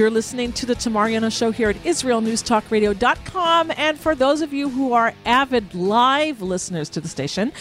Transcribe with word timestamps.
You're 0.00 0.08
listening 0.08 0.54
to 0.54 0.64
the 0.64 0.74
Tamar 0.74 1.10
Yonah 1.10 1.30
Show 1.30 1.50
here 1.50 1.68
at 1.68 1.76
IsraelNewsTalkRadio.com. 1.76 3.70
And 3.76 4.00
for 4.00 4.14
those 4.14 4.40
of 4.40 4.50
you 4.50 4.70
who 4.70 4.94
are 4.94 5.12
avid 5.26 5.74
live 5.74 6.40
listeners 6.40 6.88
to 6.88 7.02
the 7.02 7.08
station, 7.08 7.52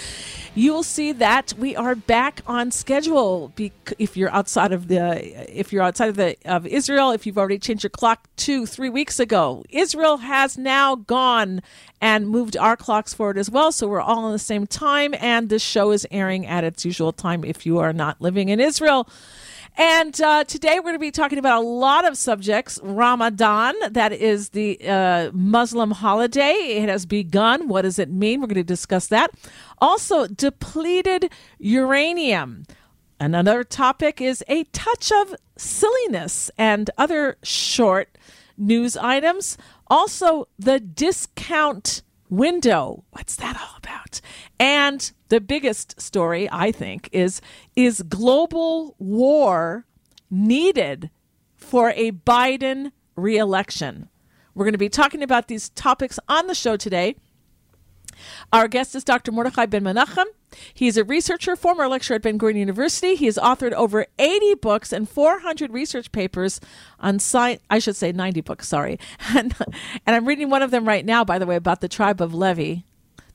you 0.56 0.72
will 0.72 0.84
see 0.84 1.12
that 1.12 1.54
we 1.58 1.76
are 1.76 1.96
back 1.96 2.40
on 2.48 2.72
schedule. 2.72 3.52
If 3.98 4.16
you're 4.16 4.32
outside 4.32 4.72
of 4.72 4.88
the, 4.88 5.60
if 5.60 5.74
you're 5.74 5.84
outside 5.84 6.08
of 6.08 6.16
the 6.16 6.38
of 6.46 6.66
Israel, 6.66 7.12
if 7.12 7.28
you've 7.28 7.38
already 7.38 7.60
changed 7.60 7.84
your 7.84 7.90
clock 7.90 8.30
two, 8.38 8.66
three 8.66 8.88
weeks 8.88 9.20
ago, 9.20 9.66
Israel 9.70 10.16
has 10.20 10.58
now 10.58 10.96
gone 10.96 11.62
and 12.00 12.30
moved 12.30 12.56
our 12.56 12.78
clocks 12.78 13.14
forward 13.14 13.38
as 13.38 13.52
well. 13.52 13.74
So 13.74 13.86
we're 13.90 14.00
all 14.00 14.24
on 14.24 14.32
the 14.32 14.40
same 14.40 14.66
time, 14.66 15.14
and 15.20 15.50
this 15.50 15.62
show 15.62 15.92
is 15.92 16.08
airing 16.10 16.48
at 16.48 16.64
its 16.64 16.86
usual 16.86 17.12
time. 17.12 17.44
If 17.44 17.66
you 17.66 17.80
are 17.80 17.92
not 17.92 18.22
living 18.22 18.48
in 18.48 18.62
Israel. 18.62 19.10
And 19.80 20.20
uh, 20.20 20.44
today 20.44 20.76
we're 20.76 20.82
going 20.82 20.96
to 20.96 21.00
be 21.00 21.10
talking 21.10 21.40
about 21.40 21.64
a 21.64 21.66
lot 21.66 22.06
of 22.06 22.18
subjects. 22.18 22.82
Ramadan, 22.84 23.74
that 23.90 24.12
is 24.12 24.50
the 24.50 24.78
uh, 24.86 25.32
Muslim 25.32 25.92
holiday. 25.92 26.52
It 26.52 26.90
has 26.90 27.06
begun. 27.06 27.70
What 27.70 27.84
does 27.84 27.98
it 27.98 28.10
mean? 28.10 28.42
We're 28.42 28.48
going 28.48 28.56
to 28.56 28.64
discuss 28.64 29.08
that. 29.08 29.32
Also, 29.78 30.28
depleted 30.28 31.32
uranium. 31.60 32.66
Another 33.22 33.64
topic 33.64 34.20
is 34.20 34.44
a 34.50 34.66
touch 34.66 35.14
of 35.14 35.34
silliness 35.56 36.52
and 36.58 36.90
other 36.98 37.38
short 37.42 38.18
news 38.58 38.98
items. 38.98 39.58
Also, 39.88 40.50
the 40.60 40.82
discount 40.82 42.02
window. 42.30 43.06
What's 43.12 43.38
that 43.38 43.56
all 43.56 43.79
about? 44.10 44.22
And 44.60 45.12
the 45.30 45.42
biggest 45.42 46.00
story, 46.00 46.50
I 46.52 46.72
think, 46.72 47.10
is 47.12 47.42
is 47.76 48.02
global 48.02 48.96
war 49.00 49.86
needed 50.30 51.10
for 51.56 51.92
a 51.92 52.12
Biden 52.12 52.92
reelection? 53.16 54.10
We're 54.56 54.66
going 54.66 54.74
to 54.74 54.78
be 54.78 54.90
talking 54.90 55.24
about 55.24 55.48
these 55.48 55.70
topics 55.70 56.20
on 56.28 56.48
the 56.48 56.56
show 56.56 56.76
today. 56.76 57.16
Our 58.52 58.68
guest 58.68 58.96
is 58.96 59.06
Dr. 59.06 59.32
Mordechai 59.32 59.66
Ben 59.66 59.84
Menachem. 59.84 60.26
He 60.74 60.88
is 60.88 60.98
a 60.98 61.06
researcher, 61.06 61.56
former 61.56 61.88
lecturer 61.88 62.16
at 62.16 62.24
Ben 62.24 62.38
Gurion 62.38 62.58
University. 62.58 63.16
He 63.16 63.28
has 63.28 63.38
authored 63.38 63.72
over 63.74 64.08
80 64.18 64.56
books 64.56 64.92
and 64.92 65.08
400 65.08 65.72
research 65.72 66.12
papers 66.12 66.60
on 67.00 67.20
science. 67.20 67.62
I 67.70 67.80
should 67.80 67.96
say 67.96 68.12
90 68.12 68.42
books, 68.42 68.68
sorry. 68.68 69.00
And, 69.36 69.56
and 70.06 70.16
I'm 70.16 70.26
reading 70.26 70.50
one 70.50 70.64
of 70.64 70.72
them 70.72 70.86
right 70.86 71.06
now, 71.06 71.24
by 71.24 71.40
the 71.40 71.46
way, 71.46 71.56
about 71.56 71.80
the 71.80 71.88
tribe 71.88 72.20
of 72.20 72.34
Levi 72.34 72.82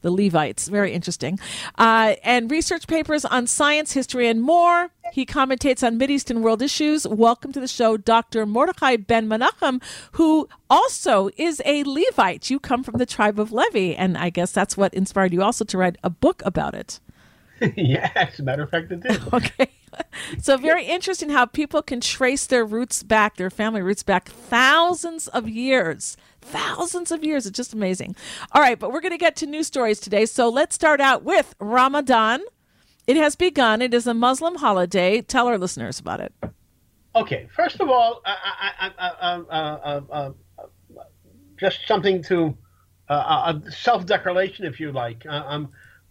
the 0.04 0.10
Levites. 0.12 0.68
Very 0.68 0.92
interesting. 0.92 1.40
Uh, 1.76 2.14
and 2.22 2.50
research 2.50 2.86
papers 2.86 3.24
on 3.24 3.48
science, 3.48 3.92
history, 3.92 4.28
and 4.28 4.40
more. 4.40 4.90
He 5.12 5.24
commentates 5.24 5.84
on 5.84 5.98
Mideastern 5.98 6.42
world 6.42 6.60
issues. 6.60 7.08
Welcome 7.08 7.52
to 7.52 7.60
the 7.60 7.66
show, 7.66 7.96
Dr. 7.96 8.46
Mordechai 8.46 8.96
Ben 8.96 9.26
Menachem, 9.26 9.82
who 10.12 10.46
also 10.68 11.30
is 11.36 11.62
a 11.64 11.82
Levite. 11.84 12.50
You 12.50 12.60
come 12.60 12.84
from 12.84 12.98
the 12.98 13.06
tribe 13.06 13.40
of 13.40 13.50
Levi, 13.50 13.94
and 13.96 14.18
I 14.18 14.28
guess 14.28 14.52
that's 14.52 14.76
what 14.76 14.92
inspired 14.92 15.32
you 15.32 15.42
also 15.42 15.64
to 15.64 15.78
write 15.78 15.96
a 16.04 16.10
book 16.10 16.42
about 16.44 16.74
it. 16.74 17.00
a 17.60 18.42
matter 18.42 18.62
of 18.62 18.70
fact, 18.70 18.92
it 18.92 19.00
did. 19.00 19.20
Okay. 19.32 19.70
So, 20.40 20.56
very 20.56 20.86
interesting 20.86 21.30
how 21.30 21.46
people 21.46 21.80
can 21.80 22.00
trace 22.00 22.46
their 22.46 22.64
roots 22.64 23.04
back, 23.04 23.36
their 23.36 23.48
family 23.48 23.80
roots 23.80 24.02
back 24.02 24.28
thousands 24.28 25.28
of 25.28 25.48
years 25.48 26.16
thousands 26.44 27.10
of 27.10 27.24
years. 27.24 27.46
It's 27.46 27.56
just 27.56 27.72
amazing. 27.72 28.16
All 28.52 28.62
right, 28.62 28.78
but 28.78 28.92
we're 28.92 29.00
going 29.00 29.12
to 29.12 29.18
get 29.18 29.36
to 29.36 29.46
news 29.46 29.66
stories 29.66 30.00
today. 30.00 30.26
So 30.26 30.48
let's 30.48 30.74
start 30.74 31.00
out 31.00 31.24
with 31.24 31.54
Ramadan. 31.58 32.40
It 33.06 33.16
has 33.16 33.36
begun. 33.36 33.82
It 33.82 33.92
is 33.92 34.06
a 34.06 34.14
Muslim 34.14 34.56
holiday. 34.56 35.20
Tell 35.20 35.46
our 35.48 35.58
listeners 35.58 35.98
about 35.98 36.20
it. 36.20 36.32
Okay, 37.16 37.48
first 37.54 37.80
of 37.80 37.88
all, 37.90 38.22
I, 38.24 38.90
I, 38.98 39.52
I, 40.10 40.30
just 41.58 41.86
something 41.86 42.22
to 42.24 42.56
uh, 43.08 43.52
a 43.54 43.70
self-declaration, 43.70 44.64
if 44.64 44.80
you 44.80 44.90
like. 44.90 45.24
Uh, 45.26 45.42
um, 45.46 45.68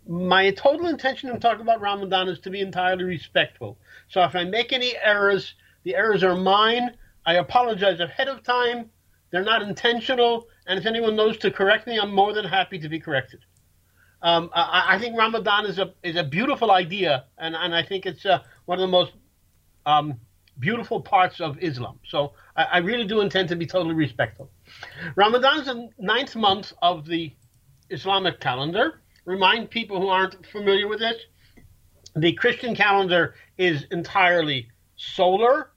my 0.07 0.51
total 0.51 0.87
intention 0.87 1.29
in 1.29 1.39
talking 1.39 1.61
about 1.61 1.81
Ramadan 1.81 2.27
is 2.27 2.39
to 2.39 2.49
be 2.49 2.61
entirely 2.61 3.03
respectful. 3.03 3.77
So 4.09 4.23
if 4.23 4.35
I 4.35 4.43
make 4.43 4.73
any 4.73 4.93
errors, 5.01 5.55
the 5.83 5.95
errors 5.95 6.23
are 6.23 6.35
mine. 6.35 6.91
I 7.25 7.35
apologize 7.35 7.99
ahead 7.99 8.27
of 8.27 8.43
time. 8.43 8.89
They're 9.33 9.43
not 9.43 9.63
intentional, 9.63 10.47
and 10.67 10.77
if 10.77 10.85
anyone 10.85 11.15
knows 11.15 11.39
to 11.39 11.49
correct 11.49 11.87
me, 11.87 11.97
I'm 11.99 12.13
more 12.13 12.33
than 12.33 12.45
happy 12.45 12.77
to 12.77 12.87
be 12.87 12.99
corrected. 12.99 13.39
Um, 14.21 14.51
I, 14.53 14.89
I, 14.89 14.99
think 14.99 15.17
Ramadan 15.17 15.65
is 15.65 15.79
a 15.79 15.91
is 16.03 16.17
a 16.17 16.23
beautiful 16.23 16.69
idea, 16.69 17.25
and, 17.39 17.55
and 17.55 17.73
I 17.73 17.81
think 17.81 18.05
it's 18.05 18.27
uh, 18.27 18.43
one 18.65 18.77
of 18.77 18.83
the 18.83 18.91
most 18.91 19.13
um, 19.87 20.19
beautiful 20.59 21.01
parts 21.01 21.41
of 21.41 21.57
Islam. 21.63 21.99
So 22.07 22.33
I, 22.55 22.63
I, 22.73 22.77
really 22.77 23.05
do 23.05 23.21
intend 23.21 23.49
to 23.49 23.55
be 23.55 23.65
totally 23.65 23.95
respectful. 23.95 24.51
Ramadan 25.15 25.61
is 25.61 25.65
the 25.65 25.89
ninth 25.97 26.35
month 26.35 26.71
of 26.83 27.07
the 27.07 27.33
Islamic 27.89 28.39
calendar. 28.39 29.01
Remind 29.25 29.71
people 29.71 29.99
who 29.99 30.09
aren't 30.09 30.45
familiar 30.45 30.87
with 30.87 30.99
this, 30.99 31.17
the 32.15 32.33
Christian 32.33 32.75
calendar 32.75 33.33
is 33.57 33.87
entirely 33.89 34.69
solar. 34.95 35.71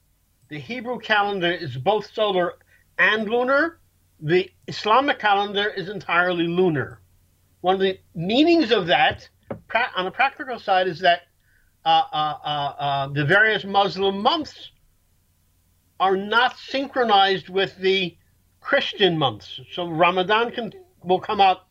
The 0.49 0.59
Hebrew 0.59 0.99
calendar 0.99 1.51
is 1.51 1.75
both 1.75 2.13
solar 2.13 2.53
and 2.97 3.29
lunar. 3.29 3.79
The 4.19 4.49
Islamic 4.67 5.19
calendar 5.19 5.69
is 5.69 5.89
entirely 5.89 6.47
lunar. 6.47 7.01
One 7.61 7.75
of 7.75 7.81
the 7.81 7.99
meanings 8.15 8.71
of 8.71 8.87
that, 8.87 9.27
on 9.95 10.05
the 10.05 10.11
practical 10.11 10.59
side, 10.59 10.87
is 10.87 10.99
that 10.99 11.21
uh, 11.85 12.03
uh, 12.11 12.37
uh, 12.43 12.47
uh, 12.79 13.07
the 13.09 13.25
various 13.25 13.63
Muslim 13.63 14.21
months 14.21 14.71
are 15.99 16.17
not 16.17 16.57
synchronized 16.57 17.49
with 17.49 17.77
the 17.77 18.15
Christian 18.59 19.17
months. 19.17 19.59
So 19.71 19.87
Ramadan 19.87 20.51
can 20.51 20.73
will 21.03 21.19
come 21.19 21.39
out 21.39 21.67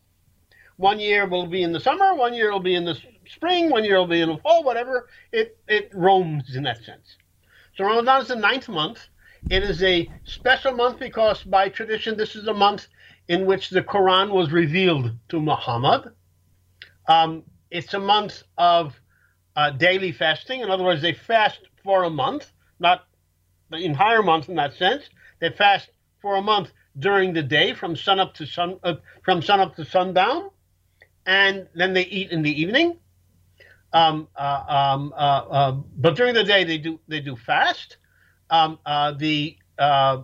one 0.76 0.98
year 0.98 1.26
will 1.26 1.46
be 1.46 1.62
in 1.62 1.72
the 1.72 1.80
summer, 1.80 2.14
one 2.14 2.34
year 2.34 2.52
will 2.52 2.60
be 2.60 2.74
in 2.74 2.84
the 2.84 2.98
spring, 3.26 3.70
one 3.70 3.84
year 3.84 3.98
will 3.98 4.06
be 4.06 4.20
in 4.20 4.28
the 4.28 4.38
fall, 4.38 4.64
whatever. 4.64 5.08
It 5.32 5.58
it 5.68 5.90
roams 5.94 6.56
in 6.56 6.62
that 6.64 6.82
sense. 6.82 7.16
So 7.76 7.84
Ramadan 7.84 8.22
is 8.22 8.28
the 8.28 8.36
ninth 8.36 8.68
month. 8.68 9.08
It 9.50 9.62
is 9.62 9.82
a 9.82 10.10
special 10.24 10.72
month 10.72 10.98
because, 10.98 11.42
by 11.42 11.68
tradition, 11.68 12.16
this 12.16 12.36
is 12.36 12.46
a 12.46 12.54
month 12.54 12.88
in 13.28 13.46
which 13.46 13.70
the 13.70 13.82
Quran 13.82 14.30
was 14.30 14.50
revealed 14.52 15.12
to 15.28 15.40
Muhammad. 15.40 16.12
Um, 17.08 17.42
it's 17.70 17.94
a 17.94 18.00
month 18.00 18.42
of 18.58 18.98
uh, 19.54 19.70
daily 19.70 20.12
fasting. 20.12 20.60
In 20.60 20.70
other 20.70 20.84
words, 20.84 21.02
they 21.02 21.12
fast 21.12 21.60
for 21.82 22.04
a 22.04 22.10
month, 22.10 22.52
not 22.78 23.06
the 23.70 23.78
entire 23.78 24.22
month 24.22 24.48
in 24.48 24.56
that 24.56 24.74
sense. 24.74 25.04
They 25.40 25.50
fast 25.50 25.90
for 26.20 26.36
a 26.36 26.42
month 26.42 26.70
during 26.98 27.32
the 27.32 27.42
day 27.42 27.74
from 27.74 27.96
sun 27.96 28.18
up 28.20 28.34
to 28.34 28.46
sun 28.46 28.78
uh, 28.82 28.94
from 29.24 29.42
sun 29.42 29.60
up 29.60 29.76
to 29.76 29.84
sundown, 29.84 30.50
and 31.26 31.68
then 31.74 31.92
they 31.92 32.04
eat 32.06 32.30
in 32.30 32.42
the 32.42 32.60
evening. 32.60 32.98
Um, 33.92 34.28
uh, 34.36 34.64
um, 34.68 35.12
uh, 35.16 35.16
uh, 35.16 35.72
but 35.96 36.16
during 36.16 36.34
the 36.34 36.44
day 36.44 36.64
they 36.64 36.78
do 36.78 36.98
they 37.08 37.20
do 37.20 37.36
fast 37.36 37.96
um, 38.50 38.78
uh, 38.86 39.12
the 39.12 39.56
uh, 39.78 40.22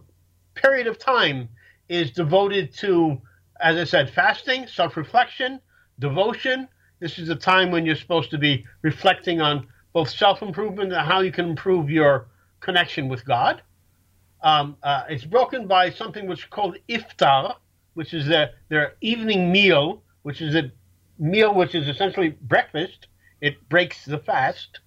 period 0.54 0.86
of 0.86 0.98
time 0.98 1.48
is 1.88 2.10
devoted 2.10 2.74
to, 2.74 3.20
as 3.60 3.76
I 3.76 3.84
said, 3.84 4.10
fasting, 4.10 4.66
self 4.66 4.96
reflection, 4.96 5.60
devotion. 5.98 6.68
This 7.00 7.18
is 7.18 7.28
a 7.28 7.34
time 7.36 7.70
when 7.70 7.84
you're 7.84 7.96
supposed 7.96 8.30
to 8.30 8.38
be 8.38 8.64
reflecting 8.82 9.40
on 9.40 9.66
both 9.92 10.10
self 10.10 10.42
improvement 10.42 10.92
and 10.92 11.06
how 11.06 11.20
you 11.20 11.32
can 11.32 11.50
improve 11.50 11.90
your 11.90 12.28
connection 12.60 13.08
with 13.08 13.24
God. 13.24 13.62
Um, 14.42 14.76
uh, 14.82 15.04
it's 15.08 15.24
broken 15.24 15.66
by 15.66 15.90
something 15.90 16.26
which 16.26 16.40
is 16.40 16.44
called 16.46 16.76
iftar, 16.88 17.56
which 17.94 18.14
is 18.14 18.26
their, 18.26 18.50
their 18.68 18.94
evening 19.00 19.52
meal, 19.52 20.02
which 20.22 20.40
is 20.40 20.54
a 20.54 20.72
meal 21.18 21.54
which 21.54 21.74
is 21.74 21.88
essentially 21.88 22.30
breakfast. 22.30 23.06
It 23.40 23.68
breaks 23.68 24.04
the 24.04 24.18
fast. 24.18 24.80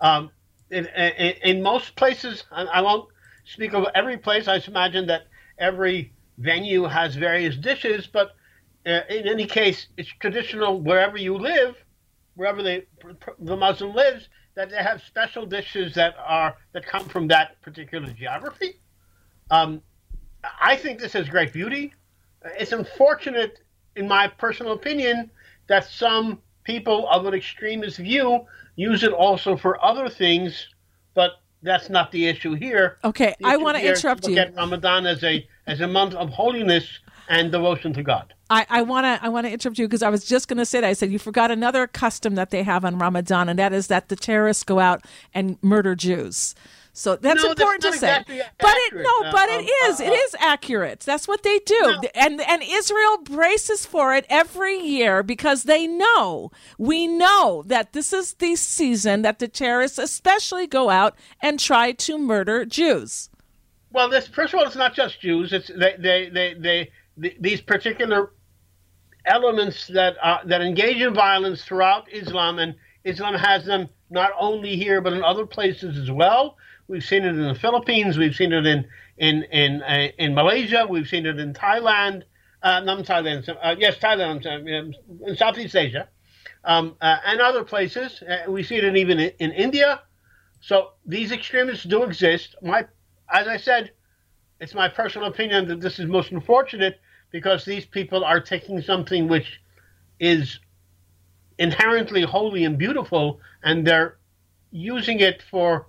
Um, 0.00 0.30
in, 0.70 0.86
in, 0.86 1.34
in 1.42 1.62
most 1.62 1.96
places, 1.96 2.44
I 2.50 2.80
won't 2.80 3.08
speak 3.44 3.74
of 3.74 3.86
every 3.94 4.16
place. 4.16 4.48
I 4.48 4.62
imagine 4.66 5.06
that 5.06 5.22
every 5.58 6.12
venue 6.38 6.84
has 6.84 7.14
various 7.16 7.56
dishes, 7.56 8.06
but 8.06 8.36
uh, 8.86 9.00
in 9.10 9.28
any 9.28 9.46
case, 9.46 9.88
it's 9.96 10.08
traditional 10.20 10.80
wherever 10.80 11.18
you 11.18 11.36
live, 11.36 11.76
wherever 12.34 12.62
the 12.62 12.86
the 13.38 13.56
Muslim 13.56 13.94
lives, 13.94 14.28
that 14.54 14.70
they 14.70 14.76
have 14.76 15.02
special 15.02 15.44
dishes 15.44 15.94
that 15.94 16.14
are 16.24 16.56
that 16.72 16.86
come 16.86 17.04
from 17.04 17.28
that 17.28 17.60
particular 17.60 18.10
geography. 18.12 18.80
Um, 19.50 19.82
I 20.60 20.76
think 20.76 21.00
this 21.00 21.12
has 21.12 21.28
great 21.28 21.52
beauty. 21.52 21.92
It's 22.58 22.72
unfortunate 22.72 23.60
in 23.96 24.08
my 24.08 24.28
personal 24.28 24.72
opinion, 24.72 25.30
that 25.66 25.84
some 25.84 26.40
people 26.64 27.08
of 27.08 27.26
an 27.26 27.34
extremist 27.34 27.98
view 27.98 28.46
use 28.80 29.02
it 29.02 29.12
also 29.12 29.56
for 29.56 29.82
other 29.84 30.08
things, 30.08 30.68
but 31.14 31.32
that's 31.62 31.90
not 31.90 32.10
the 32.10 32.26
issue 32.26 32.54
here. 32.54 32.96
Okay, 33.04 33.34
The 33.38 33.46
I 33.46 33.56
want 33.56 33.76
to 33.76 33.86
interrupt 33.86 34.22
look 34.24 34.32
you. 34.32 34.38
at 34.38 34.56
Ramadan 34.56 35.06
as 35.06 35.22
a 35.22 35.46
as 35.66 35.80
a 35.80 35.86
month 35.86 36.14
of 36.14 36.30
holiness 36.30 36.86
and 37.28 37.52
devotion 37.52 37.92
to 37.92 38.02
God. 38.02 38.32
I, 38.48 38.66
I 38.68 38.82
want 38.82 39.04
to 39.04 39.24
I 39.24 39.28
want 39.28 39.46
to 39.46 39.52
interrupt 39.52 39.78
you 39.78 39.86
because 39.86 40.02
I 40.02 40.08
was 40.08 40.24
just 40.24 40.48
going 40.48 40.56
to 40.58 40.64
say 40.64 40.80
that 40.80 40.86
I 40.86 40.94
said 40.94 41.12
you 41.12 41.18
forgot 41.18 41.50
another 41.50 41.86
custom 41.86 42.34
that 42.36 42.50
they 42.50 42.62
have 42.62 42.84
on 42.84 42.98
Ramadan, 42.98 43.48
and 43.50 43.58
that 43.58 43.72
is 43.72 43.88
that 43.88 44.08
the 44.08 44.16
terrorists 44.16 44.64
go 44.64 44.80
out 44.80 45.04
and 45.34 45.58
murder 45.62 45.94
Jews. 45.94 46.54
So 46.92 47.16
that's 47.16 47.42
No, 47.42 47.50
important 47.50 47.84
not 47.84 47.92
to 47.92 47.98
say. 47.98 48.08
exactly 48.08 48.42
but 48.58 48.74
it 48.76 48.94
no, 48.94 49.28
Uh, 49.28 49.32
but 49.32 49.48
um, 49.48 49.60
it 49.60 49.70
is. 49.88 50.00
uh, 50.00 50.04
it 50.04 50.12
is 50.12 50.34
accurate. 50.40 51.00
That's 51.00 51.28
what 51.28 51.42
they 51.42 51.58
do, 51.60 51.80
No. 51.80 52.00
and 52.14 52.40
and 52.40 52.62
Israel 52.64 53.18
braces 53.22 53.86
for 53.86 54.14
it 54.14 54.26
every 54.28 54.76
year 54.78 55.22
because 55.22 55.64
they 55.64 55.86
know 55.86 56.50
we 56.78 57.06
know 57.06 57.62
that 57.66 57.92
this 57.92 58.12
is 58.12 58.34
the 58.34 58.56
season 58.56 59.22
that 59.22 59.38
the 59.38 59.48
terrorists 59.48 59.98
especially 59.98 60.66
go 60.66 60.90
out 60.90 61.16
and 61.40 61.60
try 61.60 61.92
to 61.92 62.18
murder 62.18 62.64
Jews. 62.64 63.30
Well, 63.92 64.08
this 64.08 64.26
first 64.28 64.52
of 64.52 64.60
all, 64.60 64.66
it's 64.66 64.76
not 64.76 64.94
just 64.94 65.20
Jews. 65.20 65.52
It's 65.52 65.68
they 65.68 65.94
they 65.98 66.28
they, 66.30 66.54
they, 66.54 66.90
th 67.20 67.36
these 67.40 67.60
particular 67.60 68.32
elements 69.26 69.86
that 69.88 70.16
uh, 70.22 70.38
that 70.46 70.60
engage 70.60 71.00
in 71.02 71.14
violence 71.14 71.64
throughout 71.64 72.04
Islam, 72.12 72.58
and 72.58 72.74
Islam 73.04 73.34
has 73.34 73.64
them 73.64 73.88
not 74.10 74.30
only 74.38 74.76
here 74.76 75.00
but 75.00 75.12
in 75.12 75.22
other 75.22 75.46
places 75.46 75.96
as 75.98 76.10
well. 76.10 76.56
We've 76.90 77.04
seen 77.04 77.22
it 77.22 77.28
in 77.28 77.46
the 77.46 77.54
Philippines. 77.54 78.18
We've 78.18 78.34
seen 78.34 78.52
it 78.52 78.66
in 78.66 78.84
in 79.16 79.44
in 79.44 79.80
uh, 79.82 80.08
in 80.18 80.34
Malaysia. 80.34 80.86
We've 80.90 81.06
seen 81.06 81.24
it 81.24 81.38
in 81.38 81.54
Thailand. 81.54 82.24
Uh, 82.64 82.80
not 82.80 83.04
Thailand. 83.04 83.48
Uh, 83.48 83.76
yes, 83.78 83.96
Thailand. 83.98 84.44
Um, 84.44 84.66
in 84.66 85.36
Southeast 85.36 85.76
Asia, 85.76 86.08
um, 86.64 86.96
uh, 87.00 87.18
and 87.24 87.40
other 87.40 87.62
places. 87.62 88.20
Uh, 88.22 88.50
we 88.50 88.64
see 88.64 88.74
it 88.74 88.96
even 88.96 89.20
in, 89.20 89.32
in 89.38 89.52
India. 89.52 90.00
So 90.60 90.90
these 91.06 91.30
extremists 91.30 91.84
do 91.84 92.02
exist. 92.02 92.56
My, 92.60 92.84
as 93.32 93.46
I 93.46 93.56
said, 93.56 93.92
it's 94.58 94.74
my 94.74 94.88
personal 94.88 95.28
opinion 95.28 95.68
that 95.68 95.80
this 95.80 96.00
is 96.00 96.06
most 96.06 96.32
unfortunate 96.32 97.00
because 97.30 97.64
these 97.64 97.86
people 97.86 98.24
are 98.24 98.40
taking 98.40 98.82
something 98.82 99.28
which 99.28 99.60
is 100.18 100.58
inherently 101.56 102.22
holy 102.22 102.64
and 102.64 102.76
beautiful, 102.76 103.40
and 103.62 103.86
they're 103.86 104.18
using 104.72 105.20
it 105.20 105.40
for 105.50 105.86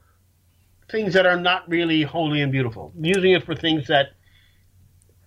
things 0.92 1.14
that 1.14 1.26
are 1.26 1.40
not 1.40 1.68
really 1.70 2.04
holy 2.04 2.42
and 2.42 2.52
beautiful. 2.52 2.94
Using 3.00 3.32
it 3.32 3.46
for 3.46 3.56
things 3.56 3.88
that 3.88 4.14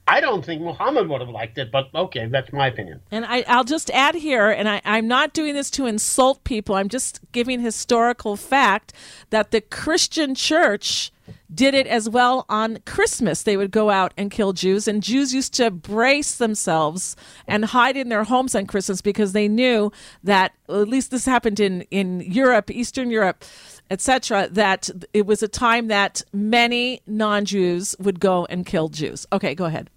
I 0.07 0.21
don't 0.21 0.45
think 0.45 0.61
Muhammad 0.61 1.09
would 1.09 1.23
have 1.23 1.31
liked 1.31 1.57
it, 1.57 1.73
but 1.73 1.89
okay, 1.95 2.27
that's 2.27 2.53
my 2.53 2.67
opinion. 2.67 3.01
And 3.11 3.25
I, 3.25 3.43
I'll 3.49 3.65
just 3.65 3.91
add 3.91 4.15
here, 4.15 4.51
and 4.51 4.69
I, 4.69 4.83
I'm 4.85 5.09
not 5.09 5.33
doing 5.33 5.55
this 5.55 5.71
to 5.73 5.87
insult 5.87 6.45
people. 6.45 6.75
I'm 6.75 6.91
just 6.91 7.21
giving 7.33 7.61
historical 7.61 8.37
fact 8.37 8.93
that 9.31 9.51
the 9.51 9.63
Christian 9.63 10.35
church 10.35 11.11
did 11.55 11.73
it 11.73 11.87
as 11.87 12.07
well 12.09 12.45
on 12.51 12.81
Christmas. 12.85 13.43
They 13.43 13.57
would 13.57 13.71
go 13.71 13.89
out 13.89 14.13
and 14.19 14.31
kill 14.31 14.53
Jews, 14.53 14.87
and 14.87 15.03
Jews 15.03 15.33
used 15.33 15.55
to 15.55 15.71
brace 15.71 16.37
themselves 16.37 17.17
and 17.47 17.65
hide 17.65 17.97
in 17.97 18.11
their 18.11 18.25
homes 18.25 18.55
on 18.55 18.67
Christmas 18.67 19.01
because 19.01 19.33
they 19.33 19.49
knew 19.49 19.91
that, 20.23 20.53
at 20.69 20.89
least 20.89 21.13
this 21.13 21.25
happened 21.25 21.61
in, 21.61 21.83
in 21.91 22.21
Europe, 22.21 22.71
Eastern 22.71 23.11
Europe, 23.11 23.43
etc., 23.91 24.49
that 24.53 24.91
it 25.13 25.27
was 25.27 25.43
a 25.43 25.49
time 25.49 25.89
that 25.89 26.23
many 26.33 27.01
non 27.07 27.45
Jews 27.45 27.95
would 27.99 28.21
go 28.21 28.47
and 28.47 28.65
kill 28.67 28.89
Jews. 28.89 29.27
Okay, 29.33 29.55
go 29.55 29.65
ahead. 29.67 29.91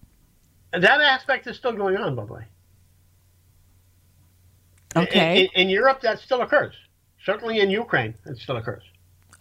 And 0.73 0.83
that 0.83 0.99
aspect 1.01 1.47
is 1.47 1.55
still 1.57 1.73
going 1.73 1.97
on, 1.97 2.15
by 2.15 2.25
the 2.25 2.33
way. 2.33 2.45
In- 4.95 5.03
Okay. 5.03 5.41
In, 5.55 5.61
in 5.63 5.69
Europe, 5.69 6.01
that 6.01 6.19
still 6.19 6.41
occurs. 6.41 6.73
Certainly 7.23 7.59
in 7.59 7.69
Ukraine, 7.69 8.15
it 8.25 8.37
still 8.37 8.57
occurs. 8.57 8.83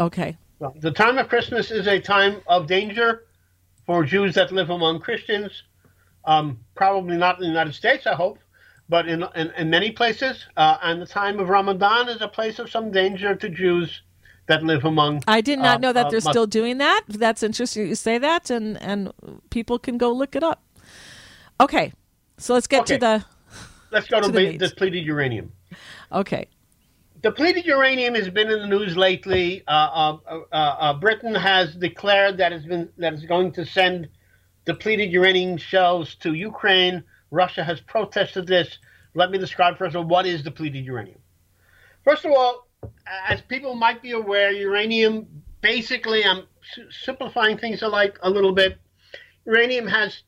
Okay. 0.00 0.36
Well, 0.58 0.74
the 0.80 0.90
time 0.90 1.18
of 1.18 1.28
Christmas 1.28 1.70
is 1.70 1.86
a 1.86 2.00
time 2.00 2.40
of 2.46 2.66
danger 2.66 3.24
for 3.86 4.04
Jews 4.04 4.34
that 4.34 4.52
live 4.52 4.70
among 4.70 5.00
Christians. 5.00 5.62
Um, 6.24 6.58
probably 6.74 7.16
not 7.16 7.36
in 7.36 7.42
the 7.42 7.48
United 7.48 7.74
States, 7.74 8.06
I 8.06 8.14
hope, 8.14 8.38
but 8.88 9.08
in, 9.08 9.24
in, 9.34 9.50
in 9.56 9.70
many 9.70 9.92
places. 9.92 10.44
Uh, 10.56 10.76
and 10.82 11.00
the 11.00 11.06
time 11.06 11.38
of 11.38 11.48
Ramadan 11.48 12.08
is 12.08 12.20
a 12.20 12.28
place 12.28 12.58
of 12.58 12.68
some 12.68 12.90
danger 12.90 13.34
to 13.36 13.48
Jews 13.48 14.02
that 14.46 14.62
live 14.62 14.84
among. 14.84 15.22
I 15.26 15.40
did 15.40 15.58
not 15.58 15.76
uh, 15.76 15.78
know 15.78 15.92
that 15.92 16.06
uh, 16.06 16.10
they're 16.10 16.20
still 16.20 16.46
doing 16.46 16.78
that. 16.78 17.02
That's 17.08 17.42
interesting 17.42 17.88
you 17.88 17.94
say 17.94 18.18
that, 18.18 18.50
and 18.50 18.80
and 18.82 19.12
people 19.50 19.78
can 19.78 19.98
go 19.98 20.12
look 20.12 20.36
it 20.36 20.42
up. 20.42 20.62
Okay, 21.60 21.92
so 22.38 22.54
let's 22.54 22.66
get 22.66 22.86
to 22.86 22.98
the. 22.98 23.24
Let's 23.90 24.08
go 24.08 24.20
to, 24.20 24.26
to 24.26 24.32
the 24.32 24.58
depleted 24.58 25.06
uranium. 25.06 25.52
Okay, 26.12 26.48
Depleted 27.22 27.64
uranium 27.64 28.14
has 28.14 28.28
been 28.28 28.50
in 28.50 28.60
the 28.60 28.66
news 28.66 28.96
lately. 28.96 29.64
Uh, 29.66 29.70
uh, 29.70 30.18
uh, 30.30 30.54
uh, 30.54 30.94
Britain 30.94 31.34
has 31.34 31.74
declared 31.74 32.36
that 32.36 32.52
it's 32.52 32.66
been 32.66 32.88
that 32.98 33.14
it's 33.14 33.24
going 33.24 33.50
to 33.52 33.64
send 33.64 34.08
depleted 34.64 35.10
uranium 35.10 35.56
shells 35.56 36.14
to 36.16 36.34
Ukraine. 36.34 37.02
Russia 37.30 37.64
has 37.64 37.80
protested 37.80 38.46
this. 38.46 38.78
Let 39.14 39.30
me 39.30 39.38
describe 39.38 39.78
first 39.78 39.96
of 39.96 40.02
all 40.02 40.08
what 40.08 40.26
is 40.26 40.42
depleted 40.42 40.84
uranium. 40.84 41.18
First 42.04 42.24
of 42.24 42.32
all, 42.32 42.65
as 43.28 43.40
people 43.42 43.74
might 43.74 44.02
be 44.02 44.12
aware, 44.12 44.52
uranium 44.52 45.26
basically, 45.60 46.24
I'm 46.24 46.44
simplifying 46.90 47.58
things 47.58 47.82
a 47.82 47.88
like 47.88 48.18
a 48.22 48.30
little 48.30 48.52
bit. 48.52 48.78
Uranium 49.46 49.86
has 49.86 50.22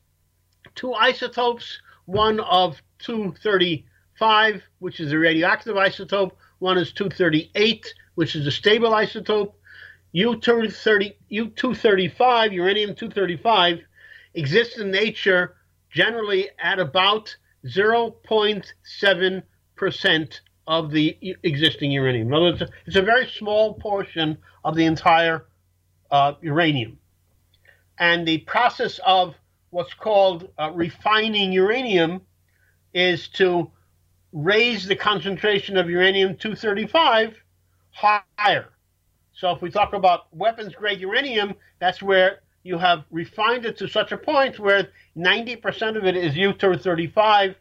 two 0.75 0.93
isotopes, 0.93 1.79
one 2.05 2.39
of 2.39 2.81
235, 2.99 4.61
which 4.79 4.99
is 4.99 5.11
a 5.11 5.17
radioactive 5.17 5.75
isotope, 5.75 6.31
one 6.59 6.77
is 6.77 6.93
238, 6.93 7.93
which 8.15 8.35
is 8.35 8.45
a 8.47 8.51
stable 8.51 8.91
isotope. 8.91 9.53
U230, 10.15 11.15
U235, 11.31 12.51
uranium 12.51 12.95
235, 12.95 13.79
exists 14.33 14.79
in 14.79 14.91
nature 14.91 15.55
generally 15.91 16.49
at 16.59 16.79
about 16.79 17.35
0.7% 17.65 20.39
of 20.69 20.91
the 20.91 21.17
existing 21.41 21.91
uranium. 21.91 22.27
In 22.27 22.33
other 22.33 22.45
words, 22.45 22.63
it's 22.85 22.95
a 22.95 23.01
very 23.01 23.27
small 23.27 23.73
portion 23.73 24.37
of 24.63 24.75
the 24.75 24.85
entire 24.85 25.47
uh, 26.11 26.33
uranium. 26.41 26.99
And 27.97 28.25
the 28.25 28.37
process 28.39 28.99
of 29.03 29.33
what's 29.71 29.95
called 29.95 30.47
uh, 30.59 30.71
refining 30.73 31.51
uranium 31.51 32.21
is 32.93 33.29
to 33.29 33.71
raise 34.31 34.85
the 34.85 34.95
concentration 34.95 35.75
of 35.75 35.89
uranium 35.89 36.37
235 36.37 37.35
higher. 37.91 38.69
So 39.33 39.51
if 39.51 39.63
we 39.63 39.71
talk 39.71 39.93
about 39.93 40.27
weapons 40.31 40.75
grade 40.75 40.99
uranium, 40.99 41.55
that's 41.79 42.03
where 42.03 42.41
you 42.61 42.77
have 42.77 43.05
refined 43.09 43.65
it 43.65 43.75
to 43.79 43.87
such 43.87 44.11
a 44.11 44.17
point 44.17 44.59
where 44.59 44.89
90% 45.17 45.97
of 45.97 46.05
it 46.05 46.15
is 46.15 46.35
U-235 46.35 47.55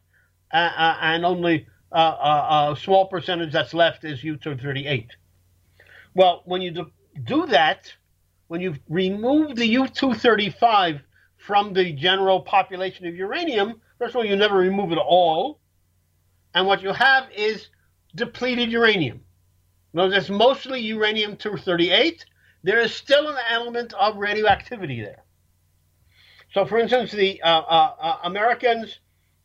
uh, 0.53 0.57
uh, 0.57 0.97
and 1.01 1.25
only 1.25 1.67
uh, 1.93 2.75
a 2.75 2.77
small 2.81 3.07
percentage 3.07 3.53
that's 3.53 3.75
left 3.75 4.05
is 4.05 4.23
U-238. 4.23 5.09
Well, 6.15 6.43
when 6.45 6.63
you 6.63 6.91
do, 7.25 7.47
that, 7.47 7.93
when 8.49 8.61
you 8.61 8.75
remove 8.89 9.57
the 9.57 9.67
U-235 9.67 11.01
from 11.37 11.73
the 11.73 11.93
general 11.93 12.41
population 12.41 13.07
of 13.07 13.15
uranium, 13.15 13.81
first 13.99 14.11
of 14.11 14.17
all, 14.17 14.25
you 14.25 14.37
never 14.37 14.57
remove 14.57 14.93
it 14.93 14.99
all. 14.99 15.61
And 16.55 16.67
what 16.67 16.83
you 16.83 16.93
have 16.93 17.31
is 17.35 17.69
depleted 18.15 18.71
uranium. 18.71 19.21
No, 19.93 20.11
that's 20.11 20.29
mostly 20.29 20.81
uranium 20.81 21.37
238. 21.37 22.25
There 22.63 22.81
is 22.81 22.95
still 22.95 23.29
an 23.29 23.37
element 23.51 23.95
of 23.95 24.17
radioactivity 24.17 25.01
there. 25.01 25.25
So, 26.53 26.65
for 26.65 26.79
instance, 26.79 27.13
the 27.13 27.41
uh, 27.43 27.49
uh, 27.49 27.95
uh, 28.01 28.19
Americans 28.25 28.99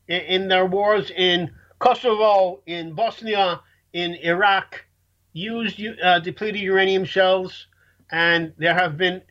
in, 0.07 0.21
in 0.21 0.47
their 0.47 0.65
wars 0.65 1.11
in 1.11 1.51
Kosovo, 1.83 2.61
in 2.65 2.93
Bosnia, 2.93 3.59
in 3.91 4.15
Iraq, 4.15 4.85
used 5.33 5.81
uh, 6.01 6.19
depleted 6.19 6.61
uranium 6.61 7.03
shells, 7.03 7.67
and 8.09 8.53
there 8.57 8.73
have 8.73 8.95
been 8.95 9.21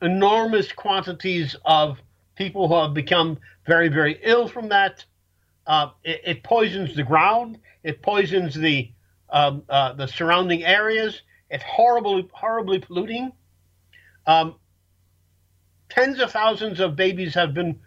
enormous 0.00 0.72
quantities 0.72 1.54
of 1.66 1.98
people 2.34 2.66
who 2.66 2.76
have 2.76 2.94
become 2.94 3.36
very, 3.66 3.88
very 3.88 4.18
ill 4.22 4.48
from 4.48 4.70
that. 4.70 5.04
Uh, 5.66 5.90
it, 6.02 6.22
it 6.24 6.42
poisons 6.42 6.96
the 6.96 7.02
ground. 7.02 7.58
It 7.84 8.00
poisons 8.00 8.54
the 8.54 8.90
um, 9.28 9.62
uh, 9.68 9.92
the 9.92 10.06
surrounding 10.06 10.64
areas. 10.64 11.20
It's 11.50 11.64
horribly, 11.64 12.26
horribly 12.32 12.78
polluting. 12.78 13.32
Um, 14.26 14.54
tens 15.90 16.20
of 16.20 16.32
thousands 16.32 16.80
of 16.80 16.96
babies 16.96 17.34
have 17.34 17.52
been 17.52 17.78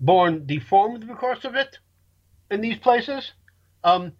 born 0.00 0.46
deformed 0.46 1.06
because 1.06 1.44
of 1.44 1.56
it 1.56 1.78
in 2.50 2.60
these 2.60 2.78
places. 2.78 3.32
Um, 3.84 4.12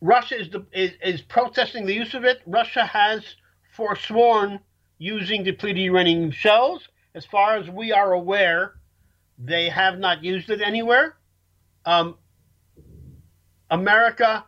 Russia 0.00 0.40
is, 0.40 0.50
the, 0.50 0.64
is, 0.72 0.92
is 1.04 1.22
protesting 1.22 1.86
the 1.86 1.94
use 1.94 2.14
of 2.14 2.24
it. 2.24 2.40
Russia 2.46 2.84
has 2.84 3.22
forsworn 3.72 4.60
using 4.98 5.44
depleted 5.44 5.82
uranium 5.82 6.30
shells. 6.30 6.88
As 7.14 7.24
far 7.26 7.56
as 7.56 7.68
we 7.68 7.92
are 7.92 8.12
aware, 8.12 8.74
they 9.38 9.68
have 9.68 9.98
not 9.98 10.22
used 10.22 10.50
it 10.50 10.60
anywhere. 10.60 11.16
um, 11.84 12.16
America 13.70 14.44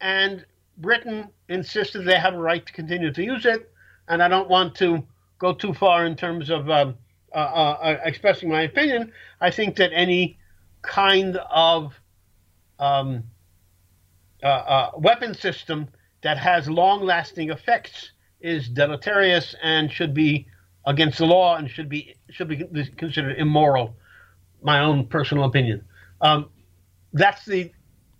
and 0.00 0.44
Britain 0.78 1.28
insisted 1.48 2.04
they 2.04 2.18
have 2.18 2.34
a 2.34 2.38
right 2.38 2.64
to 2.66 2.72
continue 2.72 3.12
to 3.12 3.22
use 3.22 3.46
it, 3.46 3.70
and 4.08 4.22
I 4.22 4.28
don't 4.28 4.48
want 4.48 4.74
to 4.76 5.04
go 5.38 5.54
too 5.54 5.72
far 5.72 6.04
in 6.04 6.16
terms 6.16 6.50
of 6.50 6.68
um, 6.68 6.96
uh, 7.32 7.38
uh, 7.38 7.78
uh 7.82 7.98
expressing 8.04 8.48
my 8.48 8.62
opinion. 8.62 9.12
I 9.40 9.50
think 9.50 9.76
that 9.76 9.92
any 9.92 10.38
kind 10.86 11.36
of 11.50 11.94
um, 12.78 13.24
uh, 14.42 14.46
uh, 14.46 14.90
weapon 14.96 15.34
system 15.34 15.88
that 16.22 16.38
has 16.38 16.68
long-lasting 16.68 17.50
effects 17.50 18.12
is 18.40 18.68
deleterious 18.68 19.54
and 19.62 19.90
should 19.90 20.14
be 20.14 20.46
against 20.86 21.18
the 21.18 21.24
law 21.26 21.56
and 21.56 21.70
should 21.70 21.88
be 21.88 22.14
should 22.30 22.48
be 22.48 22.86
considered 22.96 23.38
immoral. 23.38 23.96
My 24.62 24.80
own 24.80 25.06
personal 25.06 25.44
opinion. 25.44 25.84
Um, 26.20 26.50
that's 27.12 27.44
the 27.44 27.72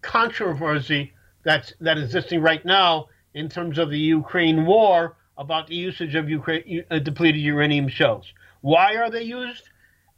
controversy 0.02 1.12
that's 1.42 1.74
that 1.80 1.98
existing 1.98 2.40
right 2.40 2.64
now 2.64 3.06
in 3.34 3.48
terms 3.48 3.78
of 3.78 3.90
the 3.90 3.98
Ukraine 3.98 4.64
war 4.64 5.16
about 5.36 5.66
the 5.66 5.74
usage 5.74 6.14
of 6.14 6.28
Ukraine, 6.30 6.84
uh, 6.90 6.98
depleted 7.00 7.40
uranium 7.40 7.88
shells. 7.88 8.32
Why 8.60 8.96
are 8.96 9.10
they 9.10 9.22
used? 9.22 9.68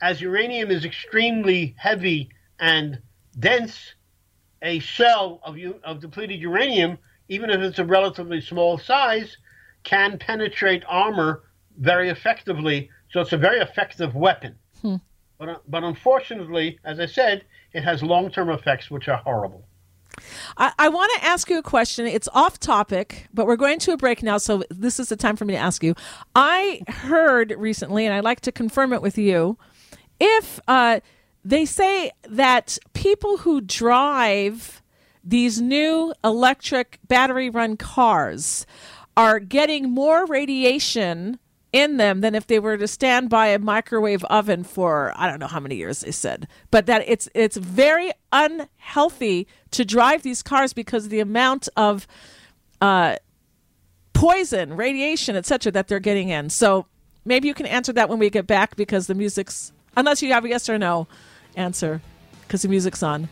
As 0.01 0.21
uranium 0.21 0.71
is 0.71 0.85
extremely 0.85 1.75
heavy 1.79 2.29
and 2.59 3.01
dense, 3.39 3.95
a 4.63 4.79
shell 4.79 5.41
of, 5.45 5.57
of 5.85 6.01
depleted 6.01 6.41
uranium, 6.41 6.99
even 7.29 7.51
if 7.51 7.61
it's 7.61 7.79
a 7.79 7.85
relatively 7.85 8.41
small 8.41 8.79
size, 8.79 9.37
can 9.85 10.19
penetrate 10.19 10.85
armor 10.89 11.45
very 11.79 12.09
effectively. 12.09 12.91
So 13.11 13.21
it's 13.21 13.33
a 13.33 13.37
very 13.37 13.61
effective 13.61 14.15
weapon. 14.15 14.57
Hmm. 14.83 14.97
But, 15.39 15.63
but 15.69 15.85
unfortunately, 15.85 16.79
as 16.85 16.99
I 16.99 17.07
said, 17.07 17.45
it 17.73 17.85
has 17.85 18.03
long 18.03 18.31
term 18.31 18.51
effects 18.51 18.91
which 18.91 19.09
are 19.09 19.19
horrible. 19.19 19.67
I, 20.57 20.73
I 20.79 20.89
want 20.89 21.13
to 21.17 21.27
ask 21.27 21.51
you 21.51 21.59
a 21.59 21.63
question. 21.63 22.07
It's 22.07 22.29
off 22.33 22.59
topic, 22.59 23.27
but 23.35 23.47
we're 23.47 23.57
going 23.57 23.79
to 23.81 23.93
a 23.93 23.97
break 23.97 24.23
now, 24.23 24.39
so 24.39 24.63
this 24.71 24.99
is 24.99 25.11
the 25.11 25.17
time 25.17 25.37
for 25.37 25.45
me 25.45 25.53
to 25.55 25.59
ask 25.59 25.85
you. 25.85 25.95
I 26.35 26.81
heard 26.89 27.55
recently, 27.57 28.07
and 28.07 28.15
I'd 28.15 28.25
like 28.25 28.41
to 28.43 28.53
confirm 28.53 28.93
it 28.93 29.03
with 29.03 29.19
you, 29.19 29.59
if 30.19 30.59
uh, 30.67 31.01
they 31.49 31.65
say 31.65 32.11
that 32.29 32.77
people 32.93 33.39
who 33.39 33.61
drive 33.61 34.83
these 35.23 35.61
new 35.61 36.13
electric 36.25 36.99
battery 37.07 37.51
run 37.51 37.77
cars 37.77 38.67
are 39.17 39.39
getting 39.39 39.91
more 39.91 40.27
radiation 40.27 41.39
in 41.73 41.99
them 41.99 42.21
than 42.21 42.35
if 42.35 42.49
they 42.49 42.59
were 42.59 42.77
to 42.77 42.89
stand 42.89 43.31
by 43.31 43.49
a 43.49 43.61
microwave 43.61 44.25
oven 44.25 44.65
for 44.65 45.13
I 45.17 45.29
don't 45.29 45.39
know 45.39 45.47
how 45.47 45.61
many 45.61 45.77
years 45.77 46.01
they 46.01 46.11
said. 46.11 46.49
But 46.73 46.87
that 46.87 47.05
it's 47.07 47.29
it's 47.33 47.57
very 47.57 48.11
unhealthy 48.33 49.47
to 49.71 49.85
drive 49.85 50.23
these 50.23 50.43
cars 50.43 50.73
because 50.73 51.09
the 51.09 51.21
amount 51.21 51.69
of 51.77 52.09
uh, 52.81 53.17
poison, 54.15 54.77
radiation, 54.77 55.37
etc. 55.37 55.71
that 55.73 55.87
they're 55.87 56.01
getting 56.01 56.29
in. 56.29 56.51
So 56.51 56.87
maybe 57.25 57.47
you 57.47 57.55
can 57.55 57.67
answer 57.67 57.93
that 57.93 58.09
when 58.09 58.19
we 58.19 58.31
get 58.31 58.49
back 58.49 58.75
because 58.75 59.07
the 59.07 59.15
music's 59.15 59.73
unless 59.97 60.23
you 60.23 60.33
have 60.33 60.45
a 60.45 60.49
yes 60.49 60.69
or 60.69 60.79
no 60.79 61.07
answer 61.57 62.01
because 62.43 62.63
the 62.63 62.69
music's 62.69 63.03
on. 63.03 63.29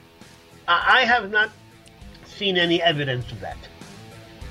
I 0.66 1.04
have 1.04 1.30
not 1.30 1.50
seen 2.26 2.56
any 2.56 2.82
evidence 2.82 3.30
of 3.30 3.40
that. 3.40 3.56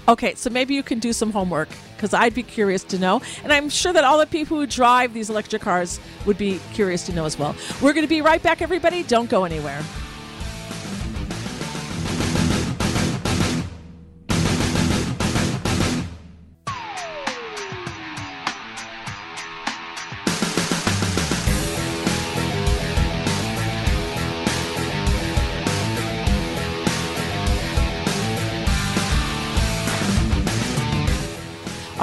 Okay, 0.08 0.36
so 0.36 0.50
maybe 0.50 0.76
you 0.76 0.84
can 0.84 1.00
do 1.00 1.14
some 1.14 1.32
homework 1.32 1.70
because 1.96 2.14
I'd 2.14 2.34
be 2.34 2.44
curious 2.44 2.84
to 2.86 3.00
know. 3.00 3.22
And 3.44 3.54
I'm 3.54 3.70
sure 3.70 3.94
that 3.94 4.04
all 4.04 4.18
the 4.18 4.26
people 4.26 4.58
who 4.58 4.68
drive 4.68 5.14
these 5.14 5.30
electric 5.30 5.62
cars 5.62 6.00
would 6.26 6.38
be 6.38 6.60
curious 6.74 7.06
to 7.06 7.14
know 7.14 7.26
as 7.26 7.40
well. 7.40 7.56
We're 7.82 7.94
going 7.94 8.06
to 8.06 8.10
be 8.10 8.22
right 8.22 8.44
back, 8.44 8.62
everybody. 8.62 9.04
Don't 9.04 9.30
go 9.30 9.46
anywhere. 9.46 9.82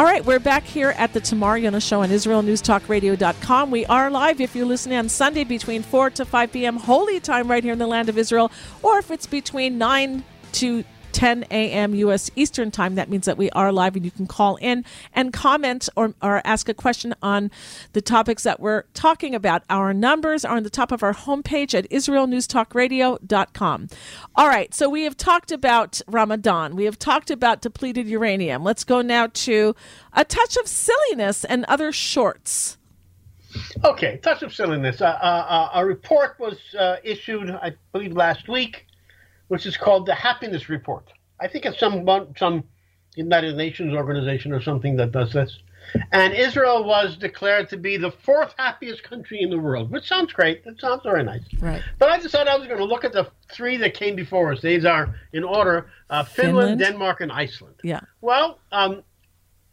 All 0.01 0.07
right, 0.07 0.25
we're 0.25 0.41
back 0.41 0.65
here 0.65 0.95
at 0.97 1.13
the 1.13 1.21
Tamar 1.21 1.59
Yonah 1.59 1.79
Show 1.79 2.01
on 2.01 2.09
IsraelNewsTalkRadio.com. 2.09 3.71
We 3.71 3.85
are 3.85 4.11
live 4.11 4.41
if 4.41 4.57
you're 4.57 4.65
listening 4.65 4.97
on 4.97 5.11
Sunday 5.11 5.45
between 5.45 5.83
4 5.83 6.09
to 6.09 6.25
5 6.25 6.53
p.m. 6.55 6.79
Holy 6.79 7.21
Time 7.21 7.51
right 7.51 7.63
here 7.63 7.75
in 7.75 7.79
the 7.79 7.87
land 7.87 8.09
of 8.09 8.17
Israel, 8.17 8.51
or 8.83 8.99
if 8.99 9.11
it's 9.11 9.27
between 9.27 9.77
9 9.77 10.25
to 10.53 10.85
10 11.13 11.45
a.m. 11.51 11.95
U.S. 11.95 12.31
Eastern 12.37 12.71
Time. 12.71 12.95
That 12.95 13.09
means 13.09 13.27
that 13.27 13.37
we 13.37 13.51
are 13.51 13.73
live 13.73 13.97
and 13.97 14.05
you 14.05 14.11
can 14.11 14.27
call 14.27 14.57
in 14.57 14.85
and 15.15 15.33
comment 15.33 15.89
or, 15.97 16.15
or 16.23 16.41
ask 16.45 16.69
a 16.69 16.75
question 16.75 17.15
on 17.23 17.51
the 17.93 18.01
topics 18.01 18.43
that 18.45 18.61
we're 18.61 18.85
talking 18.95 19.35
about. 19.35 19.63
Our 19.71 19.93
numbers 19.93 20.45
are 20.45 20.57
on 20.57 20.63
the 20.63 20.71
top 20.71 20.93
of 20.93 21.03
our 21.03 21.15
homepage 21.15 21.75
at 21.75 21.91
IsraelNewsTalkRadio.com. 21.91 23.89
All 24.37 24.49
right, 24.49 24.73
so 24.75 24.89
we 24.89 25.03
have 25.05 25.17
talked 25.17 25.53
about 25.53 26.01
Ramadan. 26.07 26.77
We 26.77 26.85
have 26.85 26.99
talked 26.99 27.31
about 27.31 27.61
depleted 27.61 28.07
uranium. 28.09 28.63
Let's 28.65 28.85
go 28.85 29.03
now 29.03 29.27
to 29.27 29.75
a 30.13 30.25
touch 30.25 30.57
of 30.57 30.67
silliness 30.67 31.45
and 31.45 31.65
other 31.67 31.93
shorts. 31.93 32.79
Okay, 33.85 34.19
touch 34.23 34.43
of 34.43 34.55
silliness. 34.55 35.01
Uh, 35.01 35.07
uh, 35.07 35.71
uh 35.75 35.81
a 35.81 35.85
report 35.85 36.37
was 36.39 36.57
uh, 36.79 36.97
issued, 37.03 37.51
I 37.51 37.75
believe, 37.93 38.13
last 38.13 38.49
week 38.49 38.87
which 39.51 39.67
is 39.67 39.77
called 39.77 40.07
the 40.07 40.15
Happiness 40.15 40.69
Report. 40.69 41.05
I 41.41 41.49
think 41.49 41.67
it's 41.67 41.81
some 41.81 42.07
some 42.37 42.63
United 43.17 43.57
Nations 43.57 43.93
organization 43.93 44.53
or 44.53 44.63
something 44.63 44.95
that 44.99 45.11
does 45.11 45.33
this. 45.33 45.59
And 46.13 46.33
Israel 46.33 46.85
was 46.85 47.17
declared 47.17 47.69
to 47.71 47.77
be 47.77 47.97
the 47.97 48.13
fourth 48.13 48.55
happiest 48.57 49.03
country 49.03 49.43
in 49.43 49.51
the 49.51 49.59
world, 49.59 49.91
which 49.91 50.07
sounds 50.07 50.33
great. 50.33 50.65
That 50.65 50.81
sounds 50.81 51.03
very 51.03 51.25
nice. 51.25 51.43
Right. 51.59 51.83
But 51.99 52.11
I 52.11 52.19
decided 52.21 52.47
I 52.47 52.57
was 52.59 52.69
going 52.69 52.79
to 52.79 52.85
look 52.85 53.05
at 53.05 53.13
the 53.13 53.29
three 53.51 53.77
that 53.79 53.95
came 53.95 54.15
before 54.15 54.53
us. 54.53 54.61
These 54.63 54.85
are 54.85 55.17
in 55.33 55.43
order: 55.43 55.91
uh, 56.11 56.23
Finland, 56.23 56.79
Finland, 56.79 56.79
Denmark, 56.79 57.21
and 57.21 57.33
Iceland. 57.33 57.75
Yeah. 57.83 58.01
Well, 58.21 58.61
um, 58.71 59.03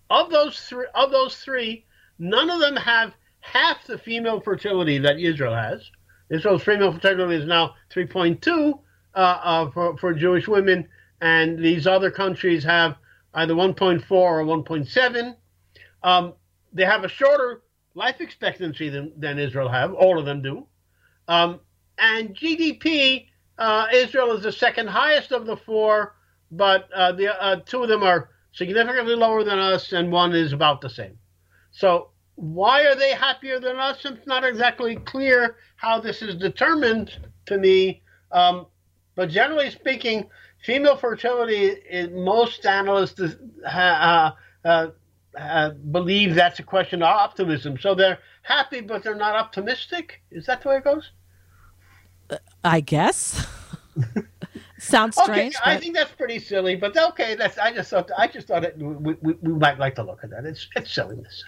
of 0.09 0.31
those 0.31 0.59
three, 0.59 0.87
of 0.95 1.11
those 1.11 1.35
three, 1.37 1.85
none 2.17 2.49
of 2.49 2.59
them 2.61 2.77
have 2.77 3.13
half 3.41 3.85
the 3.85 3.99
female 3.99 4.39
fertility 4.39 4.97
that 4.97 5.19
Israel 5.19 5.53
has. 5.53 5.87
Israel's 6.31 6.63
female 6.63 6.91
fertility 6.91 7.35
is 7.35 7.45
now 7.45 7.75
3.2, 7.93 8.47
uh, 8.47 8.71
uh, 8.71 8.77
for, 9.73 9.97
for 9.97 10.13
Jewish 10.13 10.47
women, 10.47 10.87
and 11.21 11.57
these 11.59 11.87
other 11.87 12.11
countries 12.11 12.63
have 12.63 12.95
either 13.33 13.53
1.4 13.53 14.11
or 14.11 14.43
1.7. 14.43 15.35
Um, 16.03 16.33
they 16.73 16.85
have 16.85 17.03
a 17.03 17.07
shorter 17.07 17.63
life 17.95 18.21
expectancy 18.21 18.89
than, 18.89 19.11
than 19.17 19.39
Israel 19.39 19.69
have. 19.69 19.93
All 19.93 20.19
of 20.19 20.25
them 20.25 20.41
do. 20.41 20.67
Um, 21.27 21.59
and 21.97 22.35
GDP, 22.35 23.25
uh, 23.57 23.87
Israel 23.93 24.33
is 24.33 24.43
the 24.43 24.51
second 24.51 24.87
highest 24.87 25.31
of 25.31 25.45
the 25.45 25.57
four, 25.57 26.15
but 26.51 26.89
uh, 26.93 27.11
the 27.13 27.41
uh, 27.41 27.57
two 27.65 27.83
of 27.83 27.89
them 27.89 28.03
are 28.03 28.29
significantly 28.53 29.15
lower 29.15 29.43
than 29.43 29.59
us, 29.59 29.91
and 29.93 30.11
one 30.11 30.33
is 30.33 30.53
about 30.53 30.81
the 30.81 30.89
same. 30.89 31.17
So 31.71 32.11
why 32.35 32.85
are 32.85 32.95
they 32.95 33.11
happier 33.13 33.59
than 33.59 33.77
us? 33.77 34.05
It's 34.05 34.27
not 34.27 34.43
exactly 34.43 34.95
clear 34.95 35.57
how 35.75 35.99
this 35.99 36.21
is 36.21 36.35
determined 36.35 37.11
to 37.47 37.57
me. 37.57 38.03
Um, 38.31 38.67
but 39.17 39.29
generally 39.29 39.71
speaking, 39.71 40.29
female 40.63 40.95
fertility, 40.95 42.07
most 42.11 42.65
analysts 42.67 43.19
uh, 43.65 44.31
uh, 44.63 44.87
uh, 45.35 45.69
believe 45.91 46.35
that's 46.35 46.59
a 46.59 46.63
question 46.63 47.01
of 47.01 47.07
optimism. 47.07 47.79
So 47.79 47.95
they're 47.95 48.19
happy, 48.43 48.81
but 48.81 49.01
they're 49.01 49.15
not 49.15 49.35
optimistic. 49.35 50.21
Is 50.29 50.45
that 50.45 50.61
the 50.61 50.69
way 50.69 50.77
it 50.77 50.83
goes? 50.83 51.09
I 52.63 52.79
guess. 52.79 53.47
Sounds 54.77 55.17
strange. 55.19 55.55
Okay, 55.55 55.71
I 55.71 55.79
think 55.79 55.95
that's 55.95 56.11
pretty 56.11 56.37
silly, 56.37 56.75
but 56.75 56.95
okay. 56.95 57.33
That's 57.33 57.57
I 57.57 57.73
just 57.73 57.89
thought 57.89 58.11
I 58.15 58.27
just 58.27 58.47
thought 58.47 58.63
it, 58.63 58.77
we, 58.77 59.15
we, 59.15 59.33
we 59.33 59.53
might 59.53 59.79
like 59.79 59.95
to 59.95 60.03
look 60.03 60.19
at 60.23 60.29
that. 60.29 60.45
It's 60.45 60.67
it's 60.75 60.93
silliness. 60.93 61.43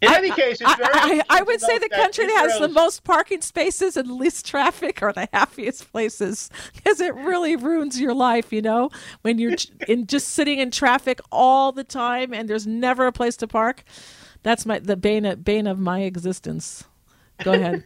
In 0.00 0.12
any 0.12 0.30
case, 0.30 0.60
I, 0.64 1.22
I, 1.28 1.38
I, 1.38 1.42
would 1.42 1.60
say 1.60 1.78
the 1.78 1.88
country 1.88 2.26
that 2.26 2.50
has 2.50 2.60
the 2.60 2.68
most 2.68 3.02
parking 3.02 3.40
spaces 3.40 3.96
and 3.96 4.12
least 4.12 4.46
traffic 4.46 5.02
are 5.02 5.12
the 5.12 5.28
happiest 5.32 5.90
places 5.90 6.50
because 6.72 7.00
it 7.00 7.14
really 7.16 7.56
ruins 7.56 8.00
your 8.00 8.14
life, 8.14 8.52
you 8.52 8.62
know, 8.62 8.90
when 9.22 9.38
you're 9.38 9.56
in 9.88 10.06
just 10.06 10.28
sitting 10.28 10.60
in 10.60 10.70
traffic 10.70 11.20
all 11.32 11.72
the 11.72 11.82
time 11.82 12.32
and 12.32 12.48
there's 12.48 12.66
never 12.66 13.08
a 13.08 13.12
place 13.12 13.36
to 13.38 13.48
park. 13.48 13.82
That's 14.44 14.64
my 14.64 14.78
the 14.78 14.96
bane 14.96 15.24
of, 15.24 15.44
bane 15.44 15.66
of 15.66 15.80
my 15.80 16.02
existence. 16.02 16.84
Go 17.42 17.52
ahead. 17.54 17.84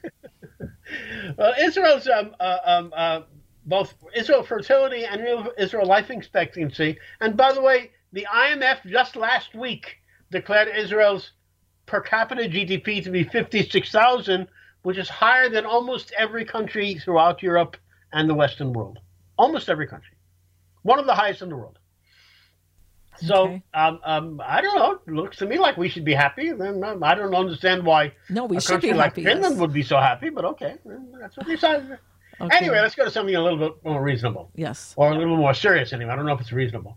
well, 1.38 1.54
Israel's 1.60 2.06
um, 2.08 2.36
uh, 2.38 2.58
um, 2.64 2.92
uh, 2.94 3.20
both 3.64 3.94
Israel 4.14 4.42
fertility 4.42 5.06
and 5.06 5.48
Israel 5.56 5.86
life 5.86 6.10
expectancy, 6.10 6.98
and 7.22 7.38
by 7.38 7.52
the 7.52 7.62
way, 7.62 7.92
the 8.12 8.26
IMF 8.30 8.84
just 8.86 9.16
last 9.16 9.54
week 9.54 9.96
declared 10.30 10.68
Israel's 10.76 11.32
per 11.86 12.00
capita 12.00 12.42
GDP 12.42 13.02
to 13.04 13.10
be 13.10 13.24
56,000, 13.24 14.46
which 14.82 14.98
is 14.98 15.08
higher 15.08 15.48
than 15.48 15.66
almost 15.66 16.12
every 16.18 16.44
country 16.44 16.94
throughout 16.94 17.42
Europe 17.42 17.76
and 18.12 18.28
the 18.28 18.34
Western 18.34 18.72
world. 18.72 18.98
Almost 19.36 19.68
every 19.68 19.86
country. 19.86 20.16
One 20.82 20.98
of 20.98 21.06
the 21.06 21.14
highest 21.14 21.42
in 21.42 21.48
the 21.48 21.56
world. 21.56 21.78
So 23.16 23.44
Okay. 23.44 23.62
um, 23.74 24.00
um, 24.04 24.42
I 24.44 24.60
don't 24.62 24.74
know. 24.76 24.92
It 25.06 25.12
looks 25.12 25.36
to 25.38 25.46
me 25.46 25.58
like 25.58 25.76
we 25.76 25.88
should 25.88 26.04
be 26.04 26.14
happy. 26.14 26.50
Then 26.52 26.82
um, 26.82 27.04
I 27.04 27.14
don't 27.14 27.34
understand 27.34 27.84
why 27.84 28.12
No, 28.30 28.46
we 28.46 28.56
a 28.56 28.60
should 28.60 28.80
be 28.80 28.88
country 28.88 28.94
like 28.94 29.14
Finland 29.14 29.42
yes. 29.54 29.60
would 29.60 29.72
be 29.72 29.82
so 29.82 29.98
happy. 29.98 30.30
But 30.30 30.44
okay, 30.46 30.76
that's 31.20 31.36
what 31.36 31.46
they 31.46 31.54
decided. 31.54 31.98
Okay. 32.40 32.56
Anyway, 32.56 32.80
let's 32.80 32.94
go 32.94 33.04
to 33.04 33.10
something 33.10 33.36
a 33.36 33.40
little 33.42 33.58
bit 33.58 33.84
more 33.84 34.02
reasonable 34.02 34.50
Yes. 34.56 34.94
or 34.96 35.12
a 35.12 35.14
little 35.16 35.36
more 35.36 35.54
serious. 35.54 35.92
Anyway, 35.92 36.10
I 36.10 36.16
don't 36.16 36.24
know 36.26 36.32
if 36.32 36.40
it's 36.40 36.52
reasonable. 36.52 36.96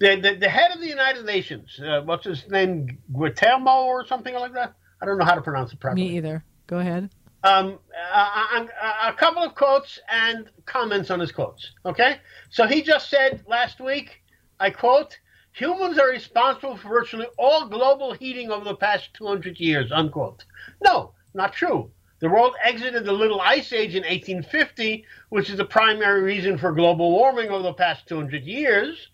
The 0.00 0.16
the, 0.16 0.34
the 0.36 0.48
head 0.48 0.72
of 0.72 0.80
the 0.80 0.88
United 0.88 1.24
Nations, 1.26 1.78
uh, 1.80 2.02
what's 2.02 2.24
his 2.26 2.48
name, 2.50 2.98
Guillermo 3.12 3.84
or 3.84 4.06
something 4.06 4.34
like 4.34 4.54
that. 4.54 4.74
I 5.00 5.06
don't 5.06 5.18
know 5.18 5.24
how 5.24 5.34
to 5.34 5.42
pronounce 5.42 5.72
it 5.72 5.80
properly. 5.80 6.02
Me 6.10 6.16
either. 6.18 6.44
Go 6.66 6.78
ahead. 6.78 7.10
um, 7.44 7.78
a, 8.14 8.18
a, 8.18 8.68
a 9.08 9.14
couple 9.14 9.42
of 9.42 9.54
quotes 9.54 9.98
and 10.10 10.48
comments 10.66 11.10
on 11.10 11.20
his 11.20 11.32
quotes. 11.32 11.72
Okay, 11.84 12.18
so 12.50 12.66
he 12.66 12.82
just 12.82 13.10
said 13.10 13.42
last 13.48 13.80
week, 13.80 14.22
I 14.60 14.70
quote: 14.70 15.18
"Humans 15.52 15.98
are 15.98 16.08
responsible 16.08 16.76
for 16.76 16.88
virtually 16.88 17.26
all 17.38 17.68
global 17.68 18.12
heating 18.14 18.50
over 18.50 18.64
the 18.64 18.76
past 18.76 19.10
200 19.14 19.58
years." 19.60 19.90
Unquote. 19.92 20.44
No, 20.84 21.12
not 21.34 21.52
true. 21.52 21.90
The 22.20 22.28
world 22.30 22.54
exited 22.62 23.04
the 23.04 23.12
Little 23.12 23.40
Ice 23.40 23.72
Age 23.72 23.96
in 23.96 24.04
1850, 24.04 25.04
which 25.30 25.50
is 25.50 25.56
the 25.56 25.64
primary 25.64 26.22
reason 26.22 26.56
for 26.56 26.72
global 26.72 27.10
warming 27.10 27.50
over 27.50 27.64
the 27.64 27.74
past 27.74 28.06
200 28.08 28.44
years. 28.44 29.08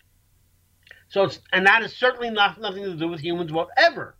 So, 1.09 1.23
it's, 1.23 1.39
and 1.51 1.65
that 1.65 1.83
is 1.83 1.95
certainly 1.95 2.29
not 2.29 2.61
nothing 2.61 2.83
to 2.83 2.95
do 2.95 3.07
with 3.07 3.19
humans 3.19 3.51
whatever. 3.51 4.15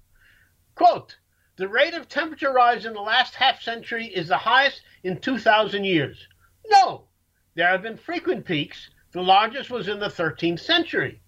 Quote, 0.75 1.17
the 1.55 1.67
rate 1.67 1.93
of 1.93 2.07
temperature 2.07 2.51
rise 2.51 2.85
in 2.85 2.93
the 2.93 3.01
last 3.01 3.35
half 3.35 3.61
century 3.61 4.07
is 4.07 4.27
the 4.27 4.37
highest 4.37 4.81
in 5.03 5.19
2,000 5.19 5.83
years. 5.83 6.27
No, 6.67 7.03
there 7.55 7.67
have 7.67 7.81
been 7.81 7.97
frequent 7.97 8.45
peaks. 8.45 8.89
The 9.11 9.21
largest 9.21 9.69
was 9.69 9.87
in 9.87 9.99
the 9.99 10.07
13th 10.07 10.59
century 10.59 11.21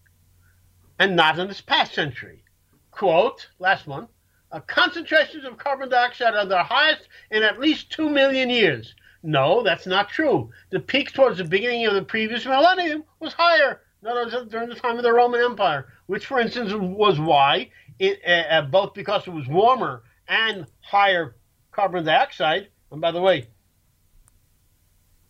and 0.99 1.15
not 1.15 1.39
in 1.39 1.47
this 1.47 1.61
past 1.61 1.93
century. 1.93 2.43
Quote, 2.91 3.49
last 3.59 3.87
one, 3.87 4.07
uh, 4.51 4.59
concentrations 4.61 5.45
of 5.45 5.57
carbon 5.57 5.89
dioxide 5.89 6.35
are 6.35 6.45
the 6.45 6.63
highest 6.63 7.07
in 7.31 7.43
at 7.43 7.59
least 7.59 7.91
2 7.91 8.09
million 8.09 8.49
years. 8.49 8.95
No, 9.23 9.63
that's 9.63 9.85
not 9.85 10.09
true. 10.09 10.51
The 10.69 10.79
peak 10.79 11.11
towards 11.11 11.39
the 11.39 11.43
beginning 11.43 11.85
of 11.85 11.93
the 11.93 12.03
previous 12.03 12.45
millennium 12.45 13.03
was 13.19 13.33
higher. 13.33 13.81
Other 14.05 14.25
words, 14.25 14.49
during 14.49 14.69
the 14.69 14.75
time 14.75 14.97
of 14.97 15.03
the 15.03 15.13
Roman 15.13 15.41
Empire, 15.41 15.87
which, 16.07 16.25
for 16.25 16.39
instance, 16.39 16.73
was 16.73 17.19
why, 17.19 17.69
it, 17.99 18.19
uh, 18.25 18.53
uh, 18.53 18.61
both 18.63 18.93
because 18.93 19.27
it 19.27 19.31
was 19.31 19.47
warmer 19.47 20.03
and 20.27 20.65
higher 20.81 21.35
carbon 21.71 22.03
dioxide. 22.03 22.69
And 22.91 22.99
by 22.99 23.11
the 23.11 23.21
way, 23.21 23.47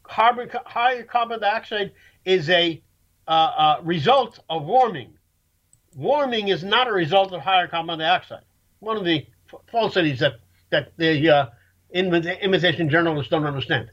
carbon 0.04 0.50
higher 0.66 1.04
carbon 1.04 1.42
dioxide 1.42 1.92
is 2.24 2.50
a 2.50 2.82
uh, 3.28 3.32
uh, 3.32 3.82
result 3.84 4.40
of 4.50 4.64
warming. 4.64 5.14
Warming 5.96 6.48
is 6.48 6.64
not 6.64 6.88
a 6.88 6.94
result 6.94 7.34
of 7.34 7.42
higher 7.42 7.68
carbon 7.68 8.00
dioxide. 8.00 8.44
One 8.80 8.96
of 8.96 9.04
the 9.04 9.26
falsities 9.70 10.20
that 10.20 10.36
that 10.70 10.94
the 10.96 11.30
uh, 11.30 11.46
imi- 11.94 12.42
imitation 12.42 12.90
journalists 12.90 13.30
don't 13.30 13.46
understand. 13.46 13.92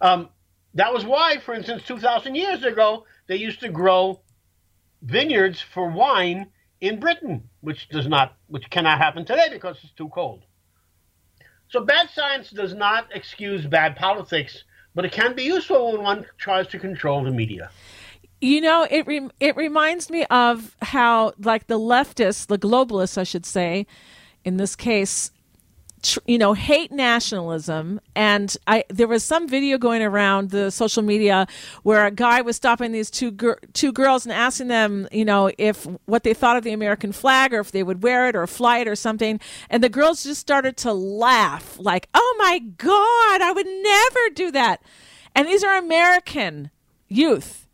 Um, 0.00 0.30
that 0.74 0.92
was 0.92 1.04
why, 1.04 1.38
for 1.38 1.54
instance, 1.54 1.82
2,000 1.86 2.34
years 2.34 2.62
ago, 2.62 3.04
they 3.28 3.36
used 3.36 3.60
to 3.60 3.68
grow 3.68 4.20
vineyards 5.02 5.60
for 5.60 5.88
wine 5.88 6.48
in 6.80 6.98
Britain, 6.98 7.48
which 7.60 7.88
does 7.88 8.08
not, 8.08 8.34
which 8.48 8.68
cannot 8.70 8.98
happen 8.98 9.24
today 9.24 9.48
because 9.50 9.76
it's 9.82 9.92
too 9.92 10.08
cold. 10.08 10.42
So 11.68 11.84
bad 11.84 12.08
science 12.10 12.50
does 12.50 12.74
not 12.74 13.08
excuse 13.14 13.66
bad 13.66 13.94
politics, 13.94 14.64
but 14.94 15.04
it 15.04 15.12
can 15.12 15.34
be 15.34 15.42
useful 15.42 15.92
when 15.92 16.02
one 16.02 16.26
tries 16.38 16.66
to 16.68 16.78
control 16.78 17.22
the 17.22 17.30
media. 17.30 17.70
You 18.40 18.60
know, 18.60 18.86
it 18.90 19.06
rem- 19.06 19.32
it 19.40 19.56
reminds 19.56 20.10
me 20.10 20.24
of 20.26 20.76
how, 20.80 21.32
like 21.38 21.66
the 21.66 21.78
leftists, 21.78 22.46
the 22.46 22.58
globalists, 22.58 23.18
I 23.18 23.24
should 23.24 23.44
say, 23.44 23.86
in 24.44 24.56
this 24.56 24.76
case, 24.76 25.32
tr- 26.02 26.20
you 26.26 26.38
know, 26.38 26.52
hate 26.54 26.92
nationalism. 26.92 28.00
And 28.14 28.56
I 28.66 28.84
there 28.88 29.08
was 29.08 29.24
some 29.24 29.48
video 29.48 29.78
going 29.78 30.02
around 30.02 30.50
the 30.50 30.70
social 30.70 31.02
media 31.02 31.46
where 31.82 32.06
a 32.06 32.10
guy 32.10 32.40
was 32.40 32.56
stopping 32.56 32.92
these 32.92 33.10
two 33.10 33.36
two 33.72 33.92
girls 33.92 34.24
and 34.26 34.32
asking 34.32 34.68
them, 34.68 35.08
you 35.12 35.24
know, 35.24 35.50
if 35.58 35.86
what 36.06 36.24
they 36.24 36.34
thought 36.34 36.56
of 36.56 36.64
the 36.64 36.72
American 36.72 37.12
flag 37.12 37.52
or 37.52 37.60
if 37.60 37.72
they 37.72 37.82
would 37.82 38.02
wear 38.02 38.28
it 38.28 38.36
or 38.36 38.46
fly 38.46 38.78
it 38.78 38.88
or 38.88 38.96
something. 38.96 39.40
And 39.70 39.82
the 39.82 39.88
girls 39.88 40.22
just 40.22 40.40
started 40.40 40.76
to 40.78 40.92
laugh, 40.92 41.78
like, 41.78 42.08
"Oh 42.14 42.36
my 42.38 42.58
god, 42.58 43.42
I 43.42 43.52
would 43.54 43.66
never 43.66 44.34
do 44.34 44.50
that." 44.52 44.82
And 45.34 45.46
these 45.46 45.62
are 45.62 45.76
American 45.76 46.70
youth 47.08 47.66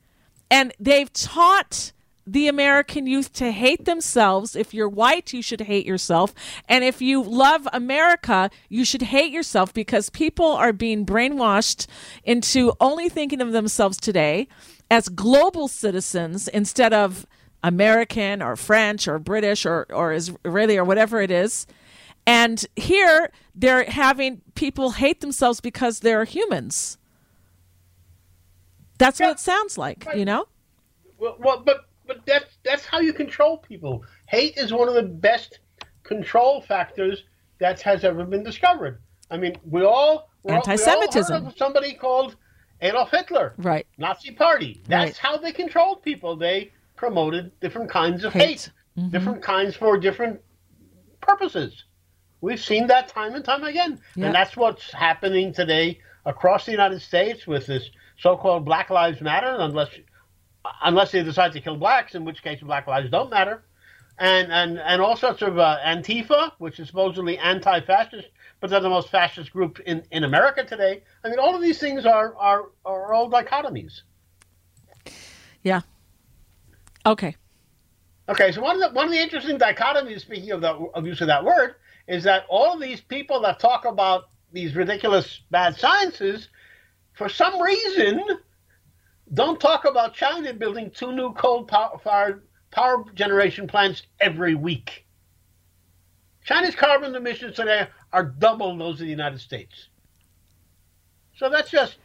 and 0.50 0.72
they've 0.78 1.12
taught 1.12 1.92
the 2.26 2.48
American 2.48 3.06
youth 3.06 3.32
to 3.34 3.50
hate 3.50 3.84
themselves. 3.84 4.56
If 4.56 4.72
you're 4.72 4.88
white, 4.88 5.32
you 5.32 5.42
should 5.42 5.62
hate 5.62 5.86
yourself. 5.86 6.34
And 6.68 6.82
if 6.84 7.02
you 7.02 7.22
love 7.22 7.68
America, 7.72 8.50
you 8.68 8.84
should 8.84 9.02
hate 9.02 9.32
yourself 9.32 9.74
because 9.74 10.10
people 10.10 10.46
are 10.46 10.72
being 10.72 11.04
brainwashed 11.04 11.86
into 12.24 12.72
only 12.80 13.08
thinking 13.08 13.40
of 13.40 13.52
themselves 13.52 13.98
today 13.98 14.48
as 14.90 15.08
global 15.08 15.68
citizens 15.68 16.48
instead 16.48 16.92
of 16.92 17.26
American 17.62 18.42
or 18.42 18.56
French 18.56 19.08
or 19.08 19.18
British 19.18 19.66
or, 19.66 19.86
or 19.90 20.12
Israeli 20.12 20.76
or 20.76 20.84
whatever 20.84 21.20
it 21.20 21.30
is. 21.30 21.66
And 22.26 22.64
here 22.76 23.30
they're 23.54 23.84
having 23.84 24.40
people 24.54 24.92
hate 24.92 25.20
themselves 25.20 25.60
because 25.60 26.00
they're 26.00 26.24
humans. 26.24 26.98
That's 28.98 29.20
what 29.20 29.30
it 29.30 29.40
sounds 29.40 29.76
like, 29.76 30.06
you 30.14 30.24
know? 30.24 30.46
Well, 31.18 31.36
well, 31.38 31.62
but 31.64 31.86
but 32.06 32.24
that's 32.26 32.58
that's 32.64 32.84
how 32.84 33.00
you 33.00 33.12
control 33.12 33.58
people. 33.58 34.04
Hate 34.26 34.56
is 34.56 34.72
one 34.72 34.88
of 34.88 34.94
the 34.94 35.02
best 35.02 35.60
control 36.02 36.60
factors 36.60 37.24
that 37.58 37.80
has 37.82 38.04
ever 38.04 38.24
been 38.24 38.42
discovered. 38.42 39.00
I 39.30 39.36
mean, 39.36 39.56
we 39.64 39.82
all 39.84 39.84
we 39.84 39.84
all- 39.86 40.28
we 40.44 40.50
all 40.52 40.56
Anti-Semitism. 40.70 41.46
of 41.46 41.56
somebody 41.56 41.94
called 41.94 42.36
Adolf 42.82 43.10
Hitler, 43.10 43.54
Right. 43.56 43.86
Nazi 43.96 44.32
Party. 44.32 44.82
That's 44.86 45.08
Right. 45.12 45.16
how 45.16 45.36
they 45.38 45.52
controlled 45.52 46.02
people. 46.02 46.36
They 46.36 46.72
promoted 46.96 47.58
different 47.60 47.88
kinds 47.90 48.24
of 48.24 48.32
Hate. 48.34 48.42
hate, 48.48 48.70
mm-hmm. 48.98 49.08
different 49.10 49.42
kinds 49.42 49.74
for 49.76 49.96
different 49.98 50.40
purposes. 51.20 51.84
We've 52.40 52.60
seen 52.60 52.86
that 52.88 53.08
time 53.08 53.34
and 53.34 53.44
time 53.44 53.64
again, 53.64 54.00
Yep. 54.16 54.26
and 54.26 54.34
that's 54.34 54.56
what's 54.56 54.92
happening 54.92 55.52
today 55.54 56.00
across 56.26 56.66
the 56.66 56.72
United 56.72 57.00
States 57.00 57.46
with 57.46 57.66
this 57.66 57.88
so-called 58.18 58.64
Black 58.66 58.90
Lives 58.90 59.20
Matter, 59.22 59.56
unless 59.58 59.88
unless 60.82 61.12
they 61.12 61.22
decide 61.22 61.52
to 61.52 61.60
kill 61.60 61.76
blacks, 61.76 62.14
in 62.14 62.24
which 62.24 62.42
case 62.42 62.60
Black 62.60 62.86
lives 62.86 63.10
don't 63.10 63.30
matter, 63.30 63.62
and 64.18 64.52
and 64.52 64.78
and 64.78 65.02
all 65.02 65.16
sorts 65.16 65.42
of 65.42 65.58
uh, 65.58 65.78
Antifa, 65.84 66.52
which 66.58 66.78
is 66.78 66.88
supposedly 66.88 67.38
anti-fascist, 67.38 68.28
but 68.60 68.70
they're 68.70 68.80
the 68.80 68.88
most 68.88 69.10
fascist 69.10 69.52
group 69.52 69.80
in, 69.80 70.02
in 70.10 70.24
America 70.24 70.64
today. 70.64 71.02
I 71.24 71.28
mean, 71.28 71.38
all 71.38 71.54
of 71.54 71.62
these 71.62 71.78
things 71.78 72.06
are 72.06 72.34
are 72.36 72.70
are 72.84 73.12
all 73.12 73.30
dichotomies. 73.30 74.02
Yeah. 75.62 75.80
Okay. 77.06 77.36
Okay, 78.28 78.52
so 78.52 78.62
one 78.62 78.82
of 78.82 78.88
the 78.88 78.94
one 78.94 79.06
of 79.06 79.12
the 79.12 79.20
interesting 79.20 79.58
dichotomies, 79.58 80.20
speaking 80.20 80.50
of 80.52 80.60
the 80.60 80.72
of 80.94 81.06
use 81.06 81.20
of 81.20 81.26
that 81.26 81.44
word, 81.44 81.74
is 82.08 82.24
that 82.24 82.46
all 82.48 82.72
of 82.72 82.80
these 82.80 83.00
people 83.00 83.40
that 83.42 83.58
talk 83.58 83.84
about 83.84 84.28
these 84.52 84.74
ridiculous 84.74 85.42
bad 85.50 85.76
sciences, 85.76 86.48
for 87.12 87.28
some 87.28 87.60
reason, 87.60 88.22
don't 89.32 89.60
talk 89.60 89.84
about 89.84 90.14
China 90.14 90.52
building 90.52 90.90
two 90.90 91.12
new 91.12 91.32
coal 91.32 91.64
power 91.64 92.42
power 92.70 93.04
generation 93.14 93.66
plants 93.66 94.02
every 94.20 94.54
week. 94.54 95.06
China's 96.44 96.74
carbon 96.74 97.14
emissions 97.14 97.56
today 97.56 97.88
are 98.12 98.24
double 98.24 98.76
those 98.76 98.94
of 98.94 99.06
the 99.06 99.06
United 99.06 99.40
States. 99.40 99.88
So 101.36 101.48
that's 101.48 101.70
just 101.70 101.96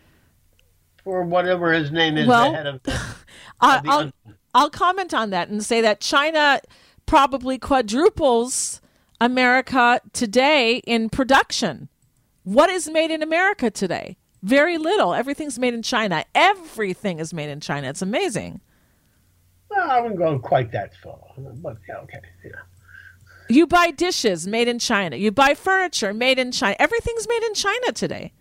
for 1.04 1.24
whatever 1.24 1.74
his 1.74 1.92
name 1.92 2.18
is, 2.18 2.28
Well, 2.28 2.56
of 2.56 2.82
of 2.88 3.22
I'll, 3.60 4.12
I'll 4.54 4.70
comment 4.70 5.14
on 5.14 5.30
that 5.32 5.50
and 5.50 5.64
say 5.64 5.82
that 5.82 6.00
China 6.00 6.62
probably 7.06 7.58
quadruples 7.58 8.80
America 9.20 10.00
today 10.14 10.78
in 10.86 11.10
production. 11.10 11.90
What 12.44 12.70
is 12.70 12.90
made 12.90 13.12
in 13.12 13.22
America 13.22 13.70
today? 13.70 14.18
Very 14.42 14.78
little. 14.78 15.14
Everything's 15.14 15.60
made 15.60 15.74
in 15.74 15.82
China. 15.82 16.24
Everything 16.34 17.20
is 17.20 17.34
made 17.34 17.50
in 17.50 17.60
China. 17.60 17.90
It's 17.90 18.02
amazing. 18.02 18.62
well, 19.70 19.90
I 19.92 20.00
wouldn't 20.00 20.20
go 20.20 20.40
quite 20.40 20.72
that 20.72 20.96
far, 21.04 21.20
but 21.38 21.78
yeah, 21.88 21.98
okay, 21.98 22.20
yeah. 22.44 22.52
You 23.50 23.66
buy 23.68 23.92
dishes 23.92 24.48
made 24.48 24.68
in 24.68 24.80
China. 24.80 25.16
You 25.16 25.32
buy 25.32 25.56
furniture 25.56 26.14
made 26.14 26.38
in 26.40 26.52
China. 26.52 26.76
Everything's 26.80 27.28
made 27.28 27.44
in 27.44 27.54
China 27.56 27.92
today. 27.92 28.32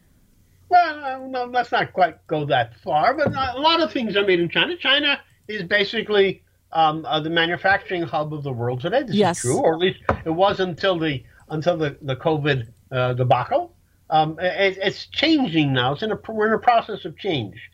Well, 0.69 1.05
uh, 1.05 1.27
no, 1.27 1.45
let's 1.47 1.73
not 1.73 1.93
quite 1.95 2.25
go 2.27 2.45
that 2.45 2.77
far, 2.81 3.15
but 3.15 3.29
a 3.29 3.59
lot 3.59 3.81
of 3.81 3.91
things 3.91 4.17
are 4.17 4.27
made 4.27 4.39
in 4.39 4.51
China. 4.51 4.77
China 4.77 5.19
is 5.49 5.63
basically 5.63 6.43
um, 6.73 7.07
uh, 7.07 7.21
the 7.21 7.31
manufacturing 7.31 8.03
hub 8.03 8.35
of 8.35 8.43
the 8.43 8.53
world 8.53 8.83
today. 8.83 9.03
This 9.03 9.17
Yes. 9.17 9.39
is 9.39 9.43
true, 9.45 9.59
or 9.61 9.73
at 9.75 9.79
least 9.81 10.01
it 10.27 10.31
was 10.31 10.61
until 10.61 10.99
the 10.99 11.23
until 11.49 11.79
the 11.79 11.97
the 12.03 12.17
COVID 12.17 12.69
uh, 12.93 13.15
debacle. 13.15 13.73
Um, 14.11 14.39
it, 14.41 14.79
it's 14.81 15.07
changing 15.07 15.73
now. 15.73 15.93
It's 15.93 16.03
in 16.03 16.13
a, 16.13 16.19
we're 16.29 16.49
in 16.49 16.55
a 16.55 16.59
process 16.59 17.05
of 17.05 17.17
change. 17.19 17.71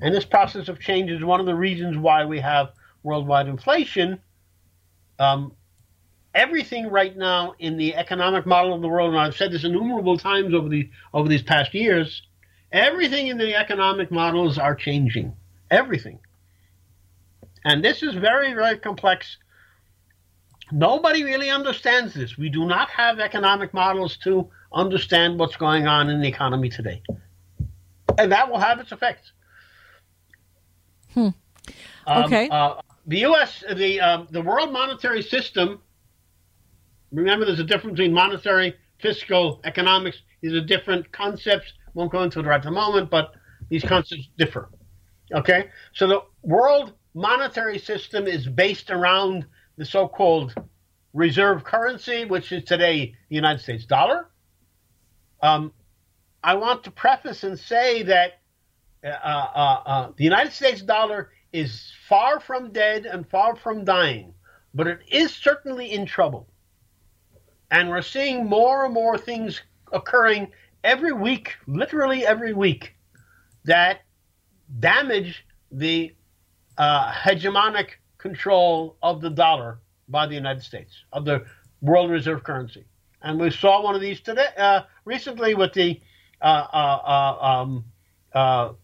And 0.00 0.14
this 0.14 0.24
process 0.24 0.68
of 0.68 0.80
change 0.80 1.10
is 1.10 1.22
one 1.22 1.40
of 1.40 1.46
the 1.46 1.54
reasons 1.54 1.96
why 1.96 2.24
we 2.24 2.40
have 2.40 2.72
worldwide 3.02 3.48
inflation. 3.48 4.20
Um, 5.18 5.52
everything 6.34 6.88
right 6.88 7.16
now 7.16 7.54
in 7.58 7.76
the 7.76 7.94
economic 7.94 8.46
model 8.46 8.74
of 8.74 8.82
the 8.82 8.88
world, 8.88 9.10
and 9.10 9.20
I've 9.20 9.36
said 9.36 9.52
this 9.52 9.64
innumerable 9.64 10.18
times 10.18 10.52
over 10.52 10.68
the 10.68 10.90
over 11.12 11.28
these 11.28 11.42
past 11.42 11.74
years, 11.74 12.22
everything 12.72 13.28
in 13.28 13.38
the 13.38 13.54
economic 13.54 14.10
models 14.10 14.58
are 14.58 14.74
changing. 14.74 15.34
Everything. 15.70 16.18
And 17.64 17.82
this 17.82 18.02
is 18.02 18.14
very, 18.14 18.52
very 18.52 18.78
complex. 18.78 19.38
Nobody 20.72 21.24
really 21.24 21.50
understands 21.50 22.14
this. 22.14 22.36
We 22.36 22.48
do 22.48 22.66
not 22.66 22.90
have 22.90 23.20
economic 23.20 23.72
models 23.72 24.16
to 24.18 24.50
understand 24.74 25.38
what's 25.38 25.56
going 25.56 25.86
on 25.86 26.10
in 26.10 26.20
the 26.20 26.28
economy 26.28 26.68
today. 26.68 27.02
And 28.18 28.32
that 28.32 28.50
will 28.50 28.58
have 28.58 28.80
its 28.80 28.92
effects. 28.92 29.32
Hmm. 31.12 31.28
Um, 32.06 32.24
okay. 32.24 32.48
Uh, 32.48 32.74
the 33.06 33.20
U.S. 33.20 33.64
the 33.74 34.00
um, 34.00 34.28
the 34.30 34.42
World 34.42 34.72
Monetary 34.72 35.22
System. 35.22 35.80
Remember, 37.12 37.44
there's 37.44 37.60
a 37.60 37.64
difference 37.64 37.96
between 37.96 38.12
monetary, 38.12 38.74
fiscal, 39.00 39.60
economics. 39.64 40.18
These 40.40 40.52
are 40.52 40.60
different 40.60 41.10
concepts. 41.12 41.72
Won't 41.94 42.10
go 42.10 42.22
into 42.22 42.40
it 42.40 42.46
right 42.46 42.56
at 42.56 42.64
the 42.64 42.72
moment, 42.72 43.08
but 43.08 43.34
these 43.68 43.84
concepts 43.84 44.28
differ. 44.36 44.68
Okay, 45.32 45.70
so 45.92 46.06
the 46.06 46.20
World 46.42 46.92
Monetary 47.14 47.78
System 47.78 48.26
is 48.26 48.46
based 48.46 48.90
around 48.90 49.46
the 49.76 49.84
so-called 49.84 50.54
reserve 51.12 51.64
currency, 51.64 52.24
which 52.24 52.50
is 52.52 52.64
today 52.64 53.14
the 53.28 53.36
United 53.36 53.62
States 53.62 53.86
dollar. 53.86 54.28
Um, 55.44 55.74
I 56.42 56.54
want 56.54 56.84
to 56.84 56.90
preface 56.90 57.44
and 57.44 57.58
say 57.58 58.02
that 58.04 58.40
uh, 59.04 59.08
uh, 59.08 59.82
uh, 59.84 60.12
the 60.16 60.24
United 60.24 60.54
States 60.54 60.80
dollar 60.80 61.32
is 61.52 61.92
far 62.08 62.40
from 62.40 62.72
dead 62.72 63.04
and 63.04 63.28
far 63.28 63.54
from 63.54 63.84
dying, 63.84 64.32
but 64.72 64.86
it 64.86 65.00
is 65.06 65.34
certainly 65.34 65.92
in 65.92 66.06
trouble. 66.06 66.48
And 67.70 67.90
we're 67.90 68.00
seeing 68.00 68.46
more 68.46 68.86
and 68.86 68.94
more 68.94 69.18
things 69.18 69.60
occurring 69.92 70.50
every 70.82 71.12
week, 71.12 71.56
literally 71.66 72.24
every 72.24 72.54
week, 72.54 72.94
that 73.66 74.00
damage 74.80 75.44
the 75.70 76.14
uh, 76.78 77.12
hegemonic 77.12 77.88
control 78.16 78.96
of 79.02 79.20
the 79.20 79.30
dollar 79.30 79.80
by 80.08 80.26
the 80.26 80.34
United 80.34 80.62
States, 80.62 81.04
of 81.12 81.26
the 81.26 81.44
world 81.82 82.10
reserve 82.10 82.42
currency. 82.44 82.86
And 83.24 83.40
we 83.40 83.50
saw 83.50 83.82
one 83.82 83.94
of 83.94 84.02
these 84.02 84.20
today, 84.20 84.48
uh, 84.58 84.82
recently 85.06 85.54
with 85.54 85.72
the 85.72 85.98
uh, 86.42 86.44
uh, 86.44 87.84
uh 88.34 88.36
um, 88.36 88.76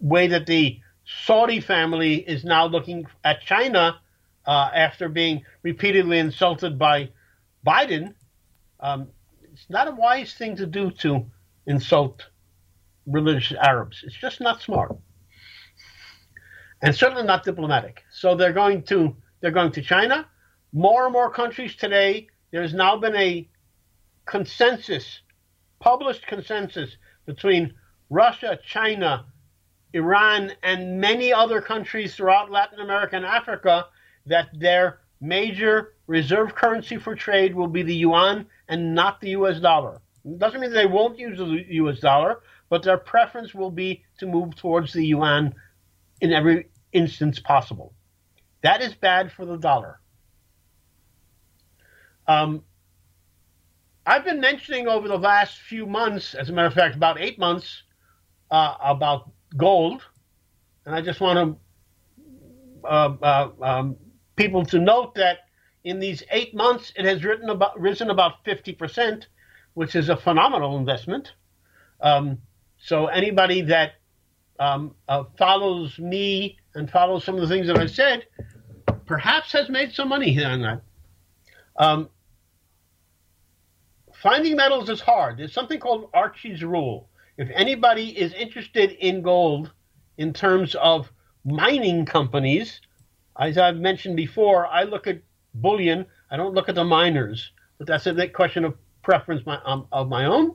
way 0.00 0.26
that 0.26 0.46
the 0.46 0.80
Saudi 1.24 1.60
family 1.60 2.16
is 2.16 2.44
now 2.44 2.66
looking 2.66 3.06
at 3.22 3.42
China 3.42 4.00
after 4.44 5.08
being 5.08 5.44
repeatedly 5.62 6.18
insulted 6.18 6.80
by 6.80 7.10
Biden. 7.64 8.14
Um, 8.80 9.06
it's 9.52 9.66
not 9.68 9.86
a 9.86 9.92
wise 9.92 10.34
thing 10.34 10.56
to 10.56 10.66
do 10.66 10.90
to 11.02 11.26
insult 11.66 12.26
religious 13.06 13.56
Arabs. 13.56 14.02
It's 14.04 14.16
just 14.16 14.40
not 14.40 14.62
smart, 14.62 14.96
and 16.82 16.92
certainly 16.92 17.22
not 17.22 17.44
diplomatic. 17.44 18.02
So 18.10 18.34
they're 18.34 18.52
going 18.52 18.82
to 18.84 19.14
they're 19.40 19.52
going 19.52 19.70
to 19.72 19.82
China. 19.82 20.26
More 20.72 21.04
and 21.04 21.12
more 21.12 21.30
countries 21.30 21.76
today. 21.76 22.26
There's 22.50 22.74
now 22.74 22.96
been 22.96 23.16
a 23.16 23.48
consensus, 24.26 25.20
published 25.78 26.26
consensus 26.26 26.96
between 27.26 27.74
Russia, 28.08 28.58
China, 28.64 29.26
Iran, 29.92 30.52
and 30.62 31.00
many 31.00 31.32
other 31.32 31.60
countries 31.60 32.14
throughout 32.14 32.50
Latin 32.50 32.80
America 32.80 33.16
and 33.16 33.24
Africa 33.24 33.86
that 34.26 34.48
their 34.58 35.00
major 35.20 35.94
reserve 36.06 36.54
currency 36.54 36.96
for 36.96 37.14
trade 37.14 37.54
will 37.54 37.68
be 37.68 37.82
the 37.82 37.94
yuan 37.94 38.46
and 38.68 38.94
not 38.94 39.20
the 39.20 39.30
US 39.30 39.60
dollar. 39.60 40.00
It 40.24 40.38
doesn't 40.38 40.60
mean 40.60 40.72
they 40.72 40.86
won't 40.86 41.18
use 41.18 41.38
the 41.38 41.64
US 41.84 42.00
dollar, 42.00 42.40
but 42.68 42.82
their 42.82 42.98
preference 42.98 43.54
will 43.54 43.70
be 43.70 44.04
to 44.18 44.26
move 44.26 44.56
towards 44.56 44.92
the 44.92 45.06
yuan 45.06 45.54
in 46.20 46.32
every 46.32 46.68
instance 46.92 47.38
possible. 47.38 47.94
That 48.62 48.82
is 48.82 48.94
bad 48.94 49.30
for 49.32 49.44
the 49.44 49.56
dollar. 49.56 49.99
Um, 52.30 52.62
I've 54.06 54.24
been 54.24 54.40
mentioning 54.40 54.86
over 54.86 55.08
the 55.08 55.18
last 55.18 55.58
few 55.58 55.84
months, 55.84 56.34
as 56.34 56.48
a 56.48 56.52
matter 56.52 56.68
of 56.68 56.74
fact, 56.74 56.94
about 56.94 57.20
eight 57.20 57.40
months, 57.40 57.82
uh, 58.52 58.76
about 58.80 59.32
gold, 59.56 60.02
and 60.86 60.94
I 60.94 61.00
just 61.00 61.20
want 61.20 61.58
to 62.82 62.88
uh, 62.88 63.16
uh, 63.20 63.50
um, 63.60 63.96
people 64.36 64.64
to 64.66 64.78
note 64.78 65.16
that 65.16 65.38
in 65.82 65.98
these 65.98 66.22
eight 66.30 66.54
months 66.54 66.92
it 66.94 67.04
has 67.04 67.20
about, 67.48 67.80
risen 67.80 68.10
about 68.10 68.44
fifty 68.44 68.72
percent, 68.72 69.26
which 69.74 69.96
is 69.96 70.08
a 70.08 70.16
phenomenal 70.16 70.78
investment. 70.78 71.32
Um, 72.00 72.38
so 72.78 73.06
anybody 73.08 73.62
that 73.62 73.94
um, 74.60 74.94
uh, 75.08 75.24
follows 75.36 75.98
me 75.98 76.58
and 76.76 76.88
follows 76.88 77.24
some 77.24 77.34
of 77.34 77.40
the 77.40 77.48
things 77.48 77.66
that 77.66 77.76
I've 77.76 77.90
said, 77.90 78.24
perhaps 79.04 79.52
has 79.52 79.68
made 79.68 79.92
some 79.92 80.08
money 80.08 80.32
on 80.44 80.62
that. 80.62 80.80
Finding 84.22 84.56
metals 84.56 84.90
is 84.90 85.00
hard. 85.00 85.38
There's 85.38 85.52
something 85.54 85.80
called 85.80 86.10
Archie's 86.12 86.62
rule. 86.62 87.08
If 87.38 87.48
anybody 87.54 88.18
is 88.18 88.34
interested 88.34 88.90
in 88.92 89.22
gold 89.22 89.72
in 90.18 90.34
terms 90.34 90.74
of 90.74 91.10
mining 91.46 92.04
companies, 92.04 92.82
as 93.38 93.56
I've 93.56 93.76
mentioned 93.76 94.16
before, 94.16 94.66
I 94.66 94.82
look 94.82 95.06
at 95.06 95.22
bullion. 95.54 96.04
I 96.30 96.36
don't 96.36 96.52
look 96.52 96.68
at 96.68 96.74
the 96.74 96.84
miners, 96.84 97.50
but 97.78 97.86
that's 97.86 98.06
a 98.06 98.28
question 98.28 98.66
of 98.66 98.76
preference 99.02 99.46
my, 99.46 99.58
um, 99.64 99.86
of 99.90 100.10
my 100.10 100.26
own. 100.26 100.54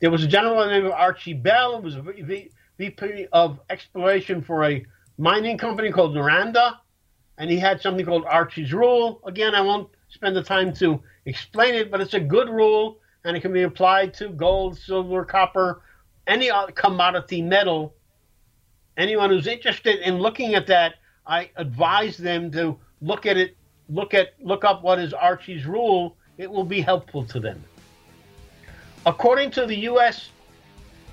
There 0.00 0.10
was 0.10 0.24
a 0.24 0.26
gentleman 0.26 0.68
named 0.68 0.92
Archie 0.92 1.34
Bell, 1.34 1.76
who 1.76 1.82
was 1.84 1.94
a 1.94 2.48
VP 2.78 3.28
of 3.32 3.60
exploration 3.70 4.42
for 4.42 4.64
a 4.64 4.84
mining 5.18 5.56
company 5.56 5.92
called 5.92 6.16
Noranda, 6.16 6.78
and 7.38 7.48
he 7.48 7.60
had 7.60 7.80
something 7.80 8.04
called 8.04 8.24
Archie's 8.24 8.72
Rule. 8.72 9.20
Again, 9.24 9.54
I 9.54 9.60
won't 9.60 9.88
spend 10.08 10.34
the 10.34 10.42
time 10.42 10.74
to 10.74 11.00
explain 11.26 11.74
it, 11.74 11.90
but 11.90 12.00
it's 12.00 12.14
a 12.14 12.20
good 12.20 12.48
rule, 12.48 12.98
and 13.24 13.36
it 13.36 13.40
can 13.40 13.52
be 13.52 13.62
applied 13.62 14.14
to 14.14 14.28
gold, 14.28 14.78
silver, 14.78 15.24
copper, 15.24 15.82
any 16.26 16.50
commodity 16.74 17.42
metal, 17.42 17.94
anyone 18.96 19.30
who's 19.30 19.46
interested 19.46 20.00
in 20.00 20.18
looking 20.18 20.54
at 20.54 20.66
that, 20.68 20.94
I 21.26 21.50
advise 21.56 22.16
them 22.16 22.50
to 22.52 22.78
look 23.00 23.26
at 23.26 23.36
it, 23.36 23.56
look 23.88 24.14
at 24.14 24.34
look 24.40 24.64
up 24.64 24.82
what 24.82 24.98
is 24.98 25.12
Archie's 25.12 25.66
rule. 25.66 26.16
It 26.38 26.50
will 26.50 26.64
be 26.64 26.80
helpful 26.80 27.24
to 27.26 27.40
them. 27.40 27.62
According 29.06 29.50
to 29.52 29.66
the 29.66 29.76
U.S. 29.76 30.30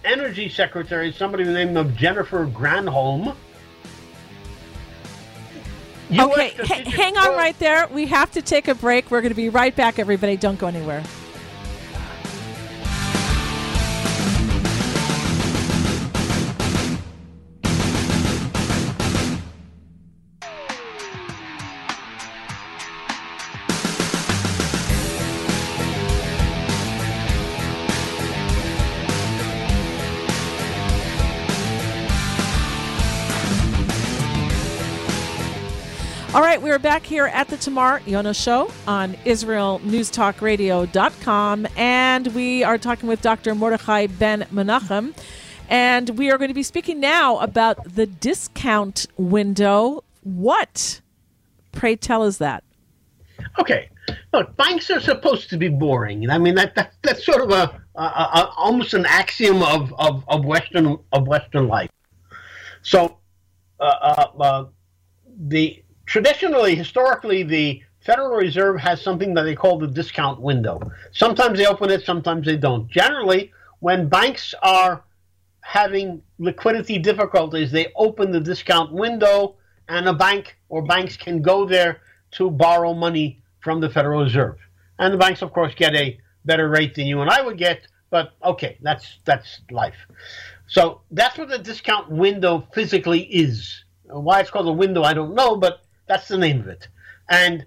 Energy 0.06 0.50
Secretary, 0.50 1.12
somebody 1.12 1.44
name 1.44 1.76
of 1.78 1.96
Jennifer 1.96 2.48
Granholm. 2.48 3.36
Okay, 6.12 6.54
h- 6.60 6.88
hang 6.88 7.18
on 7.18 7.36
right 7.36 7.58
there. 7.60 7.88
We 7.88 8.08
have 8.08 8.32
to 8.32 8.42
take 8.42 8.68
a 8.68 8.76
break. 8.76 9.12
We're 9.12 9.22
going 9.22 9.32
to 9.32 9.36
be 9.36 9.50
right 9.50 9.76
back, 9.76 10.00
everybody. 10.00 10.38
Don't 10.38 10.60
go 10.60 10.68
anywhere. 10.68 11.04
We 36.70 36.76
are 36.76 36.78
back 36.78 37.04
here 37.04 37.26
at 37.26 37.48
the 37.48 37.58
Tamar 37.58 38.00
Yonah 38.06 38.36
Show 38.36 38.70
on 38.88 39.16
IsraelNewsTalkRadio.com, 39.26 41.68
and 41.76 42.28
we 42.28 42.64
are 42.64 42.78
talking 42.78 43.10
with 43.10 43.24
Dr. 43.24 43.56
Mordechai 43.56 44.06
Ben 44.06 44.46
Menachem, 44.54 45.16
and 45.68 46.12
we 46.12 46.30
are 46.30 46.38
going 46.38 46.50
to 46.50 46.54
be 46.54 46.62
speaking 46.62 47.00
now 47.00 47.40
about 47.40 47.96
the 47.96 48.06
discount 48.06 49.08
window. 49.18 50.04
What, 50.22 51.02
pray 51.72 51.96
tell, 51.96 52.24
is 52.24 52.38
that? 52.38 52.64
Okay, 53.58 53.90
look, 54.32 54.56
banks 54.56 54.92
are 54.92 55.02
supposed 55.02 55.50
to 55.50 55.58
be 55.58 55.70
boring. 55.70 56.30
I 56.30 56.38
mean, 56.38 56.54
that, 56.54 56.76
that 56.76 56.94
that's 57.02 57.26
sort 57.26 57.42
of 57.42 57.50
a, 57.50 57.82
a, 57.96 58.04
a 58.04 58.54
almost 58.58 58.94
an 58.94 59.08
axiom 59.08 59.64
of, 59.64 59.92
of, 59.98 60.24
of 60.28 60.46
Western 60.46 61.00
of 61.14 61.26
Western 61.26 61.68
life. 61.68 61.90
So, 62.84 63.18
uh, 63.80 63.84
uh, 63.84 64.28
uh, 64.40 64.66
the 65.36 65.84
traditionally, 66.10 66.76
historically, 66.76 67.44
the 67.44 67.82
Federal 68.02 68.36
Reserve 68.36 68.80
has 68.80 69.00
something 69.00 69.36
that 69.36 69.44
they 69.44 69.56
call 69.56 69.78
the 69.78 69.88
discount 69.88 70.42
window. 70.42 70.82
Sometimes 71.12 71.60
they 71.60 71.68
open 71.68 71.92
it, 71.92 72.04
sometimes 72.04 72.46
they 72.48 72.58
don't. 72.58 72.90
Generally, 72.90 73.52
when 73.80 74.10
banks 74.10 74.56
are 74.64 75.04
having 75.62 76.22
liquidity 76.40 76.98
difficulties, 76.98 77.72
they 77.72 77.94
open 77.96 78.32
the 78.32 78.40
discount 78.40 78.92
window, 78.92 79.56
and 79.88 80.08
a 80.08 80.14
bank 80.14 80.58
or 80.70 80.82
banks 80.82 81.16
can 81.16 81.44
go 81.44 81.64
there 81.64 82.02
to 82.32 82.50
borrow 82.50 82.94
money 82.94 83.44
from 83.60 83.80
the 83.80 83.90
Federal 83.90 84.24
Reserve. 84.24 84.58
And 84.98 85.14
the 85.14 85.18
banks, 85.18 85.44
of 85.44 85.54
course, 85.54 85.76
get 85.76 85.94
a 85.94 86.20
better 86.44 86.70
rate 86.70 86.96
than 86.96 87.06
you 87.06 87.22
and 87.22 87.30
I 87.30 87.42
would 87.42 87.58
get, 87.58 87.88
but 88.10 88.32
okay, 88.44 88.78
that's 88.82 89.20
that's 89.26 89.62
life. 89.70 90.08
So 90.68 91.02
that's 91.12 91.38
what 91.38 91.50
the 91.50 91.60
discount 91.60 92.10
window 92.10 92.68
physically 92.74 93.22
is. 93.22 93.84
Why 94.06 94.40
it's 94.40 94.50
called 94.50 94.68
a 94.68 94.72
window, 94.72 95.04
I 95.04 95.14
don't 95.14 95.36
know, 95.36 95.56
but 95.56 95.82
that's 96.10 96.28
the 96.28 96.38
name 96.38 96.60
of 96.60 96.68
it. 96.68 96.90
And 97.30 97.66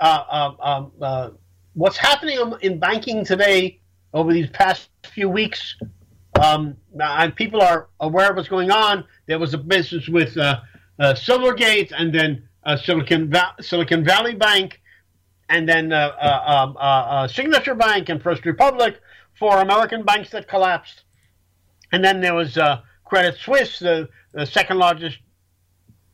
uh, 0.00 0.24
uh, 0.28 0.54
um, 0.60 0.92
uh, 1.00 1.30
what's 1.74 1.96
happening 1.96 2.38
in 2.60 2.78
banking 2.78 3.24
today 3.24 3.80
over 4.12 4.32
these 4.32 4.50
past 4.50 4.90
few 5.04 5.28
weeks, 5.28 5.76
um, 6.42 6.76
and 6.98 7.34
people 7.36 7.62
are 7.62 7.88
aware 8.00 8.30
of 8.30 8.36
what's 8.36 8.48
going 8.48 8.72
on. 8.72 9.04
There 9.26 9.38
was 9.38 9.54
a 9.54 9.58
business 9.58 10.08
with 10.08 10.36
uh, 10.36 10.60
uh, 10.98 11.14
Silvergate, 11.14 11.92
and 11.96 12.12
then 12.12 12.48
uh, 12.64 12.76
Silicon 12.76 13.30
Va- 13.30 13.54
Silicon 13.60 14.04
Valley 14.04 14.34
Bank, 14.34 14.80
and 15.48 15.68
then 15.68 15.92
um, 15.92 17.28
Signature 17.28 17.76
Bank 17.76 18.08
and 18.08 18.20
First 18.20 18.44
Republic, 18.44 19.00
for 19.38 19.60
American 19.60 20.02
banks 20.02 20.30
that 20.30 20.48
collapsed. 20.48 21.04
And 21.92 22.04
then 22.04 22.20
there 22.20 22.34
was 22.34 22.58
Credit 23.04 23.36
Suisse, 23.36 23.78
the, 23.78 24.08
the 24.32 24.46
second 24.46 24.78
largest 24.78 25.18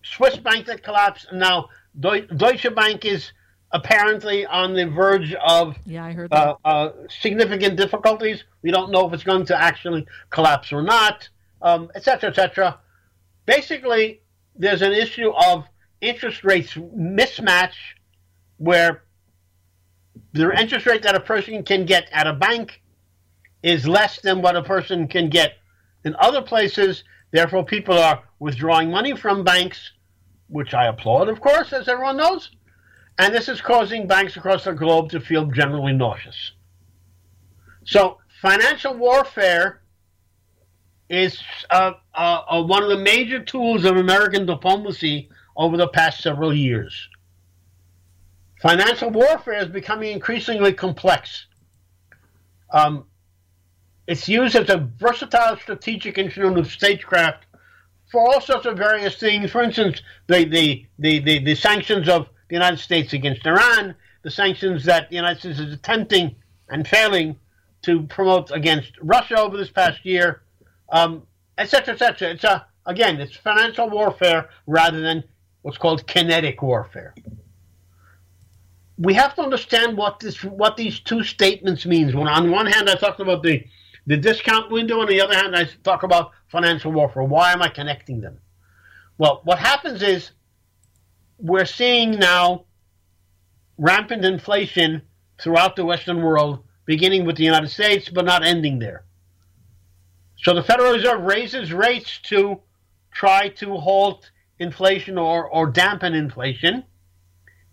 Swiss 0.03 0.37
bank 0.37 0.67
that 0.67 0.83
collapsed, 0.83 1.27
and 1.31 1.41
now 1.41 1.69
Deutsche 1.99 2.75
Bank 2.75 3.05
is 3.05 3.33
apparently 3.73 4.47
on 4.47 4.75
the 4.75 4.87
verge 4.87 5.35
of 5.35 5.77
yeah, 5.85 6.05
I 6.05 6.13
heard 6.13 6.33
uh, 6.33 6.57
uh, 6.65 6.91
significant 7.09 7.77
difficulties. 7.77 8.45
We 8.63 8.71
don't 8.71 8.91
know 8.91 9.07
if 9.07 9.13
it's 9.13 9.25
going 9.25 9.47
to 9.47 9.61
actually 9.61 10.07
collapse 10.31 10.73
or 10.73 10.83
not, 10.83 11.29
um, 11.63 11.91
et 11.95 12.03
cetera, 12.03 12.31
et 12.31 12.37
cetera. 12.37 12.79
Basically, 13.47 14.23
there's 14.57 14.83
an 14.83 14.93
issue 14.93 15.31
of 15.31 15.65
interest 16.01 16.45
rates 16.45 16.75
mismatch 16.75 17.75
where 18.57 19.05
the 20.33 20.51
interest 20.59 20.87
rate 20.87 21.03
that 21.03 21.15
a 21.15 21.21
person 21.21 21.63
can 21.63 21.85
get 21.85 22.09
at 22.13 22.27
a 22.27 22.33
bank 22.33 22.83
is 23.63 23.87
less 23.87 24.21
than 24.21 24.43
what 24.43 24.57
a 24.57 24.63
person 24.63 25.07
can 25.09 25.29
get 25.29 25.55
in 26.05 26.15
other 26.19 26.43
places. 26.43 27.05
Therefore, 27.33 27.65
people 27.65 27.99
are 27.99 28.23
withdrawing 28.39 28.91
money 28.91 29.17
from 29.17 29.45
banks, 29.45 29.93
which 30.49 30.75
I 30.75 30.87
applaud, 30.87 31.29
of 31.29 31.41
course, 31.41 31.73
as 31.73 31.89
everyone 31.89 32.17
knows 32.17 32.51
and 33.21 33.35
this 33.35 33.51
is 33.51 33.61
causing 33.61 34.07
banks 34.07 34.39
across 34.39 34.65
the 34.65 34.73
globe 34.73 35.11
to 35.11 35.21
feel 35.21 35.45
generally 35.45 35.93
nauseous. 35.93 36.53
So, 37.85 38.19
financial 38.41 38.95
warfare 38.95 39.83
is 41.11 41.39
uh, 41.69 41.93
uh, 42.15 42.41
uh, 42.49 42.63
one 42.63 42.83
of 42.83 42.89
the 42.89 42.97
major 42.97 43.43
tools 43.43 43.85
of 43.85 43.99
American 43.99 44.47
diplomacy 44.47 45.29
over 45.55 45.77
the 45.77 45.89
past 45.89 46.23
several 46.23 46.55
years. 46.55 47.09
Financial 48.63 49.11
warfare 49.11 49.61
is 49.61 49.69
becoming 49.69 50.13
increasingly 50.13 50.73
complex. 50.73 51.47
Um, 52.73 53.05
it's 54.07 54.29
used 54.29 54.57
as 54.57 54.69
a 54.71 54.89
versatile 54.99 55.57
strategic 55.57 56.19
instrument 56.19 56.59
of 56.59 56.71
statecraft 56.71 57.47
for 58.11 58.21
all 58.21 58.41
sorts 58.41 58.67
of 58.67 58.77
various 58.77 59.17
things. 59.17 59.51
For 59.51 59.63
instance, 59.63 60.03
the, 60.27 60.45
the, 60.45 60.87
the, 60.99 61.21
the, 61.21 61.45
the 61.45 61.55
sanctions 61.55 62.09
of 62.09 62.29
the 62.49 62.57
United 62.57 62.79
States 62.79 63.13
against 63.13 63.47
Iran, 63.47 63.95
the 64.23 64.31
sanctions 64.31 64.85
that 64.85 65.09
the 65.11 65.17
United 65.17 65.39
States 65.39 65.61
is 65.61 65.73
attempting 65.73 66.35
and 66.69 66.87
failing 66.87 67.37
to 67.83 68.03
promote 68.03 68.51
against 68.51 68.93
Russia 69.01 69.39
over 69.39 69.57
this 69.57 69.71
past 69.71 70.05
year, 70.05 70.43
um, 70.91 71.23
etc., 71.57 71.95
etc. 71.95 72.31
It's 72.31 72.45
a 72.45 72.67
again, 72.87 73.21
it's 73.21 73.37
financial 73.37 73.89
warfare 73.89 74.49
rather 74.67 75.01
than 75.01 75.25
what's 75.63 75.79
called 75.79 76.07
kinetic 76.07 76.63
warfare. 76.63 77.15
We 78.99 79.15
have 79.15 79.35
to 79.37 79.43
understand 79.43 79.97
what 79.97 80.21
this 80.21 80.45
what 80.45 80.77
these 80.77 81.01
two 81.01 81.23
statements 81.23 81.87
means. 81.87 82.15
When 82.15 82.29
on 82.29 82.51
one 82.51 82.67
hand 82.67 82.91
I 82.91 82.97
talked 82.97 83.21
about 83.21 83.43
the 83.43 83.65
the 84.07 84.17
discount 84.17 84.71
window, 84.71 85.01
on 85.01 85.09
the 85.09 85.21
other 85.21 85.35
hand 85.35 85.55
I 85.57 85.65
talk 85.85 86.03
about 86.03 86.33
financial 86.49 86.93
warfare. 86.93 87.23
Why 87.23 87.53
am 87.53 87.63
I 87.63 87.69
connecting 87.69 88.21
them? 88.21 88.39
Well, 89.19 89.41
what 89.45 89.59
happens 89.59 90.03
is 90.03 90.31
we're 91.39 91.67
seeing 91.67 92.13
now 92.13 92.65
rampant 93.79 94.25
inflation 94.25 95.03
throughout 95.41 95.77
the 95.77 95.85
Western 95.85 96.23
world, 96.23 96.65
beginning 96.85 97.25
with 97.25 97.37
the 97.37 97.45
United 97.45 97.69
States, 97.69 98.09
but 98.09 98.25
not 98.25 98.45
ending 98.45 98.79
there. 98.79 99.05
So 100.37 100.55
the 100.55 100.63
Federal 100.63 100.93
Reserve 100.93 101.23
raises 101.23 101.73
rates 101.73 102.19
to 102.25 102.61
try 103.13 103.49
to 103.49 103.77
halt 103.77 104.31
inflation 104.59 105.19
or, 105.19 105.49
or 105.49 105.67
dampen 105.67 106.15
inflation. 106.15 106.85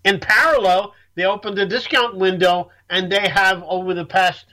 In 0.04 0.20
parallel, 0.20 0.94
they 1.16 1.26
opened 1.26 1.58
the 1.58 1.66
discount 1.66 2.18
window 2.18 2.70
and 2.90 3.12
they 3.12 3.28
have, 3.28 3.63
over 3.63 3.94
the 3.94 4.06
past 4.06 4.46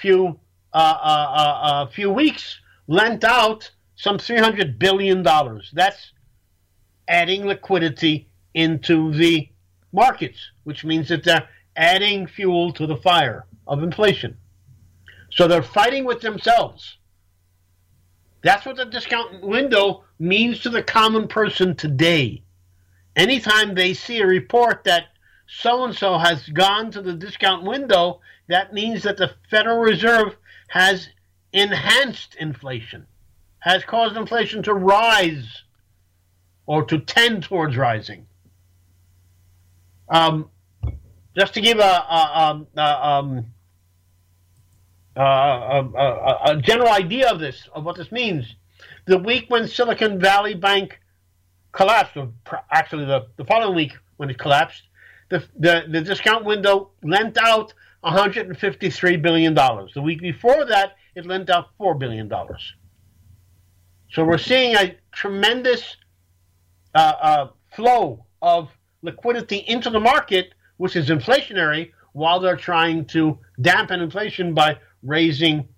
few 0.00 0.38
uh 0.78 1.86
few 1.86 2.10
weeks, 2.10 2.60
lent 2.86 3.24
out 3.24 3.70
some 3.96 4.18
$300 4.18 4.78
billion. 4.78 5.22
That's 5.72 6.12
adding 7.08 7.46
liquidity 7.46 8.28
into 8.54 9.12
the 9.12 9.48
markets, 9.92 10.38
which 10.64 10.84
means 10.84 11.08
that 11.08 11.24
they're 11.24 11.48
adding 11.76 12.26
fuel 12.26 12.72
to 12.72 12.86
the 12.86 12.96
fire 12.96 13.46
of 13.66 13.82
inflation. 13.82 14.36
So 15.30 15.48
they're 15.48 15.62
fighting 15.62 16.04
with 16.04 16.20
themselves. 16.20 16.98
That's 18.42 18.66
what 18.66 18.76
the 18.76 18.84
discount 18.84 19.42
window 19.42 20.04
means 20.18 20.60
to 20.60 20.70
the 20.70 20.82
common 20.82 21.28
person 21.28 21.74
today. 21.74 22.42
Anytime 23.16 23.74
they 23.74 23.94
see 23.94 24.20
a 24.20 24.26
report 24.26 24.84
that 24.84 25.06
so 25.46 25.84
and 25.84 25.94
so 25.94 26.18
has 26.18 26.48
gone 26.48 26.90
to 26.90 27.00
the 27.00 27.14
discount 27.14 27.64
window, 27.64 28.20
that 28.48 28.72
means 28.72 29.02
that 29.04 29.16
the 29.16 29.32
Federal 29.50 29.78
Reserve 29.78 30.36
has 30.68 31.08
enhanced 31.52 32.34
inflation, 32.36 33.06
has 33.60 33.84
caused 33.84 34.16
inflation 34.16 34.62
to 34.64 34.74
rise 34.74 35.62
or 36.66 36.84
to 36.84 36.98
tend 36.98 37.42
towards 37.42 37.76
rising. 37.76 38.26
Um, 40.08 40.50
just 41.36 41.54
to 41.54 41.60
give 41.60 41.78
a, 41.78 41.82
a, 41.82 42.66
a, 42.76 42.80
um, 42.80 43.46
a, 45.16 46.56
general 46.62 46.90
idea 46.90 47.30
of 47.30 47.40
this, 47.40 47.68
of 47.72 47.84
what 47.84 47.96
this 47.96 48.12
means, 48.12 48.54
the 49.06 49.18
week 49.18 49.46
when 49.48 49.66
Silicon 49.66 50.20
Valley 50.20 50.54
Bank 50.54 51.00
collapsed, 51.72 52.16
or 52.16 52.30
actually 52.70 53.04
the, 53.04 53.26
the 53.36 53.44
following 53.44 53.74
week 53.74 53.92
when 54.16 54.30
it 54.30 54.38
collapsed, 54.38 54.82
the, 55.28 55.44
the, 55.58 55.84
the 55.88 56.00
discount 56.00 56.44
window 56.44 56.90
lent 57.02 57.36
out 57.38 57.74
$153 58.04 59.22
billion. 59.22 59.54
The 59.54 60.02
week 60.02 60.20
before 60.20 60.64
that, 60.66 60.96
it 61.14 61.26
lent 61.26 61.50
out 61.50 61.68
$4 61.80 61.98
billion. 61.98 62.30
So 64.10 64.24
we're 64.24 64.38
seeing 64.38 64.76
a 64.76 64.96
tremendous 65.12 65.96
uh, 66.94 66.98
uh, 66.98 67.48
flow 67.74 68.26
of 68.42 68.68
liquidity 69.02 69.58
into 69.66 69.90
the 69.90 70.00
market, 70.00 70.54
which 70.76 70.96
is 70.96 71.08
inflationary, 71.08 71.92
while 72.12 72.38
they're 72.40 72.56
trying 72.56 73.04
to 73.06 73.38
dampen 73.60 74.00
inflation 74.00 74.54
by 74.54 74.78
raising 75.02 75.68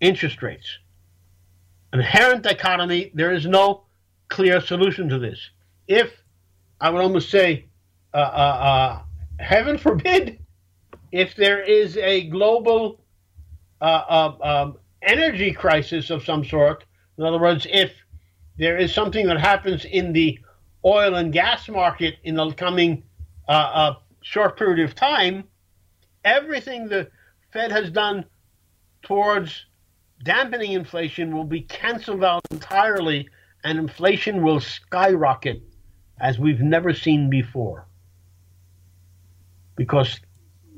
interest 0.00 0.42
rates. 0.42 0.78
Inherent 1.92 2.42
dichotomy, 2.42 3.12
there 3.14 3.32
is 3.32 3.46
no 3.46 3.84
clear 4.28 4.60
solution 4.60 5.08
to 5.08 5.18
this. 5.18 5.38
If, 5.86 6.10
I 6.80 6.90
would 6.90 7.02
almost 7.02 7.30
say, 7.30 7.66
uh, 8.12 8.16
uh, 8.16 8.20
uh, 8.20 9.02
heaven 9.38 9.78
forbid, 9.86 10.43
if 11.14 11.36
there 11.36 11.62
is 11.62 11.96
a 11.96 12.24
global 12.24 13.00
uh, 13.80 13.84
uh, 13.84 14.36
um, 14.42 14.78
energy 15.00 15.52
crisis 15.52 16.10
of 16.10 16.24
some 16.24 16.44
sort, 16.44 16.84
in 17.16 17.22
other 17.22 17.38
words, 17.38 17.68
if 17.70 17.92
there 18.58 18.76
is 18.76 18.92
something 18.92 19.28
that 19.28 19.38
happens 19.38 19.84
in 19.84 20.12
the 20.12 20.36
oil 20.84 21.14
and 21.14 21.32
gas 21.32 21.68
market 21.68 22.16
in 22.24 22.34
the 22.34 22.50
coming 22.54 23.04
uh, 23.48 23.52
uh, 23.52 23.94
short 24.22 24.58
period 24.58 24.80
of 24.80 24.96
time, 24.96 25.44
everything 26.24 26.88
the 26.88 27.08
Fed 27.52 27.70
has 27.70 27.92
done 27.92 28.24
towards 29.02 29.66
dampening 30.24 30.72
inflation 30.72 31.32
will 31.32 31.44
be 31.44 31.60
canceled 31.60 32.24
out 32.24 32.42
entirely, 32.50 33.28
and 33.62 33.78
inflation 33.78 34.42
will 34.42 34.58
skyrocket 34.58 35.62
as 36.18 36.40
we've 36.40 36.60
never 36.60 36.92
seen 36.92 37.30
before. 37.30 37.86
Because 39.76 40.18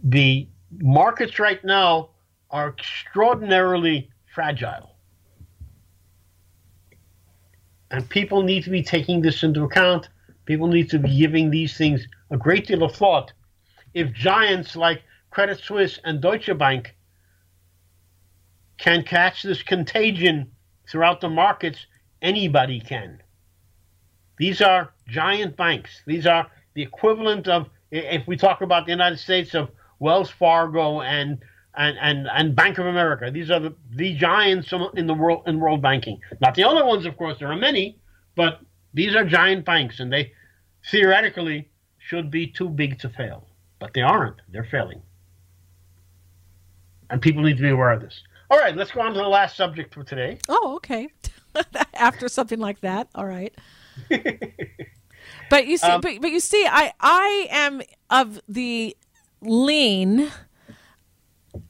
the 0.02 0.48
markets 0.78 1.38
right 1.38 1.62
now 1.64 2.10
are 2.50 2.68
extraordinarily 2.68 4.10
fragile. 4.34 4.96
And 7.90 8.08
people 8.08 8.42
need 8.42 8.64
to 8.64 8.70
be 8.70 8.82
taking 8.82 9.22
this 9.22 9.42
into 9.42 9.64
account. 9.64 10.08
People 10.44 10.66
need 10.66 10.90
to 10.90 10.98
be 10.98 11.16
giving 11.18 11.50
these 11.50 11.76
things 11.76 12.06
a 12.30 12.36
great 12.36 12.66
deal 12.66 12.82
of 12.82 12.94
thought 12.94 13.32
if 13.96 14.12
giants 14.12 14.76
like 14.76 15.02
Credit 15.30 15.58
Suisse 15.58 15.98
and 16.04 16.20
Deutsche 16.20 16.50
Bank 16.58 16.94
can 18.76 19.02
catch 19.02 19.42
this 19.42 19.62
contagion 19.62 20.52
throughout 20.86 21.22
the 21.22 21.30
markets, 21.30 21.86
anybody 22.20 22.78
can. 22.78 23.22
These 24.36 24.60
are 24.60 24.92
giant 25.08 25.56
banks. 25.56 26.02
These 26.06 26.26
are 26.26 26.46
the 26.74 26.82
equivalent 26.82 27.48
of, 27.48 27.70
if 27.90 28.26
we 28.26 28.36
talk 28.36 28.60
about 28.60 28.84
the 28.84 28.92
United 28.92 29.18
States, 29.18 29.54
of 29.54 29.70
Wells 29.98 30.30
Fargo 30.30 31.00
and 31.00 31.38
and, 31.76 31.98
and, 32.00 32.26
and 32.32 32.56
Bank 32.56 32.78
of 32.78 32.86
America. 32.86 33.30
These 33.30 33.50
are 33.50 33.60
the, 33.60 33.74
the 33.94 34.14
giants 34.14 34.72
in 34.94 35.06
the 35.06 35.14
world 35.14 35.42
in 35.46 35.60
world 35.60 35.82
banking. 35.82 36.20
Not 36.40 36.54
the 36.54 36.64
only 36.64 36.82
ones, 36.82 37.04
of 37.04 37.16
course. 37.16 37.38
There 37.38 37.52
are 37.52 37.56
many, 37.56 37.98
but 38.34 38.60
these 38.94 39.14
are 39.14 39.24
giant 39.24 39.64
banks, 39.64 40.00
and 40.00 40.12
they 40.12 40.32
theoretically 40.90 41.68
should 41.98 42.30
be 42.30 42.46
too 42.46 42.68
big 42.68 42.98
to 43.00 43.10
fail, 43.10 43.46
but 43.78 43.92
they 43.92 44.00
aren't. 44.00 44.36
They're 44.48 44.64
failing, 44.70 45.02
and 47.10 47.20
people 47.20 47.42
need 47.42 47.56
to 47.58 47.62
be 47.62 47.70
aware 47.70 47.92
of 47.92 48.00
this. 48.00 48.22
All 48.50 48.58
right, 48.58 48.76
let's 48.76 48.92
go 48.92 49.00
on 49.00 49.12
to 49.12 49.18
the 49.18 49.28
last 49.28 49.56
subject 49.56 49.92
for 49.92 50.04
today. 50.04 50.38
Oh, 50.48 50.76
okay. 50.76 51.08
After 51.94 52.28
something 52.28 52.60
like 52.60 52.80
that, 52.80 53.08
all 53.14 53.26
right. 53.26 53.54
but 55.50 55.66
you 55.66 55.76
see, 55.76 55.86
um, 55.88 56.00
but, 56.00 56.20
but 56.20 56.30
you 56.30 56.40
see, 56.40 56.66
I 56.66 56.92
I 57.00 57.48
am 57.50 57.82
of 58.08 58.40
the 58.48 58.96
lean 59.40 60.30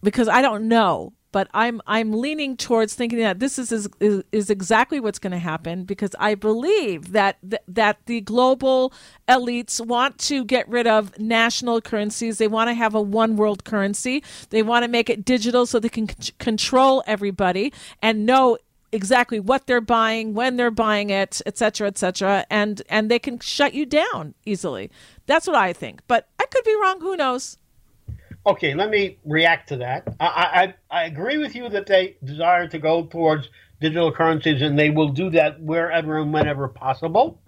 because 0.03 0.29
I 0.29 0.43
don't 0.43 0.69
know, 0.69 1.13
but 1.33 1.49
I'm 1.53 1.83
I'm 1.87 2.13
leaning 2.13 2.57
towards 2.57 2.95
thinking 2.95 3.19
that 3.19 3.41
this 3.41 3.59
is 3.59 3.71
is, 3.73 4.23
is 4.33 4.51
exactly 4.51 5.01
what's 5.01 5.19
going 5.19 5.33
to 5.33 5.39
happen 5.39 5.85
because 5.85 6.15
I 6.19 6.35
believe 6.35 7.13
that 7.13 7.37
th- 7.49 7.63
that 7.69 7.99
the 8.07 8.21
global 8.23 8.93
elites 9.29 9.85
want 9.85 10.19
to 10.21 10.45
get 10.45 10.69
rid 10.69 10.87
of 10.87 11.19
national 11.19 11.81
currencies. 11.81 12.39
They 12.39 12.49
want 12.49 12.69
to 12.71 12.75
have 12.75 12.95
a 12.95 13.03
one 13.03 13.37
world 13.37 13.65
currency. 13.65 14.23
They 14.51 14.63
want 14.63 14.85
to 14.85 14.89
make 14.89 15.11
it 15.11 15.25
digital 15.25 15.67
so 15.67 15.79
they 15.79 15.89
can 15.89 16.09
c- 16.09 16.33
control 16.39 17.03
everybody 17.07 17.73
and 18.01 18.25
know 18.27 18.59
exactly 18.97 19.39
what 19.39 19.67
they're 19.67 19.81
buying, 19.81 20.35
when 20.35 20.57
they're 20.57 20.71
buying 20.71 21.11
it, 21.11 21.41
et 21.47 21.57
cetera, 21.57 21.87
et 21.87 21.99
cetera, 21.99 22.45
and 22.51 22.83
and 22.89 23.11
they 23.11 23.21
can 23.21 23.39
shut 23.39 23.75
you 23.75 23.87
down 23.87 24.35
easily. 24.45 24.91
That's 25.27 25.47
what 25.47 25.57
I 25.57 25.73
think, 25.73 26.01
but 26.09 26.29
I 26.41 26.47
could 26.47 26.65
be 26.65 26.77
wrong. 26.81 27.01
Who 27.01 27.17
knows? 27.17 27.59
Okay, 28.47 28.75
let 28.75 28.91
me 28.91 29.19
react 29.25 29.69
to 29.71 29.77
that. 29.79 30.07
I, 30.21 30.75
I, 30.91 31.01
I 31.03 31.05
agree 31.05 31.37
with 31.37 31.57
you 31.57 31.69
that 31.69 31.87
they 31.87 32.17
desire 32.23 32.69
to 32.69 32.79
go 32.79 33.05
towards 33.07 33.49
digital 33.81 34.13
currencies, 34.13 34.63
and 34.63 34.79
they 34.79 34.91
will 34.91 35.09
do 35.09 35.31
that 35.31 35.61
wherever 35.61 36.19
and 36.19 36.33
whenever 36.33 36.69
possible. 36.69 37.41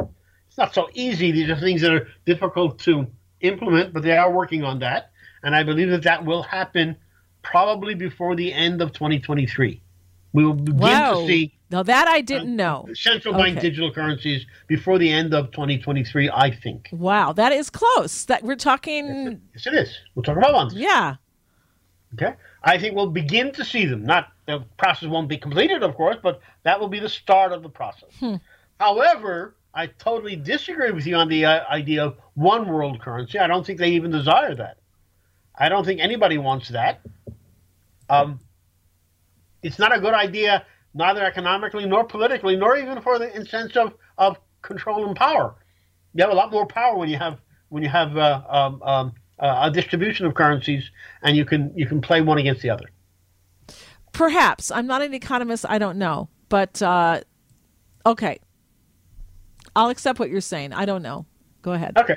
It's 0.48 0.58
not 0.58 0.74
so 0.74 0.88
easy. 0.94 1.30
These 1.30 1.50
are 1.50 1.56
things 1.56 1.82
that 1.82 1.92
are 1.92 2.08
difficult 2.26 2.80
to 2.80 3.06
implement, 3.40 3.94
but 3.94 4.02
they 4.02 4.16
are 4.16 4.32
working 4.32 4.64
on 4.64 4.80
that, 4.80 5.12
and 5.42 5.54
I 5.54 5.62
believe 5.62 5.90
that 5.90 6.02
that 6.02 6.24
will 6.24 6.42
happen 6.42 6.96
probably 7.42 7.94
before 7.94 8.34
the 8.34 8.52
end 8.52 8.82
of 8.82 8.92
2023. 8.92 9.80
We 10.38 10.44
will 10.44 10.54
begin 10.54 10.78
wow. 10.78 11.14
to 11.14 11.26
see. 11.26 11.52
Now 11.68 11.82
that 11.82 12.06
I 12.06 12.20
didn't 12.20 12.60
uh, 12.60 12.84
know. 12.84 12.88
Central 12.94 13.34
bank 13.34 13.58
okay. 13.58 13.70
digital 13.70 13.92
currencies 13.92 14.46
before 14.68 14.96
the 14.96 15.10
end 15.10 15.34
of 15.34 15.50
2023, 15.50 16.30
I 16.30 16.52
think. 16.52 16.88
Wow, 16.92 17.32
that 17.32 17.50
is 17.50 17.70
close. 17.70 18.24
That 18.26 18.44
we're 18.44 18.54
talking. 18.54 19.40
Yes, 19.52 19.66
it 19.66 19.74
is. 19.74 19.98
We're 20.14 20.22
talking 20.22 20.40
about 20.40 20.52
months. 20.52 20.76
Yeah. 20.76 21.16
Okay. 22.14 22.34
I 22.62 22.78
think 22.78 22.94
we'll 22.94 23.10
begin 23.10 23.50
to 23.54 23.64
see 23.64 23.84
them. 23.84 24.06
Not 24.06 24.28
the 24.46 24.64
process 24.76 25.08
won't 25.08 25.28
be 25.28 25.38
completed, 25.38 25.82
of 25.82 25.96
course, 25.96 26.18
but 26.22 26.40
that 26.62 26.78
will 26.78 26.86
be 26.86 27.00
the 27.00 27.08
start 27.08 27.50
of 27.50 27.64
the 27.64 27.68
process. 27.68 28.10
Hmm. 28.20 28.36
However, 28.78 29.56
I 29.74 29.88
totally 29.88 30.36
disagree 30.36 30.92
with 30.92 31.04
you 31.04 31.16
on 31.16 31.28
the 31.28 31.46
uh, 31.46 31.64
idea 31.68 32.04
of 32.04 32.16
one 32.34 32.68
world 32.68 33.00
currency. 33.00 33.40
I 33.40 33.48
don't 33.48 33.66
think 33.66 33.80
they 33.80 33.90
even 33.90 34.12
desire 34.12 34.54
that. 34.54 34.76
I 35.58 35.68
don't 35.68 35.84
think 35.84 35.98
anybody 35.98 36.38
wants 36.38 36.68
that. 36.68 37.00
Um, 38.08 38.38
it's 39.62 39.78
not 39.78 39.96
a 39.96 40.00
good 40.00 40.14
idea, 40.14 40.64
neither 40.94 41.24
economically 41.24 41.86
nor 41.86 42.04
politically, 42.04 42.56
nor 42.56 42.76
even 42.76 43.00
for 43.02 43.18
the 43.18 43.34
in 43.34 43.46
sense 43.46 43.76
of, 43.76 43.94
of 44.16 44.38
control 44.62 45.06
and 45.06 45.16
power. 45.16 45.56
You 46.14 46.22
have 46.24 46.32
a 46.32 46.36
lot 46.36 46.50
more 46.50 46.66
power 46.66 46.96
when 46.96 47.08
you 47.08 47.18
have 47.18 47.38
when 47.68 47.82
you 47.82 47.88
have 47.88 48.16
uh, 48.16 48.42
um, 48.48 48.82
um, 48.82 49.12
uh, 49.38 49.60
a 49.64 49.70
distribution 49.70 50.26
of 50.26 50.34
currencies, 50.34 50.90
and 51.22 51.36
you 51.36 51.44
can 51.44 51.72
you 51.76 51.86
can 51.86 52.00
play 52.00 52.20
one 52.20 52.38
against 52.38 52.62
the 52.62 52.70
other. 52.70 52.86
Perhaps 54.12 54.70
I'm 54.70 54.86
not 54.86 55.02
an 55.02 55.14
economist. 55.14 55.64
I 55.68 55.78
don't 55.78 55.98
know, 55.98 56.28
but 56.48 56.80
uh, 56.82 57.20
okay, 58.06 58.38
I'll 59.76 59.90
accept 59.90 60.18
what 60.18 60.30
you're 60.30 60.40
saying. 60.40 60.72
I 60.72 60.86
don't 60.86 61.02
know. 61.02 61.26
Go 61.62 61.72
ahead. 61.72 61.96
Okay. 61.96 62.16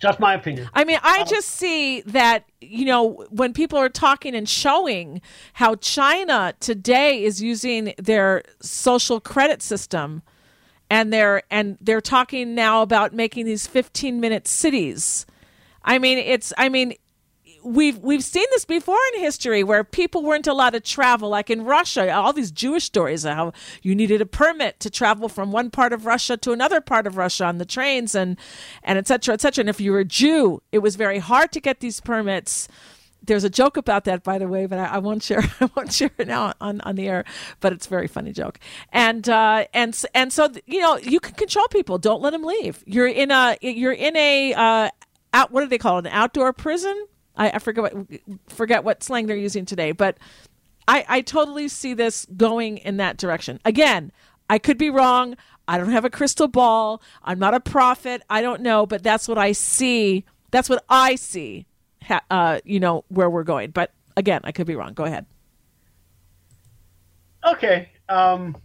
Just 0.00 0.20
my 0.20 0.34
opinion. 0.34 0.68
I 0.74 0.84
mean, 0.84 0.98
I 1.02 1.20
um, 1.20 1.26
just 1.26 1.48
see 1.48 2.00
that, 2.02 2.44
you 2.60 2.84
know, 2.84 3.26
when 3.30 3.52
people 3.52 3.78
are 3.78 3.88
talking 3.88 4.34
and 4.34 4.48
showing 4.48 5.20
how 5.54 5.76
China 5.76 6.54
today 6.60 7.22
is 7.22 7.42
using 7.42 7.94
their 7.98 8.42
social 8.60 9.20
credit 9.20 9.62
system 9.62 10.22
and 10.90 11.12
they're 11.12 11.42
and 11.50 11.78
they're 11.80 12.00
talking 12.00 12.54
now 12.54 12.82
about 12.82 13.12
making 13.12 13.46
these 13.46 13.66
15 13.66 14.20
minute 14.20 14.46
cities. 14.46 15.26
I 15.84 15.98
mean, 15.98 16.18
it's 16.18 16.52
I 16.58 16.68
mean, 16.68 16.94
we've 17.66 17.98
we've 17.98 18.24
seen 18.24 18.46
this 18.50 18.64
before 18.64 18.98
in 19.14 19.20
history 19.20 19.64
where 19.64 19.82
people 19.82 20.22
weren't 20.22 20.46
allowed 20.46 20.70
to 20.70 20.80
travel 20.80 21.28
like 21.28 21.50
in 21.50 21.64
Russia 21.64 22.12
all 22.12 22.32
these 22.32 22.50
Jewish 22.50 22.84
stories 22.84 23.24
of 23.24 23.34
how 23.34 23.52
you 23.82 23.94
needed 23.94 24.20
a 24.20 24.26
permit 24.26 24.78
to 24.80 24.90
travel 24.90 25.28
from 25.28 25.52
one 25.52 25.70
part 25.70 25.92
of 25.92 26.06
Russia 26.06 26.36
to 26.36 26.52
another 26.52 26.80
part 26.80 27.06
of 27.06 27.16
Russia 27.16 27.44
on 27.44 27.58
the 27.58 27.64
trains 27.64 28.14
and 28.14 28.38
and 28.82 28.98
etc 28.98 29.34
etc 29.34 29.62
and 29.62 29.68
if 29.68 29.80
you 29.80 29.92
were 29.92 30.00
a 30.00 30.04
Jew 30.04 30.62
it 30.70 30.78
was 30.78 30.96
very 30.96 31.18
hard 31.18 31.52
to 31.52 31.60
get 31.60 31.80
these 31.80 32.00
permits 32.00 32.68
there's 33.22 33.42
a 33.42 33.50
joke 33.50 33.76
about 33.76 34.04
that, 34.04 34.22
by 34.22 34.38
the 34.38 34.46
way, 34.46 34.66
but 34.66 34.78
I, 34.78 34.84
I, 34.84 34.98
won't 34.98 35.20
share. 35.20 35.42
I 35.60 35.68
won't 35.74 35.92
share 35.92 36.12
it 36.16 36.28
now 36.28 36.52
on, 36.60 36.80
on 36.82 36.94
the 36.94 37.08
air. 37.08 37.24
But 37.58 37.72
it's 37.72 37.86
a 37.86 37.88
very 37.88 38.06
funny 38.06 38.30
joke, 38.30 38.60
and 38.92 39.28
uh, 39.28 39.64
and 39.74 40.00
and 40.14 40.32
so 40.32 40.48
you 40.64 40.80
know 40.80 40.96
you 40.98 41.18
can 41.18 41.34
control 41.34 41.66
people. 41.66 41.98
Don't 41.98 42.22
let 42.22 42.30
them 42.30 42.44
leave. 42.44 42.84
You're 42.86 43.08
in 43.08 43.32
a 43.32 43.56
you're 43.60 43.90
in 43.90 44.16
a 44.16 44.54
uh, 44.54 44.90
out. 45.34 45.50
What 45.50 45.62
do 45.62 45.66
they 45.66 45.78
call 45.78 45.98
it? 45.98 46.06
An 46.06 46.12
outdoor 46.12 46.52
prison 46.52 47.06
I, 47.36 47.50
I 47.50 47.58
forget 47.58 47.82
what 47.82 47.94
forget 48.48 48.84
what 48.84 49.02
slang 49.02 49.26
they're 49.26 49.36
using 49.36 49.64
today, 49.64 49.92
but 49.92 50.18
I, 50.88 51.04
I 51.08 51.20
totally 51.20 51.68
see 51.68 51.94
this 51.94 52.26
going 52.36 52.78
in 52.78 52.96
that 52.98 53.16
direction. 53.16 53.60
Again, 53.64 54.12
I 54.48 54.58
could 54.58 54.78
be 54.78 54.90
wrong. 54.90 55.36
I 55.68 55.78
don't 55.78 55.90
have 55.90 56.04
a 56.04 56.10
crystal 56.10 56.48
ball. 56.48 57.02
I'm 57.24 57.38
not 57.38 57.54
a 57.54 57.60
prophet. 57.60 58.22
I 58.30 58.40
don't 58.40 58.60
know, 58.60 58.86
but 58.86 59.02
that's 59.02 59.26
what 59.26 59.38
I 59.38 59.52
see. 59.52 60.24
That's 60.50 60.68
what 60.68 60.84
I 60.88 61.16
see. 61.16 61.66
Uh, 62.30 62.60
you 62.64 62.78
know 62.78 63.04
where 63.08 63.28
we're 63.28 63.42
going, 63.42 63.72
but 63.72 63.92
again, 64.16 64.40
I 64.44 64.52
could 64.52 64.66
be 64.66 64.76
wrong. 64.76 64.94
Go 64.94 65.04
ahead. 65.04 65.26
Okay. 67.44 67.90
Um, 68.08 68.56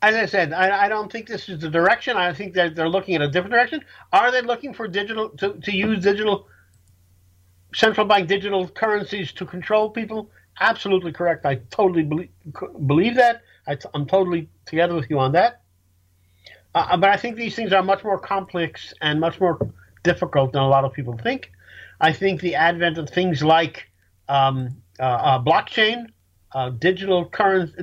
as 0.00 0.14
I 0.14 0.24
said, 0.24 0.54
I, 0.54 0.86
I, 0.86 0.88
don't 0.88 1.12
think 1.12 1.26
this 1.26 1.50
is 1.50 1.60
the 1.60 1.68
direction. 1.68 2.16
I 2.16 2.32
think 2.32 2.54
that 2.54 2.74
they're 2.74 2.88
looking 2.88 3.14
at 3.14 3.20
a 3.20 3.28
different 3.28 3.52
direction. 3.52 3.84
Are 4.12 4.30
they 4.32 4.40
looking 4.40 4.72
for 4.72 4.88
digital 4.88 5.28
to, 5.30 5.54
to 5.54 5.76
use 5.76 6.02
digital 6.02 6.46
central 7.74 8.06
bank 8.06 8.28
digital 8.28 8.68
currencies 8.68 9.32
to 9.32 9.46
control 9.46 9.90
people? 9.90 10.30
Absolutely 10.60 11.12
correct. 11.12 11.46
I 11.46 11.56
totally 11.70 12.02
believe, 12.02 12.30
believe 12.86 13.14
that. 13.16 13.42
I 13.66 13.76
t- 13.76 13.88
I'm 13.94 14.06
totally 14.06 14.48
together 14.66 14.94
with 14.94 15.08
you 15.10 15.18
on 15.18 15.32
that. 15.32 15.62
Uh, 16.74 16.88
uh, 16.90 16.96
but 16.96 17.10
I 17.10 17.16
think 17.16 17.36
these 17.36 17.54
things 17.56 17.72
are 17.72 17.82
much 17.82 18.04
more 18.04 18.18
complex 18.18 18.92
and 19.00 19.20
much 19.20 19.40
more 19.40 19.58
difficult 20.02 20.52
than 20.52 20.62
a 20.62 20.68
lot 20.68 20.84
of 20.84 20.92
people 20.92 21.16
think. 21.18 21.50
I 22.00 22.12
think 22.12 22.40
the 22.40 22.54
advent 22.54 22.98
of 22.98 23.10
things 23.10 23.42
like 23.42 23.90
um, 24.28 24.76
uh, 24.98 25.02
uh, 25.02 25.42
blockchain, 25.42 26.06
uh, 26.54 26.70
digital 26.70 27.28
currency, 27.28 27.74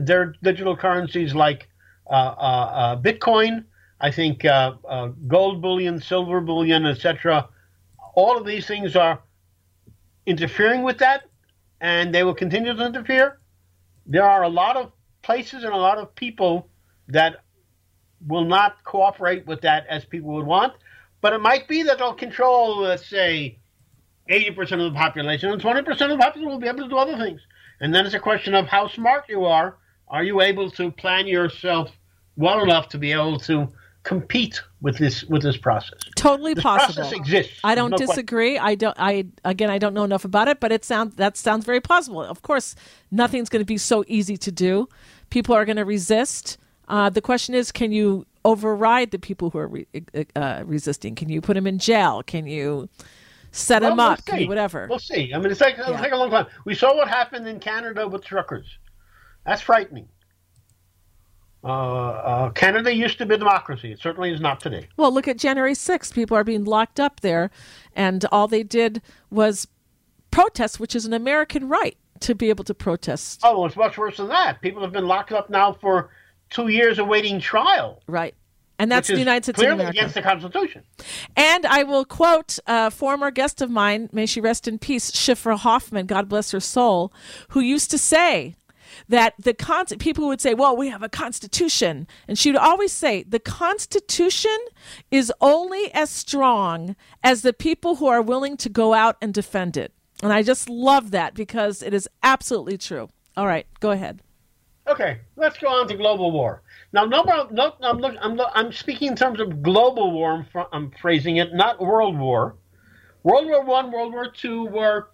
digital 0.43 0.75
currencies 0.75 1.35
like 1.35 1.67
uh, 2.09 2.95
Bitcoin, 2.95 3.65
I 3.99 4.11
think 4.11 4.43
gold 5.27 5.61
bullion, 5.61 6.01
silver 6.01 6.41
bullion, 6.41 6.85
etc. 6.85 7.49
All 8.15 8.37
of 8.37 8.45
these 8.45 8.65
things 8.65 8.95
are 8.95 9.19
interfering 10.27 10.83
with 10.83 10.99
that, 10.99 11.23
and 11.81 12.13
they 12.13 12.23
will 12.23 12.35
continue 12.35 12.75
to 12.75 12.85
interfere. 12.85 13.39
There 14.05 14.23
are 14.23 14.43
a 14.43 14.49
lot 14.49 14.77
of 14.77 14.91
places 15.23 15.63
and 15.63 15.73
a 15.73 15.77
lot 15.77 15.97
of 15.97 16.13
people 16.13 16.69
that 17.07 17.37
will 18.27 18.45
not 18.45 18.83
cooperate 18.83 19.47
with 19.47 19.61
that 19.61 19.87
as 19.87 20.05
people 20.05 20.33
would 20.33 20.45
want. 20.45 20.73
But 21.21 21.33
it 21.33 21.39
might 21.39 21.67
be 21.67 21.83
that 21.83 21.97
they'll 21.97 22.13
control, 22.13 22.79
let's 22.79 23.07
say, 23.07 23.59
80% 24.29 24.85
of 24.85 24.93
the 24.93 24.97
population, 24.97 25.49
and 25.49 25.61
20% 25.61 25.87
of 25.89 25.97
the 25.97 26.17
population 26.17 26.49
will 26.49 26.59
be 26.59 26.67
able 26.67 26.83
to 26.83 26.89
do 26.89 26.97
other 26.97 27.17
things. 27.17 27.41
And 27.79 27.95
then 27.95 28.05
it's 28.05 28.15
a 28.15 28.19
question 28.19 28.53
of 28.53 28.67
how 28.67 28.87
smart 28.87 29.25
you 29.29 29.45
are. 29.45 29.77
Are 30.09 30.23
you 30.23 30.41
able 30.41 30.69
to 30.71 30.91
plan 30.91 31.27
yourself 31.27 31.91
well 32.35 32.61
enough 32.61 32.89
to 32.89 32.97
be 32.97 33.13
able 33.13 33.39
to 33.39 33.69
compete 34.07 34.61
with 34.81 34.97
this 34.97 35.23
with 35.25 35.41
this 35.43 35.57
process. 35.57 35.99
Totally 36.15 36.53
this 36.53 36.63
possible. 36.63 36.95
Process 37.03 37.11
exists. 37.11 37.59
I 37.63 37.75
don't 37.75 37.91
no 37.91 37.97
disagree. 37.97 38.53
Question. 38.57 38.67
I 38.67 38.75
don't. 38.75 38.95
I 38.97 39.25
again, 39.43 39.69
I 39.69 39.77
don't 39.77 39.93
know 39.93 40.05
enough 40.05 40.23
about 40.25 40.47
it, 40.47 40.59
but 40.59 40.71
it 40.71 40.85
sounds 40.85 41.15
that 41.15 41.35
sounds 41.35 41.65
very 41.65 41.81
possible. 41.81 42.21
Of 42.23 42.41
course, 42.41 42.73
nothing's 43.11 43.49
going 43.49 43.61
to 43.61 43.65
be 43.65 43.77
so 43.77 44.03
easy 44.07 44.37
to 44.37 44.51
do. 44.51 44.87
People 45.29 45.53
are 45.55 45.65
going 45.65 45.77
to 45.77 45.85
resist. 45.85 46.57
Uh, 46.87 47.09
the 47.09 47.21
question 47.21 47.53
is, 47.53 47.71
can 47.73 47.91
you 47.91 48.25
override 48.45 49.11
the 49.11 49.19
people 49.19 49.49
who 49.49 49.57
are 49.59 49.67
re- 49.67 49.87
uh, 50.37 50.63
resisting? 50.65 51.15
Can 51.15 51.27
you 51.27 51.41
put 51.41 51.55
them 51.55 51.67
in 51.67 51.79
jail? 51.79 52.23
Can 52.23 52.47
you 52.47 52.87
set 53.51 53.81
Well, 53.81 53.91
them 53.91 53.97
we'll 53.97 54.07
up? 54.07 54.21
See. 54.21 54.47
whatever? 54.47 54.87
We'll 54.89 54.99
see. 54.99 55.33
I 55.33 55.37
mean, 55.37 55.51
it's 55.51 55.59
like, 55.59 55.77
it'll 55.77 55.91
Yeah. 55.91 56.01
take 56.01 56.13
a 56.13 56.15
long 56.15 56.31
time. 56.31 56.45
We 56.63 56.75
saw 56.75 56.95
what 56.95 57.09
happened 57.09 57.45
in 57.45 57.59
Canada 57.59 58.07
with 58.07 58.23
truckers. 58.23 58.67
That's 59.45 59.61
frightening. 59.61 60.07
Uh, 61.63 61.67
uh, 61.67 62.49
Canada 62.51 62.93
used 62.93 63.17
to 63.17 63.25
be 63.25 63.35
a 63.35 63.37
democracy. 63.37 63.91
It 63.91 63.99
certainly 63.99 64.31
is 64.31 64.39
not 64.39 64.59
today. 64.59 64.87
Well, 64.95 65.11
look 65.11 65.27
at 65.27 65.37
January 65.37 65.73
6th. 65.73 66.13
People 66.13 66.37
are 66.37 66.43
being 66.43 66.63
locked 66.63 66.99
up 66.99 67.21
there, 67.21 67.49
and 67.95 68.23
all 68.31 68.47
they 68.47 68.63
did 68.63 69.01
was 69.29 69.67
protest, 70.31 70.79
which 70.79 70.95
is 70.95 71.05
an 71.05 71.13
American 71.13 71.67
right 71.67 71.97
to 72.21 72.35
be 72.35 72.49
able 72.49 72.63
to 72.65 72.73
protest. 72.73 73.41
Oh, 73.43 73.65
it's 73.65 73.75
much 73.75 73.97
worse 73.97 74.17
than 74.17 74.29
that. 74.29 74.61
People 74.61 74.81
have 74.81 74.91
been 74.91 75.07
locked 75.07 75.31
up 75.31 75.49
now 75.49 75.73
for 75.73 76.09
two 76.49 76.67
years 76.67 76.99
awaiting 76.99 77.39
trial. 77.39 78.01
Right. 78.07 78.35
And 78.79 78.91
that's 78.91 79.07
the 79.07 79.17
United 79.17 79.43
States 79.43 79.59
of 79.59 79.65
clearly 79.65 79.85
against 79.85 80.13
the 80.13 80.21
Constitution. 80.21 80.83
And 81.35 81.65
I 81.65 81.81
will 81.83 82.05
quote 82.05 82.59
a 82.67 82.91
former 82.91 83.31
guest 83.31 83.61
of 83.61 83.71
mine, 83.71 84.07
may 84.11 84.27
she 84.27 84.39
rest 84.39 84.67
in 84.67 84.77
peace, 84.77 85.09
Shifra 85.09 85.57
Hoffman, 85.57 86.05
God 86.05 86.29
bless 86.29 86.51
her 86.51 86.59
soul, 86.59 87.11
who 87.49 87.59
used 87.59 87.89
to 87.91 87.97
say 87.97 88.55
that 89.09 89.33
the 89.37 89.53
con- 89.53 89.85
people 89.99 90.27
would 90.27 90.41
say, 90.41 90.53
"Well, 90.53 90.75
we 90.75 90.89
have 90.89 91.03
a 91.03 91.09
constitution," 91.09 92.07
and 92.27 92.37
she 92.37 92.51
would 92.51 92.59
always 92.59 92.91
say, 92.91 93.23
"The 93.23 93.39
constitution 93.39 94.57
is 95.11 95.31
only 95.41 95.93
as 95.93 96.09
strong 96.09 96.95
as 97.23 97.41
the 97.41 97.53
people 97.53 97.97
who 97.97 98.07
are 98.07 98.21
willing 98.21 98.57
to 98.57 98.69
go 98.69 98.93
out 98.93 99.17
and 99.21 99.33
defend 99.33 99.77
it." 99.77 99.93
And 100.23 100.33
I 100.33 100.43
just 100.43 100.69
love 100.69 101.11
that 101.11 101.33
because 101.33 101.83
it 101.83 101.93
is 101.93 102.09
absolutely 102.23 102.77
true. 102.77 103.09
All 103.35 103.45
right, 103.45 103.67
go 103.79 103.91
ahead. 103.91 104.21
Okay, 104.87 105.19
let's 105.35 105.57
go 105.59 105.67
on 105.67 105.87
to 105.89 105.95
global 105.95 106.31
war. 106.31 106.61
Now, 106.93 107.03
number, 107.03 107.47
no, 107.51 107.73
I'm, 107.81 107.97
look, 107.97 108.15
I'm, 108.21 108.39
I'm 108.55 108.71
speaking 108.71 109.09
in 109.09 109.15
terms 109.15 109.41
of 109.41 109.61
global 109.61 110.11
war. 110.11 110.47
I'm, 110.55 110.65
I'm 110.71 110.91
phrasing 111.01 111.37
it, 111.37 111.53
not 111.53 111.79
world 111.79 112.17
war. 112.17 112.55
World 113.23 113.47
War 113.47 113.65
One, 113.65 113.91
World 113.91 114.13
War 114.13 114.31
Two 114.31 114.67
were 114.67 115.09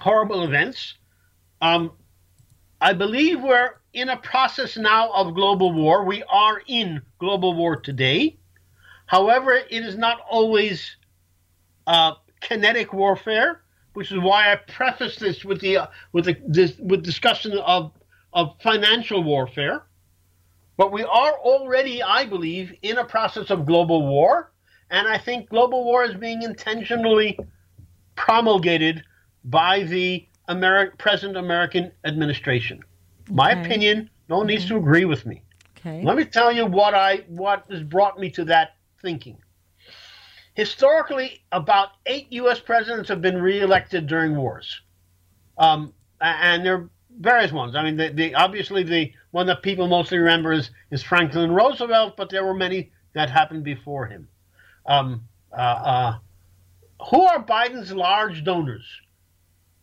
horrible 0.00 0.42
events. 0.42 0.94
Um, 1.62 1.92
I 2.80 2.94
believe 2.94 3.42
we're 3.42 3.74
in 3.92 4.08
a 4.08 4.16
process 4.16 4.76
now 4.76 5.10
of 5.12 5.34
global 5.34 5.72
war. 5.72 6.04
We 6.04 6.22
are 6.24 6.62
in 6.66 7.02
global 7.18 7.54
war 7.54 7.76
today. 7.76 8.38
However, 9.06 9.52
it 9.52 9.84
is 9.84 9.96
not 9.96 10.20
always 10.30 10.96
uh, 11.86 12.12
kinetic 12.40 12.92
warfare, 12.92 13.60
which 13.92 14.12
is 14.12 14.18
why 14.18 14.52
I 14.52 14.56
preface 14.56 15.16
this 15.16 15.44
with 15.44 15.60
the 15.60 15.78
uh, 15.78 15.86
with 16.12 16.26
the 16.26 16.36
this, 16.46 16.76
with 16.78 17.04
discussion 17.04 17.58
of 17.58 17.92
of 18.32 18.54
financial 18.62 19.22
warfare. 19.22 19.82
But 20.76 20.92
we 20.92 21.02
are 21.02 21.32
already, 21.32 22.02
I 22.02 22.24
believe, 22.24 22.72
in 22.80 22.96
a 22.96 23.04
process 23.04 23.50
of 23.50 23.66
global 23.66 24.06
war, 24.06 24.52
and 24.90 25.06
I 25.06 25.18
think 25.18 25.50
global 25.50 25.84
war 25.84 26.04
is 26.04 26.14
being 26.14 26.42
intentionally 26.42 27.38
promulgated 28.14 29.02
by 29.44 29.82
the 29.82 30.26
Ameri- 30.50 30.96
present 30.98 31.36
American 31.36 31.92
administration. 32.04 32.82
My 33.30 33.52
Okay. 33.52 33.60
opinion. 33.62 34.10
No 34.28 34.38
one 34.38 34.46
needs 34.48 34.66
to 34.66 34.76
agree 34.76 35.04
with 35.04 35.24
me. 35.26 35.42
Okay. 35.78 36.02
Let 36.02 36.16
me 36.16 36.24
tell 36.24 36.52
you 36.52 36.66
what 36.66 36.94
I 36.94 37.24
what 37.28 37.64
has 37.70 37.82
brought 37.82 38.18
me 38.18 38.30
to 38.32 38.44
that 38.46 38.76
thinking. 39.00 39.38
Historically, 40.54 41.42
about 41.52 41.90
eight 42.06 42.26
U.S. 42.32 42.58
presidents 42.60 43.08
have 43.08 43.22
been 43.22 43.40
reelected 43.40 44.06
during 44.06 44.36
wars, 44.36 44.82
um, 45.58 45.94
and 46.20 46.66
there 46.66 46.74
are 46.74 46.90
various 47.18 47.52
ones. 47.52 47.74
I 47.76 47.82
mean, 47.84 47.96
the, 47.96 48.10
the 48.10 48.34
obviously 48.34 48.82
the 48.82 49.12
one 49.30 49.46
that 49.46 49.62
people 49.62 49.86
mostly 49.86 50.18
remember 50.18 50.52
is, 50.52 50.70
is 50.90 51.02
Franklin 51.02 51.52
Roosevelt, 51.52 52.16
but 52.16 52.30
there 52.30 52.44
were 52.44 52.54
many 52.54 52.90
that 53.14 53.30
happened 53.30 53.64
before 53.64 54.06
him. 54.06 54.28
Um, 54.86 55.22
uh, 55.52 55.60
uh, 55.60 56.18
who 57.10 57.22
are 57.22 57.42
Biden's 57.44 57.92
large 57.92 58.44
donors? 58.44 58.84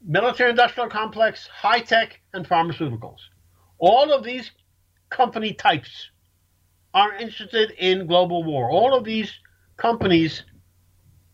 Military-industrial 0.05 0.89
complex, 0.89 1.47
high 1.47 1.79
tech, 1.81 2.19
and 2.33 2.47
pharmaceuticals. 2.47 3.17
All 3.79 4.13
of 4.13 4.23
these 4.23 4.51
company 5.09 5.53
types 5.53 6.09
are 6.93 7.13
interested 7.15 7.71
in 7.77 8.07
global 8.07 8.43
war. 8.43 8.69
All 8.69 8.93
of 8.93 9.03
these 9.03 9.31
companies 9.77 10.43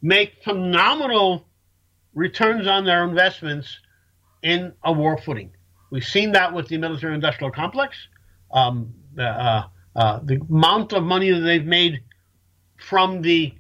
make 0.02 0.44
phenomenal 0.44 1.48
returns 2.14 2.68
on 2.68 2.86
their 2.86 3.04
investments 3.04 3.80
in 4.42 4.74
a 4.84 4.92
war 4.92 5.18
footing. 5.18 5.52
We've 5.90 6.04
seen 6.04 6.32
that 6.34 6.54
with 6.54 6.68
the 6.68 6.78
military 6.78 7.16
industrial 7.16 7.52
complex. 7.52 7.96
Um, 8.52 8.94
uh, 9.18 9.64
uh, 9.96 10.20
the 10.24 10.42
amount 10.50 10.94
of 10.94 11.04
money 11.04 11.32
that 11.32 11.42
they've 11.42 11.66
made 11.66 12.02
from 12.78 13.22
the 13.22 13.54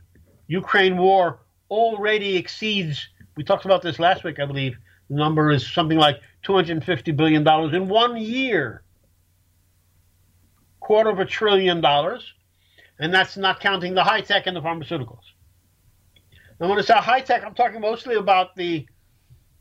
Ukraine 0.47 0.97
war 0.97 1.39
already 1.69 2.35
exceeds, 2.35 3.07
we 3.37 3.43
talked 3.43 3.65
about 3.65 3.81
this 3.81 3.99
last 3.99 4.23
week, 4.23 4.39
I 4.39 4.45
believe. 4.45 4.75
Number 5.13 5.51
is 5.51 5.71
something 5.71 5.97
like 5.97 6.21
$250 6.43 7.15
billion 7.15 7.47
in 7.75 7.87
one 7.87 8.17
year 8.17 8.83
quarter 10.79 11.09
of 11.09 11.19
a 11.19 11.25
trillion 11.25 11.79
dollars, 11.81 12.33
and 12.99 13.13
that's 13.13 13.37
not 13.37 13.59
counting 13.59 13.93
the 13.93 14.03
high 14.03 14.21
tech 14.21 14.47
and 14.47 14.55
the 14.55 14.61
pharmaceuticals. 14.61 15.23
And 16.59 16.69
when 16.69 16.77
I 16.77 16.81
say 16.81 16.93
high 16.95 17.21
tech, 17.21 17.43
I'm 17.45 17.53
talking 17.53 17.79
mostly 17.79 18.15
about 18.15 18.55
the 18.55 18.85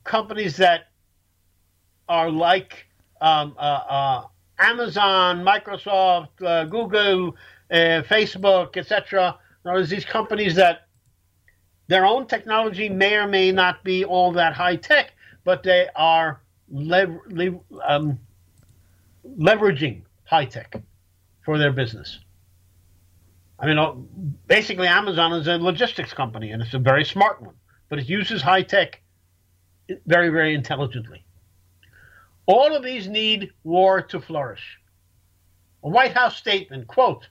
companies 0.05 0.57
that 0.57 0.89
are 2.09 2.31
like 2.31 2.87
um, 3.21 3.55
uh, 3.59 3.61
uh, 3.61 4.27
Amazon, 4.59 5.45
Microsoft, 5.45 6.43
uh, 6.45 6.65
Google, 6.65 7.37
uh, 7.71 8.03
Facebook, 8.09 8.77
etc. 8.77 9.39
There's 9.65 9.91
these 9.91 10.05
companies 10.05 10.55
that 10.57 10.89
their 11.89 12.05
own 12.05 12.27
technology 12.27 12.89
may 12.89 13.17
or 13.17 13.29
may 13.29 13.53
not 13.53 13.85
be 13.85 14.05
all 14.05 14.33
that 14.33 14.55
high 14.55 14.77
tech, 14.77 15.13
but 15.45 15.63
they 15.63 15.89
are 15.95 16.41
lev- 16.71 17.21
lev- 17.29 17.61
um, 17.85 18.19
leveraging 19.39 20.03
high 20.25 20.45
tech 20.45 20.75
for 21.45 21.59
their 21.59 21.73
business. 21.73 22.19
I 23.59 23.67
mean, 23.67 24.09
basically, 24.47 24.89
Amazon 24.89 25.33
is 25.35 25.47
a 25.47 25.57
logistics 25.57 26.13
company, 26.13 26.51
and 26.51 26.61
it's 26.61 26.75
a 26.75 26.79
very 26.79 27.05
smart 27.05 27.41
one, 27.41 27.55
but 27.89 27.99
it 27.99 28.09
uses 28.09 28.43
high 28.43 28.63
tech 28.63 29.01
very, 30.07 30.31
very 30.31 30.55
intelligently. 30.55 31.25
All 32.47 32.75
of 32.75 32.83
these 32.83 33.07
need 33.07 33.53
war 33.63 34.03
to 34.03 34.21
flourish. 34.21 34.79
A 35.85 35.89
White 35.89 36.13
House 36.13 36.37
statement, 36.37 36.89
quote, 36.89 37.29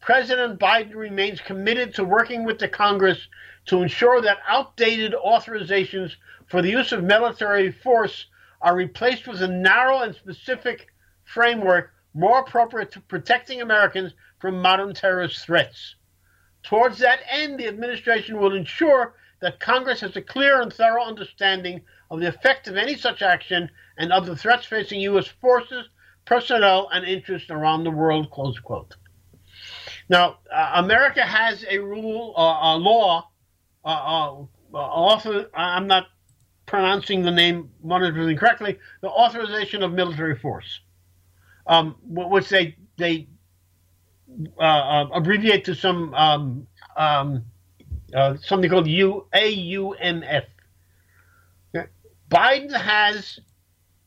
President 0.00 0.58
Biden 0.58 0.94
remains 0.94 1.40
committed 1.40 1.94
to 1.94 2.04
working 2.04 2.44
with 2.44 2.58
the 2.58 2.68
Congress 2.68 3.28
to 3.66 3.82
ensure 3.82 4.22
that 4.22 4.38
outdated 4.48 5.12
authorizations 5.14 6.12
for 6.50 6.60
the 6.60 6.70
use 6.70 6.90
of 6.92 7.04
military 7.04 7.70
force 7.70 8.26
are 8.60 8.74
replaced 8.74 9.26
with 9.28 9.40
a 9.40 9.48
narrow 9.48 10.00
and 10.00 10.14
specific 10.14 10.88
framework 11.24 11.92
more 12.12 12.40
appropriate 12.40 12.90
to 12.90 13.00
protecting 13.00 13.60
Americans 13.60 14.12
from 14.40 14.60
modern 14.60 14.92
terrorist 14.92 15.46
threats. 15.46 15.94
Towards 16.64 16.98
that 16.98 17.20
end, 17.30 17.58
the 17.58 17.68
administration 17.68 18.38
will 18.38 18.54
ensure 18.54 19.14
that 19.40 19.60
Congress 19.60 20.00
has 20.00 20.16
a 20.16 20.22
clear 20.22 20.60
and 20.60 20.72
thorough 20.72 21.04
understanding 21.04 21.82
of 22.10 22.20
the 22.20 22.26
effect 22.26 22.66
of 22.66 22.76
any 22.76 22.96
such 22.96 23.22
action 23.22 23.70
and 23.96 24.12
of 24.12 24.26
the 24.26 24.36
threats 24.36 24.66
facing 24.66 25.00
U.S. 25.02 25.28
forces, 25.28 25.88
personnel, 26.24 26.88
and 26.92 27.06
interests 27.06 27.50
around 27.50 27.84
the 27.84 27.90
world. 27.90 28.30
Close 28.30 28.58
quote. 28.58 28.96
Now, 30.08 30.38
uh, 30.52 30.72
America 30.74 31.22
has 31.22 31.64
a 31.70 31.78
rule, 31.78 32.34
uh, 32.36 32.74
a 32.74 32.76
law, 32.76 33.30
uh, 33.84 33.88
uh, 33.88 34.76
author, 34.76 35.48
I'm 35.54 35.86
not 35.86 36.08
pronouncing 36.70 37.22
the 37.22 37.32
name 37.32 37.70
100% 37.84 38.38
correctly, 38.38 38.78
the 39.02 39.10
authorization 39.10 39.82
of 39.82 39.92
military 39.92 40.36
force, 40.36 40.80
um, 41.66 41.96
which 42.30 42.48
they 42.48 42.76
they 42.98 43.28
uh, 44.58 44.62
uh, 44.62 45.08
abbreviate 45.14 45.64
to 45.66 45.74
some 45.74 46.14
um, 46.14 46.66
um, 46.96 47.44
uh, 48.14 48.36
something 48.42 48.70
called 48.70 48.88
U- 48.88 49.26
AUMF. 49.34 50.44
Biden 52.30 52.72
has 52.80 53.40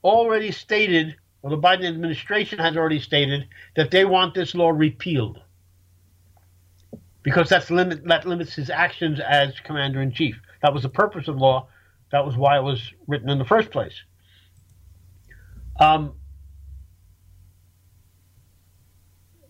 already 0.03 0.51
stated, 0.51 1.15
or 1.43 1.49
the 1.51 1.57
Biden 1.57 1.85
administration 1.87 2.59
has 2.59 2.77
already 2.77 2.99
stated, 2.99 3.47
that 3.75 3.91
they 3.91 4.05
want 4.05 4.33
this 4.35 4.55
law 4.55 4.69
repealed 4.71 5.39
because 7.23 7.49
that's 7.49 7.71
limit 7.71 8.05
that 8.05 8.25
limits 8.27 8.55
his 8.55 8.69
actions 8.69 9.19
as 9.19 9.59
commander 9.61 10.01
in 10.01 10.11
chief. 10.13 10.37
That 10.61 10.73
was 10.73 10.83
the 10.83 10.89
purpose 10.89 11.27
of 11.27 11.37
law. 11.37 11.67
That 12.13 12.27
was 12.27 12.37
why 12.37 12.57
it 12.57 12.61
was 12.61 12.79
written 13.07 13.27
in 13.27 13.39
the 13.39 13.45
first 13.45 13.71
place. 13.71 14.03
Um, 15.79 16.13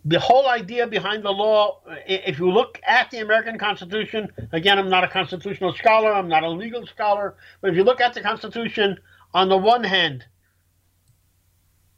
the 0.05 0.18
whole 0.18 0.47
idea 0.47 0.88
behind 0.88 1.24
the 1.24 1.32
law, 1.32 1.82
if 2.07 2.39
you 2.39 2.49
look 2.49 2.80
at 2.88 3.11
the 3.11 3.18
American 3.18 3.59
Constitution, 3.59 4.32
again, 4.53 4.80
I'm 4.80 4.89
not 4.89 5.03
a 5.03 5.09
constitutional 5.09 5.74
scholar, 5.74 6.14
I'm 6.14 6.30
not 6.30 6.43
a 6.43 6.49
legal 6.49 6.88
scholar, 6.88 7.36
but 7.59 7.72
if 7.72 7.76
you 7.76 7.84
look 7.84 7.99
at 7.99 8.14
the 8.14 8.22
Constitution, 8.22 8.97
on 9.34 9.49
the 9.49 9.57
one 9.57 9.84
hand, 9.84 10.24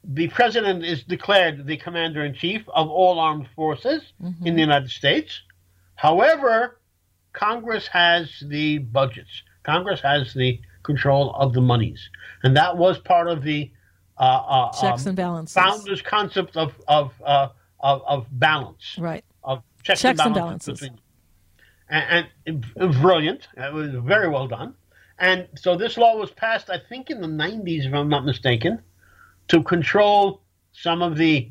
the 0.02 0.26
president 0.26 0.84
is 0.84 1.04
declared 1.04 1.64
the 1.64 1.76
commander 1.76 2.24
in 2.24 2.34
chief 2.34 2.62
of 2.74 2.88
all 2.88 3.20
armed 3.20 3.46
forces 3.54 4.02
mm-hmm. 4.20 4.44
in 4.44 4.56
the 4.56 4.62
United 4.62 4.90
States. 4.90 5.42
However, 5.94 6.80
Congress 7.32 7.86
has 7.86 8.42
the 8.44 8.78
budgets. 8.78 9.44
Congress 9.66 10.00
has 10.00 10.32
the 10.32 10.60
control 10.82 11.34
of 11.34 11.52
the 11.52 11.60
monies, 11.60 12.08
and 12.42 12.56
that 12.56 12.76
was 12.76 12.98
part 12.98 13.28
of 13.28 13.42
the 13.42 13.70
uh, 14.18 14.22
uh, 14.22 14.72
checks 14.80 15.02
um, 15.02 15.08
and 15.08 15.16
balances. 15.16 15.54
Founders' 15.54 16.02
concept 16.02 16.56
of 16.56 16.72
of, 16.88 17.12
uh, 17.24 17.48
of, 17.80 18.02
of 18.06 18.26
balance, 18.30 18.96
right? 18.98 19.24
Of 19.44 19.62
checks, 19.82 20.00
checks 20.00 20.20
and 20.20 20.34
balances. 20.34 20.82
And, 20.82 21.00
balances. 21.90 22.32
and, 22.46 22.64
and 22.76 23.02
brilliant. 23.02 23.48
It 23.56 23.74
was 23.74 23.90
very 23.90 24.28
well 24.28 24.46
done. 24.46 24.74
And 25.18 25.48
so 25.56 25.76
this 25.76 25.96
law 25.96 26.16
was 26.16 26.30
passed, 26.30 26.68
I 26.70 26.78
think, 26.78 27.10
in 27.10 27.20
the 27.20 27.26
90s, 27.26 27.86
if 27.86 27.94
I'm 27.94 28.08
not 28.08 28.24
mistaken, 28.24 28.82
to 29.48 29.62
control 29.62 30.42
some 30.72 31.00
of 31.02 31.16
the 31.16 31.50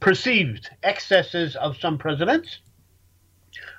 perceived 0.00 0.70
excesses 0.82 1.54
of 1.56 1.76
some 1.76 1.98
presidents. 1.98 2.58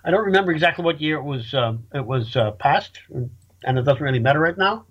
I 0.04 0.12
don't 0.12 0.26
remember 0.26 0.52
exactly 0.52 0.86
what 0.86 1.02
year 1.02 1.18
it 1.18 1.24
was 1.24 1.54
uh, 1.54 1.74
it 1.94 2.06
was 2.06 2.36
uh, 2.36 2.52
passed, 2.52 3.00
and 3.64 3.78
it 3.78 3.84
doesn't 3.84 4.02
really 4.02 4.20
matter 4.20 4.40
right 4.40 4.58
now. 4.58 4.86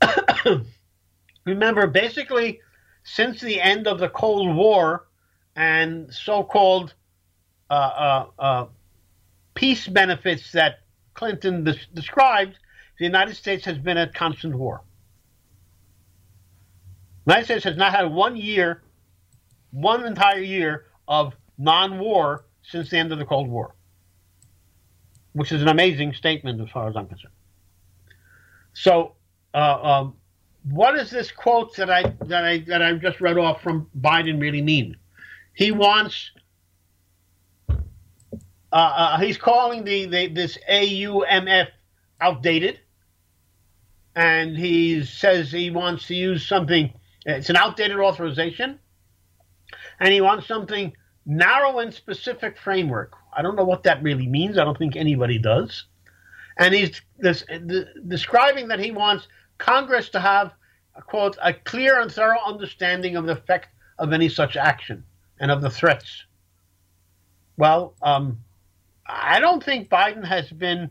remember, 1.44 1.86
basically, 1.86 2.60
since 3.04 3.40
the 3.40 3.60
end 3.60 3.86
of 3.86 3.98
the 3.98 4.08
Cold 4.08 4.54
War 4.54 5.06
and 5.56 6.12
so-called 6.12 6.94
uh, 7.70 7.74
uh, 7.74 8.26
uh 8.38 8.66
peace 9.54 9.88
benefits 9.88 10.52
that 10.52 10.80
Clinton 11.14 11.64
des- 11.64 11.86
described, 11.92 12.58
the 12.98 13.04
United 13.04 13.34
States 13.34 13.64
has 13.64 13.78
been 13.78 13.96
at 13.96 14.14
constant 14.14 14.54
war. 14.54 14.82
The 17.24 17.32
United 17.32 17.44
States 17.46 17.64
has 17.64 17.76
not 17.76 17.92
had 17.92 18.04
one 18.10 18.36
year, 18.36 18.82
one 19.70 20.06
entire 20.06 20.40
year 20.40 20.86
of 21.08 21.34
non-war 21.58 22.44
since 22.62 22.90
the 22.90 22.98
end 22.98 23.12
of 23.12 23.18
the 23.18 23.24
Cold 23.24 23.48
War, 23.48 23.74
which 25.32 25.52
is 25.52 25.60
an 25.60 25.68
amazing 25.68 26.14
statement 26.14 26.60
as 26.60 26.70
far 26.70 26.88
as 26.88 26.96
I'm 26.96 27.06
concerned. 27.06 27.34
So, 28.78 29.16
uh, 29.54 29.82
um, 29.82 30.14
what 30.70 30.92
does 30.92 31.10
this 31.10 31.32
quote 31.32 31.74
that 31.76 31.90
I 31.90 32.14
that 32.26 32.44
I 32.44 32.58
that 32.68 32.80
I 32.80 32.92
just 32.92 33.20
read 33.20 33.36
off 33.36 33.60
from 33.60 33.88
Biden 33.98 34.40
really 34.40 34.62
mean? 34.62 34.96
He 35.52 35.72
wants. 35.72 36.30
Uh, 37.68 37.74
uh, 38.70 39.18
he's 39.18 39.36
calling 39.36 39.82
the, 39.82 40.06
the 40.06 40.28
this 40.28 40.58
AUMF 40.70 41.68
outdated 42.20 42.78
and 44.14 44.56
he 44.56 45.04
says 45.04 45.50
he 45.50 45.70
wants 45.70 46.06
to 46.06 46.14
use 46.14 46.46
something. 46.46 46.92
It's 47.26 47.50
an 47.50 47.56
outdated 47.56 47.98
authorization, 47.98 48.78
and 49.98 50.12
he 50.12 50.20
wants 50.20 50.46
something 50.46 50.92
narrow 51.26 51.80
and 51.80 51.92
specific 51.92 52.56
framework. 52.56 53.14
I 53.36 53.42
don't 53.42 53.56
know 53.56 53.64
what 53.64 53.82
that 53.84 54.04
really 54.04 54.28
means. 54.28 54.56
I 54.56 54.64
don't 54.64 54.78
think 54.78 54.94
anybody 54.94 55.38
does. 55.38 55.84
And 56.58 56.74
he's 56.74 57.00
this, 57.18 57.44
the, 57.48 57.86
describing 58.06 58.68
that 58.68 58.80
he 58.80 58.90
wants 58.90 59.28
Congress 59.58 60.08
to 60.10 60.20
have, 60.20 60.52
quote, 61.06 61.36
a 61.42 61.52
clear 61.52 62.00
and 62.00 62.10
thorough 62.10 62.40
understanding 62.44 63.16
of 63.16 63.26
the 63.26 63.32
effect 63.32 63.68
of 63.98 64.12
any 64.12 64.28
such 64.28 64.56
action 64.56 65.04
and 65.40 65.50
of 65.50 65.62
the 65.62 65.70
threats. 65.70 66.24
Well, 67.56 67.94
um, 68.02 68.38
I 69.06 69.40
don't 69.40 69.62
think 69.62 69.88
Biden 69.88 70.24
has 70.24 70.50
been 70.50 70.90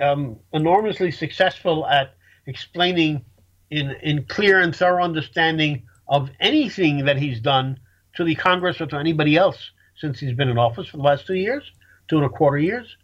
um, 0.00 0.38
enormously 0.52 1.10
successful 1.10 1.86
at 1.86 2.14
explaining 2.46 3.24
in, 3.70 3.90
in 4.02 4.24
clear 4.24 4.60
and 4.60 4.74
thorough 4.74 5.02
understanding 5.02 5.84
of 6.08 6.30
anything 6.40 7.04
that 7.04 7.16
he's 7.16 7.40
done 7.40 7.78
to 8.14 8.24
the 8.24 8.34
Congress 8.34 8.80
or 8.80 8.86
to 8.86 8.96
anybody 8.96 9.36
else 9.36 9.70
since 9.96 10.18
he's 10.18 10.34
been 10.34 10.48
in 10.48 10.58
office 10.58 10.88
for 10.88 10.96
the 10.96 11.02
last 11.02 11.26
two 11.26 11.34
years, 11.34 11.70
two 12.08 12.16
and 12.16 12.26
a 12.26 12.28
quarter 12.28 12.58
years. 12.58 12.96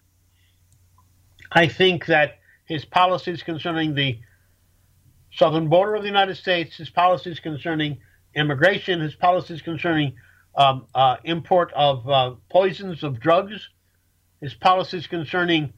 I 1.53 1.69
think 1.69 2.07
that 2.07 2.39
his 2.65 2.85
policies 2.85 3.43
concerning 3.43 3.95
the 3.95 4.19
southern 5.33 5.69
border 5.69 5.95
of 5.95 6.03
the 6.03 6.09
United 6.09 6.37
States, 6.37 6.77
his 6.77 6.91
policies 6.91 7.41
concerning 7.41 7.99
immigration, 8.35 9.01
his 9.01 9.15
policies 9.15 9.63
concerning 9.63 10.15
um, 10.57 10.87
uh, 10.95 11.17
import 11.25 11.73
of 11.75 12.09
uh, 12.09 12.35
poisons, 12.51 13.03
of 13.03 13.21
drugs, 13.21 13.69
his 14.41 14.55
policies 14.55 15.07
concerning 15.07 15.73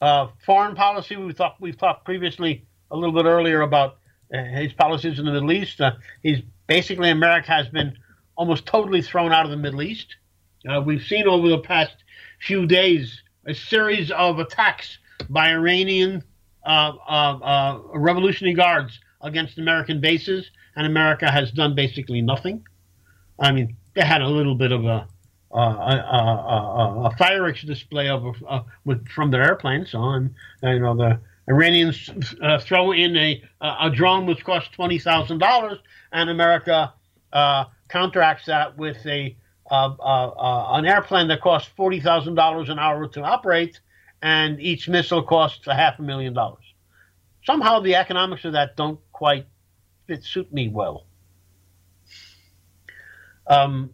uh, 0.00 0.28
foreign 0.44 0.74
policy, 0.74 1.16
we 1.16 1.32
thought 1.32 1.56
we've 1.60 1.78
talked 1.78 2.04
previously 2.04 2.66
a 2.90 2.96
little 2.96 3.14
bit 3.14 3.24
earlier 3.24 3.62
about 3.62 3.98
uh, 4.32 4.42
his 4.42 4.72
policies 4.72 5.18
in 5.18 5.24
the 5.24 5.32
Middle 5.32 5.52
East. 5.52 5.80
Uh, 5.80 5.92
he's 6.22 6.40
basically 6.66 7.10
America 7.10 7.50
has 7.50 7.68
been 7.68 7.96
almost 8.36 8.66
totally 8.66 9.02
thrown 9.02 9.32
out 9.32 9.44
of 9.44 9.50
the 9.50 9.56
Middle 9.56 9.82
East. 9.82 10.16
Uh, 10.68 10.80
we've 10.80 11.02
seen 11.02 11.26
over 11.26 11.48
the 11.48 11.58
past 11.58 11.94
few 12.40 12.66
days 12.66 13.22
a 13.46 13.54
series 13.54 14.10
of 14.10 14.38
attacks 14.38 14.98
by 15.28 15.50
Iranian 15.50 16.22
uh, 16.64 16.92
uh, 17.08 17.78
revolutionary 17.94 18.54
guards 18.54 18.98
against 19.20 19.58
American 19.58 20.00
bases, 20.00 20.50
and 20.76 20.86
America 20.86 21.30
has 21.30 21.50
done 21.50 21.74
basically 21.74 22.22
nothing. 22.22 22.66
I 23.38 23.52
mean, 23.52 23.76
they 23.94 24.04
had 24.04 24.22
a 24.22 24.28
little 24.28 24.54
bit 24.54 24.72
of 24.72 24.84
a 24.84 25.08
uh, 25.54 25.56
a, 25.56 25.96
a, 25.96 27.10
a, 27.12 27.16
fireworks 27.16 27.62
display 27.62 28.08
of 28.08 28.24
uh, 28.48 28.62
with, 28.84 29.06
from 29.08 29.30
their 29.30 29.44
airplanes. 29.44 29.92
So, 29.92 30.02
and, 30.02 30.34
you 30.62 30.80
know 30.80 30.96
the 30.96 31.20
Iranians 31.48 32.10
uh, 32.42 32.58
throw 32.58 32.90
in 32.90 33.16
a 33.16 33.40
a 33.60 33.88
drone 33.88 34.26
which 34.26 34.44
costs 34.44 34.70
twenty 34.74 34.98
thousand 34.98 35.38
dollars, 35.38 35.78
and 36.10 36.28
America 36.28 36.92
uh, 37.32 37.66
counteracts 37.88 38.46
that 38.46 38.76
with 38.76 38.96
a 39.06 39.36
uh, 39.70 39.94
uh, 39.94 40.68
an 40.74 40.86
airplane 40.86 41.28
that 41.28 41.40
costs 41.40 41.70
forty 41.76 42.00
thousand 42.00 42.34
dollars 42.34 42.68
an 42.68 42.78
hour 42.78 43.08
to 43.08 43.22
operate, 43.22 43.80
and 44.22 44.60
each 44.60 44.88
missile 44.88 45.22
costs 45.22 45.66
a 45.66 45.74
half 45.74 45.98
a 45.98 46.02
million 46.02 46.34
dollars. 46.34 46.64
Somehow, 47.44 47.80
the 47.80 47.96
economics 47.96 48.44
of 48.44 48.52
that 48.52 48.76
don't 48.76 49.00
quite 49.12 49.46
fit 50.06 50.24
suit 50.24 50.52
me 50.52 50.68
well. 50.68 51.06
Um, 53.46 53.90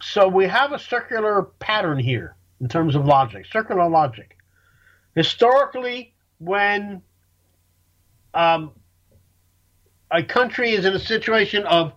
so 0.00 0.28
we 0.28 0.46
have 0.46 0.72
a 0.72 0.78
circular 0.78 1.42
pattern 1.58 1.98
here 1.98 2.36
in 2.60 2.68
terms 2.68 2.94
of 2.94 3.04
logic, 3.04 3.46
circular 3.46 3.88
logic. 3.88 4.36
Historically, 5.16 6.14
when 6.38 7.02
um, 8.32 8.72
a 10.10 10.22
country 10.22 10.70
is 10.72 10.84
in 10.84 10.94
a 10.94 10.98
situation 10.98 11.64
of 11.66 11.92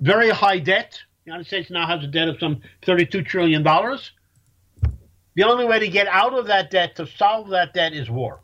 very 0.00 0.30
high 0.30 0.58
debt, 0.58 0.98
the 1.24 1.30
United 1.30 1.46
States 1.46 1.70
now 1.70 1.86
has 1.86 2.02
a 2.02 2.06
debt 2.06 2.28
of 2.28 2.38
some 2.38 2.60
$32 2.82 3.26
trillion. 3.26 3.62
The 3.62 5.44
only 5.44 5.64
way 5.64 5.78
to 5.78 5.88
get 5.88 6.06
out 6.08 6.34
of 6.34 6.46
that 6.46 6.70
debt, 6.70 6.96
to 6.96 7.06
solve 7.06 7.50
that 7.50 7.72
debt, 7.74 7.92
is 7.92 8.10
war. 8.10 8.40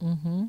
Mm-hmm. 0.00 0.46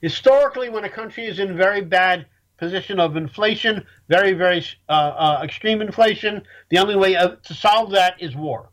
Historically, 0.00 0.68
when 0.68 0.84
a 0.84 0.88
country 0.88 1.26
is 1.26 1.38
in 1.38 1.56
very 1.56 1.82
bad 1.82 2.26
position 2.62 3.00
of 3.00 3.16
inflation, 3.16 3.84
very, 4.08 4.32
very 4.34 4.64
uh, 4.88 4.92
uh, 4.92 5.40
extreme 5.42 5.82
inflation. 5.82 6.42
The 6.68 6.78
only 6.78 6.94
way 6.94 7.14
to 7.14 7.54
solve 7.54 7.90
that 7.90 8.22
is 8.22 8.36
war. 8.36 8.70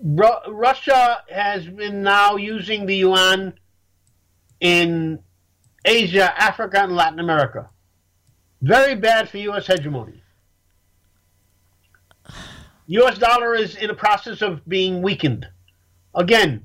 Ru- 0.00 0.46
Russia 0.48 1.22
has 1.28 1.66
been 1.66 2.02
now 2.02 2.36
using 2.36 2.86
the 2.86 2.94
yuan 2.96 3.54
in 4.60 5.18
Asia, 5.84 6.32
Africa, 6.40 6.82
and 6.82 6.94
Latin 6.94 7.18
America. 7.18 7.70
Very 8.60 8.94
bad 8.94 9.28
for 9.28 9.38
U.S. 9.38 9.66
hegemony. 9.66 10.22
U.S. 12.86 13.18
dollar 13.18 13.54
is 13.54 13.76
in 13.76 13.90
a 13.90 13.94
process 13.94 14.42
of 14.42 14.66
being 14.68 15.02
weakened. 15.02 15.46
Again, 16.14 16.64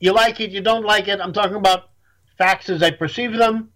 you 0.00 0.12
like 0.12 0.40
it, 0.40 0.50
you 0.50 0.60
don't 0.60 0.84
like 0.84 1.08
it. 1.08 1.20
I'm 1.20 1.32
talking 1.32 1.56
about 1.56 1.90
facts 2.38 2.68
as 2.68 2.82
I 2.82 2.90
perceive 2.90 3.32
them. 3.32 3.70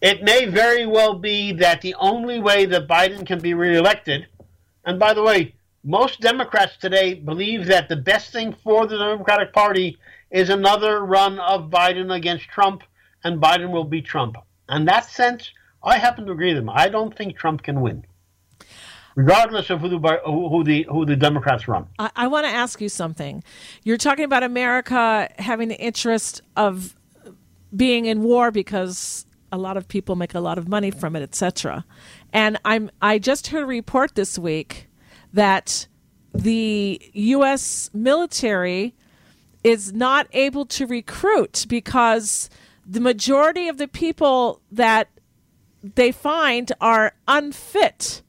It 0.00 0.22
may 0.22 0.44
very 0.44 0.86
well 0.86 1.14
be 1.14 1.52
that 1.52 1.80
the 1.80 1.94
only 1.94 2.38
way 2.38 2.66
that 2.66 2.86
Biden 2.86 3.26
can 3.26 3.40
be 3.40 3.54
reelected, 3.54 4.26
and 4.84 4.98
by 4.98 5.14
the 5.14 5.22
way, 5.22 5.54
most 5.82 6.20
Democrats 6.20 6.76
today 6.76 7.14
believe 7.14 7.66
that 7.66 7.88
the 7.88 7.96
best 7.96 8.32
thing 8.32 8.54
for 8.64 8.86
the 8.86 8.98
Democratic 8.98 9.52
Party 9.52 9.98
is 10.36 10.50
another 10.50 11.02
run 11.02 11.38
of 11.40 11.70
Biden 11.70 12.14
against 12.14 12.48
Trump, 12.48 12.82
and 13.24 13.40
Biden 13.40 13.70
will 13.70 13.84
beat 13.84 14.04
Trump. 14.04 14.36
In 14.68 14.84
that 14.84 15.06
sense, 15.06 15.50
I 15.82 15.96
happen 15.96 16.26
to 16.26 16.32
agree 16.32 16.52
with 16.52 16.58
them. 16.58 16.70
I 16.70 16.88
don't 16.88 17.16
think 17.16 17.38
Trump 17.38 17.62
can 17.62 17.80
win 17.80 18.04
regardless 19.14 19.70
of 19.70 19.80
who 19.80 19.88
the 19.88 19.98
who 20.26 20.62
the 20.62 20.86
who 20.90 21.06
the 21.06 21.16
Democrats 21.16 21.66
run. 21.66 21.86
I, 21.98 22.10
I 22.14 22.26
want 22.28 22.46
to 22.46 22.52
ask 22.52 22.80
you 22.82 22.90
something. 22.90 23.42
You're 23.82 23.96
talking 23.96 24.26
about 24.26 24.42
America 24.42 25.28
having 25.38 25.68
the 25.68 25.80
interest 25.80 26.42
of 26.54 26.94
being 27.74 28.04
in 28.04 28.22
war 28.22 28.50
because 28.50 29.24
a 29.50 29.56
lot 29.56 29.78
of 29.78 29.88
people 29.88 30.16
make 30.16 30.34
a 30.34 30.40
lot 30.40 30.58
of 30.58 30.68
money 30.68 30.90
from 30.90 31.16
it, 31.16 31.22
etc. 31.22 31.86
And 32.32 32.58
I'm 32.64 32.90
I 33.00 33.18
just 33.18 33.46
heard 33.48 33.62
a 33.62 33.66
report 33.66 34.14
this 34.14 34.38
week 34.38 34.88
that 35.32 35.88
the 36.34 37.00
U.S. 37.14 37.90
military 37.94 38.94
is 39.66 39.92
not 39.92 40.28
able 40.32 40.64
to 40.64 40.86
recruit 40.86 41.66
because 41.68 42.48
the 42.86 43.00
majority 43.00 43.66
of 43.66 43.78
the 43.78 43.88
people 43.88 44.60
that 44.70 45.08
they 45.82 46.12
find 46.12 46.70
are 46.80 47.14
unfit 47.26 48.22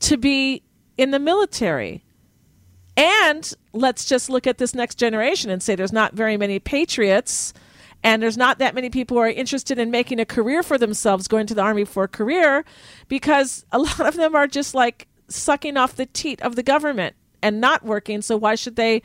to 0.00 0.16
be 0.16 0.64
in 0.98 1.12
the 1.12 1.20
military. 1.20 2.02
And 2.96 3.54
let's 3.72 4.04
just 4.04 4.28
look 4.28 4.48
at 4.48 4.58
this 4.58 4.74
next 4.74 4.96
generation 4.96 5.48
and 5.48 5.62
say 5.62 5.76
there's 5.76 5.92
not 5.92 6.12
very 6.12 6.36
many 6.36 6.58
patriots 6.58 7.54
and 8.02 8.20
there's 8.20 8.36
not 8.36 8.58
that 8.58 8.74
many 8.74 8.90
people 8.90 9.18
who 9.18 9.22
are 9.22 9.28
interested 9.28 9.78
in 9.78 9.92
making 9.92 10.18
a 10.18 10.26
career 10.26 10.64
for 10.64 10.76
themselves 10.76 11.28
going 11.28 11.46
to 11.46 11.54
the 11.54 11.62
army 11.62 11.84
for 11.84 12.02
a 12.02 12.08
career 12.08 12.64
because 13.06 13.64
a 13.70 13.78
lot 13.78 14.00
of 14.00 14.16
them 14.16 14.34
are 14.34 14.48
just 14.48 14.74
like 14.74 15.06
sucking 15.28 15.76
off 15.76 15.94
the 15.94 16.06
teat 16.06 16.42
of 16.42 16.56
the 16.56 16.64
government 16.64 17.14
and 17.40 17.60
not 17.60 17.84
working 17.84 18.20
so 18.20 18.36
why 18.36 18.56
should 18.56 18.74
they 18.74 19.02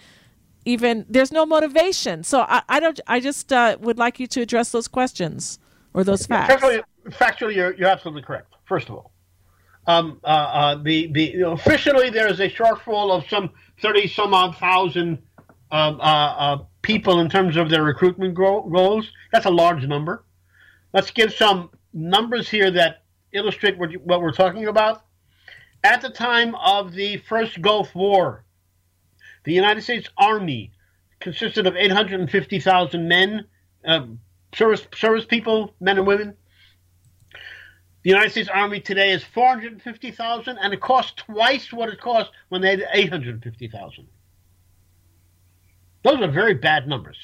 even 0.67 1.05
there's 1.09 1.31
no 1.31 1.45
motivation 1.45 2.23
so 2.23 2.41
i, 2.41 2.61
I 2.67 2.79
don't 2.79 2.99
i 3.07 3.19
just 3.19 3.51
uh, 3.53 3.77
would 3.79 3.97
like 3.97 4.19
you 4.19 4.27
to 4.27 4.41
address 4.41 4.71
those 4.71 4.87
questions 4.87 5.59
or 5.93 6.03
those 6.03 6.25
facts 6.25 6.53
factually, 6.53 6.83
factually 7.09 7.55
you're, 7.55 7.73
you're 7.75 7.89
absolutely 7.89 8.21
correct 8.21 8.53
first 8.65 8.89
of 8.89 8.95
all 8.95 9.11
um, 9.87 10.19
uh, 10.25 10.27
uh, 10.27 10.75
the, 10.83 11.07
the 11.13 11.23
you 11.23 11.39
know, 11.39 11.53
officially 11.53 12.09
there 12.09 12.27
is 12.27 12.41
a 12.41 12.49
shortfall 12.49 13.09
of 13.09 13.27
some 13.29 13.51
30 13.81 14.09
some 14.09 14.33
odd 14.33 14.57
thousand 14.57 15.19
um, 15.71 15.99
uh, 16.01 16.03
uh, 16.03 16.57
people 16.81 17.19
in 17.19 17.29
terms 17.29 17.57
of 17.57 17.69
their 17.69 17.83
recruitment 17.83 18.33
goals. 18.33 19.11
That's 19.31 19.45
a 19.45 19.51
large 19.51 19.85
number. 19.85 20.23
Let's 20.93 21.11
give 21.11 21.33
some 21.33 21.69
numbers 21.93 22.49
here 22.49 22.71
that 22.71 23.03
illustrate 23.33 23.77
what, 23.77 23.91
you, 23.91 23.99
what 23.99 24.21
we're 24.21 24.31
talking 24.31 24.67
about. 24.67 25.03
At 25.83 26.01
the 26.01 26.09
time 26.09 26.55
of 26.55 26.93
the 26.93 27.17
first 27.17 27.61
Gulf 27.61 27.93
War, 27.95 28.43
the 29.47 29.53
United 29.53 29.81
States 29.81 30.09
Army 30.17 30.73
consisted 31.21 31.67
of 31.67 31.77
850,000 31.77 33.07
men, 33.07 33.45
um, 33.85 34.19
service, 34.53 34.85
service 34.93 35.23
people, 35.23 35.73
men 35.79 35.97
and 35.97 36.05
women. 36.05 36.35
The 38.03 38.09
United 38.09 38.31
States 38.31 38.49
Army 38.49 38.81
today 38.81 39.11
is 39.11 39.23
450,000, 39.23 40.57
and 40.57 40.73
it 40.73 40.81
costs 40.81 41.13
twice 41.15 41.71
what 41.71 41.87
it 41.87 42.01
cost 42.01 42.29
when 42.49 42.59
they 42.59 42.71
had 42.71 42.83
850,000. 42.93 44.07
Those 46.03 46.19
are 46.19 46.27
very 46.27 46.55
bad 46.55 46.85
numbers. 46.85 47.17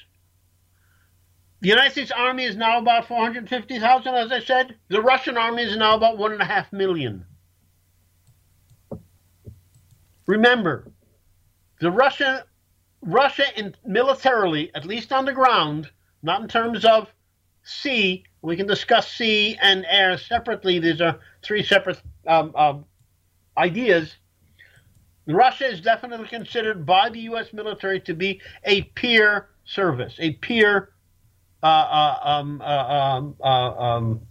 The 1.59 1.67
United 1.67 1.91
States 1.91 2.11
Army 2.11 2.45
is 2.45 2.55
now 2.55 2.79
about 2.79 3.05
450,000, 3.09 4.15
as 4.15 4.31
I 4.31 4.39
said. 4.39 4.77
The 4.87 5.01
Russian 5.01 5.37
Army 5.37 5.63
is 5.63 5.75
now 5.75 5.95
about 5.95 6.17
1.5 6.17 6.71
million. 6.71 7.25
Remember, 10.25 10.92
the 11.79 11.91
Russia, 11.91 12.45
Russia 13.01 13.45
in 13.57 13.75
militarily, 13.85 14.71
at 14.75 14.85
least 14.85 15.11
on 15.11 15.25
the 15.25 15.33
ground, 15.33 15.89
not 16.21 16.41
in 16.41 16.47
terms 16.47 16.85
of 16.85 17.09
sea, 17.63 18.23
we 18.41 18.55
can 18.55 18.67
discuss 18.67 19.11
sea 19.11 19.57
and 19.61 19.85
air 19.89 20.17
separately. 20.17 20.79
These 20.79 21.01
are 21.01 21.19
three 21.41 21.63
separate 21.63 22.01
um, 22.27 22.53
um, 22.55 22.85
ideas. 23.57 24.15
Russia 25.25 25.65
is 25.65 25.79
definitely 25.79 26.27
considered 26.27 26.85
by 26.85 27.09
the 27.09 27.19
U.S. 27.21 27.53
military 27.53 27.99
to 28.01 28.13
be 28.13 28.41
a 28.65 28.81
peer 28.81 29.49
service, 29.63 30.15
a 30.19 30.33
peer 30.33 30.89
uh, 31.61 31.65
uh, 31.65 32.19
um, 32.23 32.61
uh, 32.61 32.65
um, 32.65 33.35
uh, 33.41 33.45
um, 33.45 34.21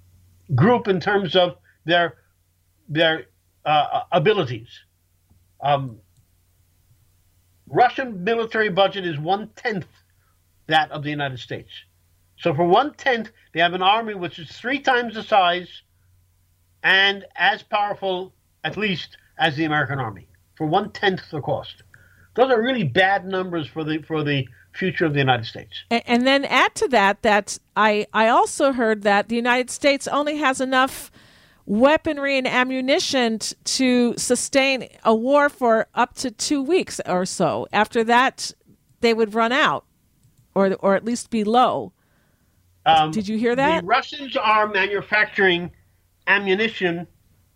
group 0.55 0.89
in 0.89 1.01
terms 1.01 1.35
of 1.35 1.57
their 1.87 2.17
their 2.89 3.27
uh, 3.65 4.03
abilities. 4.13 4.69
Russian 7.73 8.23
military 8.23 8.69
budget 8.69 9.07
is 9.07 9.19
one 9.19 9.49
tenth 9.57 9.87
that 10.67 10.91
of 10.91 11.03
the 11.03 11.11
United 11.11 11.39
States. 11.39 11.71
So 12.37 12.55
for 12.55 12.65
one 12.65 12.95
tenth, 12.95 13.31
they 13.53 13.61
have 13.61 13.73
an 13.73 13.83
army 13.83 14.15
which 14.15 14.39
is 14.39 14.51
three 14.51 14.79
times 14.79 15.15
the 15.15 15.23
size 15.23 15.83
and 16.83 17.25
as 17.37 17.63
powerful, 17.63 18.33
at 18.65 18.77
least, 18.77 19.17
as 19.39 19.57
the 19.57 19.65
American 19.65 19.99
army 19.99 20.27
for 20.57 20.67
one 20.67 20.91
tenth 20.91 21.23
the 21.31 21.41
cost. 21.41 21.83
Those 22.35 22.51
are 22.51 22.63
really 22.63 22.85
bad 22.85 23.27
numbers 23.27 23.67
for 23.67 23.85
the 23.85 23.99
for 23.99 24.23
the 24.23 24.49
future 24.73 25.05
of 25.05 25.13
the 25.13 25.19
United 25.19 25.45
States. 25.45 25.85
And, 25.91 26.03
and 26.07 26.27
then 26.27 26.45
add 26.45 26.75
to 26.77 26.89
that 26.89 27.23
that 27.23 27.59
I 27.77 28.07
I 28.13 28.29
also 28.29 28.73
heard 28.73 29.03
that 29.03 29.29
the 29.29 29.37
United 29.37 29.71
States 29.71 30.07
only 30.09 30.37
has 30.39 30.61
enough 30.61 31.11
weaponry 31.67 32.39
and 32.39 32.47
ammunition 32.47 33.39
t- 33.39 33.55
to 33.65 34.15
sustain 34.17 34.89
a 35.05 35.15
war 35.15 35.49
for 35.49 35.87
up 35.95 36.15
to 36.15 36.31
two 36.31 36.63
weeks 36.63 37.01
or 37.07 37.25
so. 37.25 37.67
After 37.73 38.05
that, 38.05 38.53
they 39.01 39.15
would 39.15 39.35
run 39.35 39.53
out, 39.53 39.85
or 40.55 40.75
or 40.81 40.95
at 40.95 41.05
least 41.05 41.31
be 41.31 41.45
low. 41.45 41.93
Um, 42.85 43.11
Did 43.13 43.29
you 43.29 43.39
hear 43.39 43.55
that? 43.55 43.83
The 43.83 43.87
Russians 43.87 44.37
are 44.37 44.69
manufacturing 44.69 45.71
ammunition 46.27 47.07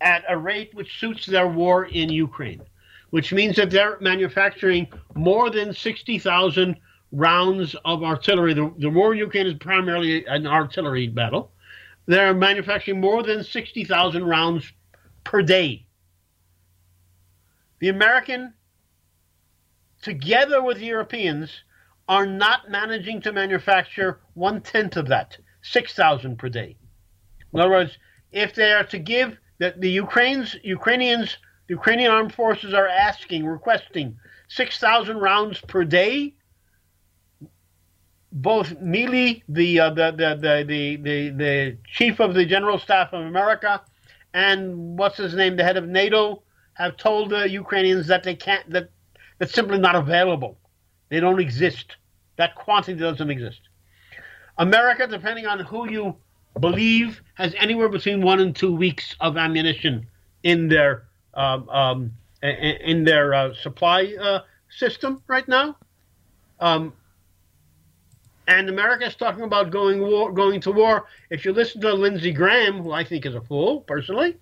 at 0.01 0.23
a 0.29 0.37
rate 0.37 0.73
which 0.73 0.99
suits 0.99 1.25
their 1.25 1.47
war 1.47 1.85
in 1.85 2.09
Ukraine, 2.09 2.61
which 3.09 3.33
means 3.33 3.55
that 3.55 3.71
they're 3.71 3.97
manufacturing 3.99 4.87
more 5.15 5.49
than 5.49 5.73
60,000 5.73 6.75
rounds 7.11 7.75
of 7.85 8.03
artillery. 8.03 8.53
The, 8.53 8.73
the 8.77 8.89
war 8.89 9.13
in 9.13 9.19
Ukraine 9.19 9.47
is 9.47 9.55
primarily 9.55 10.25
an 10.25 10.45
artillery 10.45 11.07
battle. 11.07 11.51
They're 12.07 12.33
manufacturing 12.33 13.01
more 13.01 13.21
than 13.21 13.43
60,000 13.43 14.23
rounds 14.23 14.71
per 15.23 15.41
day. 15.41 15.85
The 17.79 17.89
American, 17.89 18.53
together 20.01 20.63
with 20.63 20.77
the 20.77 20.85
Europeans, 20.85 21.51
are 22.07 22.25
not 22.25 22.71
managing 22.71 23.21
to 23.21 23.33
manufacture 23.33 24.21
one 24.33 24.61
tenth 24.61 24.95
of 24.95 25.09
that, 25.09 25.37
6,000 25.61 26.37
per 26.37 26.47
day. 26.49 26.77
In 27.53 27.59
other 27.59 27.69
words, 27.69 27.97
if 28.31 28.55
they 28.55 28.71
are 28.71 28.85
to 28.85 28.99
give 28.99 29.37
that 29.59 29.81
the 29.81 29.89
Ukrainians, 29.89 30.55
Ukrainians, 30.63 31.37
the 31.67 31.73
Ukrainian 31.73 32.11
armed 32.11 32.33
forces 32.33 32.73
are 32.73 32.87
asking, 32.87 33.45
requesting 33.45 34.17
6,000 34.47 35.17
rounds 35.17 35.59
per 35.59 35.83
day. 35.83 36.35
Both 38.31 38.75
Milley, 38.79 39.43
the, 39.47 39.79
uh, 39.79 39.89
the, 39.91 40.11
the, 40.11 40.35
the, 40.35 40.63
the, 40.67 40.95
the, 40.97 41.29
the 41.29 41.77
chief 41.87 42.19
of 42.19 42.33
the 42.33 42.45
General 42.45 42.77
Staff 42.77 43.13
of 43.13 43.25
America, 43.25 43.81
and 44.33 44.97
what's 44.97 45.17
his 45.17 45.33
name, 45.33 45.55
the 45.55 45.63
head 45.63 45.77
of 45.77 45.87
NATO, 45.87 46.43
have 46.73 46.97
told 46.97 47.29
the 47.31 47.49
Ukrainians 47.49 48.07
that 48.07 48.23
they 48.23 48.35
can't, 48.35 48.69
that 48.69 48.89
that's 49.39 49.53
simply 49.53 49.77
not 49.77 49.95
available. 49.95 50.57
They 51.09 51.19
don't 51.19 51.39
exist. 51.39 51.95
That 52.37 52.55
quantity 52.55 52.99
doesn't 52.99 53.29
exist. 53.29 53.61
America, 54.57 55.07
depending 55.07 55.45
on 55.45 55.59
who 55.59 55.89
you 55.89 56.15
believe, 56.59 57.21
has 57.35 57.53
anywhere 57.57 57.89
between 57.89 58.21
one 58.21 58.39
and 58.39 58.55
two 58.55 58.75
weeks 58.75 59.15
of 59.19 59.37
ammunition 59.37 60.07
in 60.43 60.67
their 60.67 61.07
um, 61.33 61.69
um, 61.69 62.11
in 62.41 63.03
their 63.03 63.33
uh, 63.33 63.53
supply 63.53 64.15
uh, 64.19 64.39
system 64.69 65.21
right 65.27 65.47
now. 65.47 65.77
Um, 66.59 66.93
and 68.47 68.69
America 68.69 69.05
is 69.05 69.15
talking 69.15 69.43
about 69.43 69.71
going 69.71 70.01
war, 70.01 70.31
going 70.31 70.61
to 70.61 70.71
war. 70.71 71.05
If 71.29 71.45
you 71.45 71.53
listen 71.53 71.81
to 71.81 71.93
Lindsey 71.93 72.31
Graham, 72.31 72.81
who 72.81 72.91
I 72.91 73.03
think 73.03 73.25
is 73.25 73.35
a 73.35 73.41
fool 73.41 73.81
personally, 73.81 74.37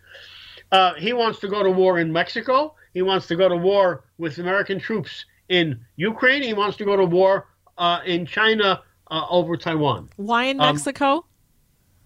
uh, 0.72 0.94
he 0.96 1.14
wants 1.14 1.40
to 1.40 1.48
go 1.48 1.64
to 1.64 1.72
war 1.72 2.00
in 2.00 2.12
Mexico. 2.12 2.76
He 2.94 3.02
wants 3.02 3.28
to 3.28 3.36
go 3.36 3.50
to 3.50 3.56
war 3.56 4.06
with 4.18 4.38
American 4.38 4.80
troops 4.80 5.26
in 5.50 5.80
Ukraine. 5.96 6.44
He 6.44 6.54
wants 6.54 6.78
to 6.78 6.86
go 6.86 6.96
to 6.96 7.06
war 7.06 7.48
uh, 7.78 8.00
in 8.06 8.26
China 8.26 8.84
uh, 9.12 9.26
over 9.30 9.58
Taiwan. 9.58 10.10
Why 10.18 10.46
in 10.46 10.60
um, 10.60 10.76
Mexico? 10.76 11.26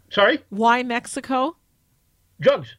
Sorry? 0.09 0.39
Why 0.49 0.83
Mexico? 0.83 1.57
Drugs. 2.39 2.75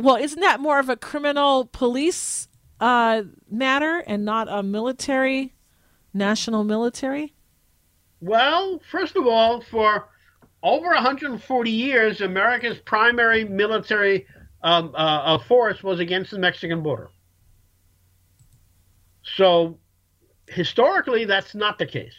Well, 0.00 0.16
isn't 0.16 0.40
that 0.40 0.58
more 0.58 0.80
of 0.80 0.88
a 0.88 0.96
criminal 0.96 1.66
police 1.66 2.48
uh, 2.80 3.22
matter 3.48 4.02
and 4.06 4.24
not 4.24 4.48
a 4.50 4.62
military, 4.62 5.54
national 6.14 6.64
military? 6.64 7.34
Well, 8.20 8.80
first 8.90 9.16
of 9.16 9.26
all, 9.26 9.60
for 9.60 10.08
over 10.62 10.86
140 10.86 11.70
years, 11.70 12.20
America's 12.20 12.78
primary 12.78 13.44
military 13.44 14.26
um, 14.62 14.92
uh, 14.94 15.38
force 15.38 15.82
was 15.82 15.98
against 15.98 16.30
the 16.30 16.38
Mexican 16.38 16.82
border. 16.82 17.10
So 19.36 19.78
historically, 20.48 21.24
that's 21.24 21.54
not 21.54 21.78
the 21.78 21.86
case. 21.86 22.14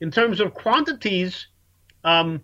In 0.00 0.10
terms 0.10 0.40
of 0.40 0.54
quantities, 0.54 1.46
um, 2.04 2.42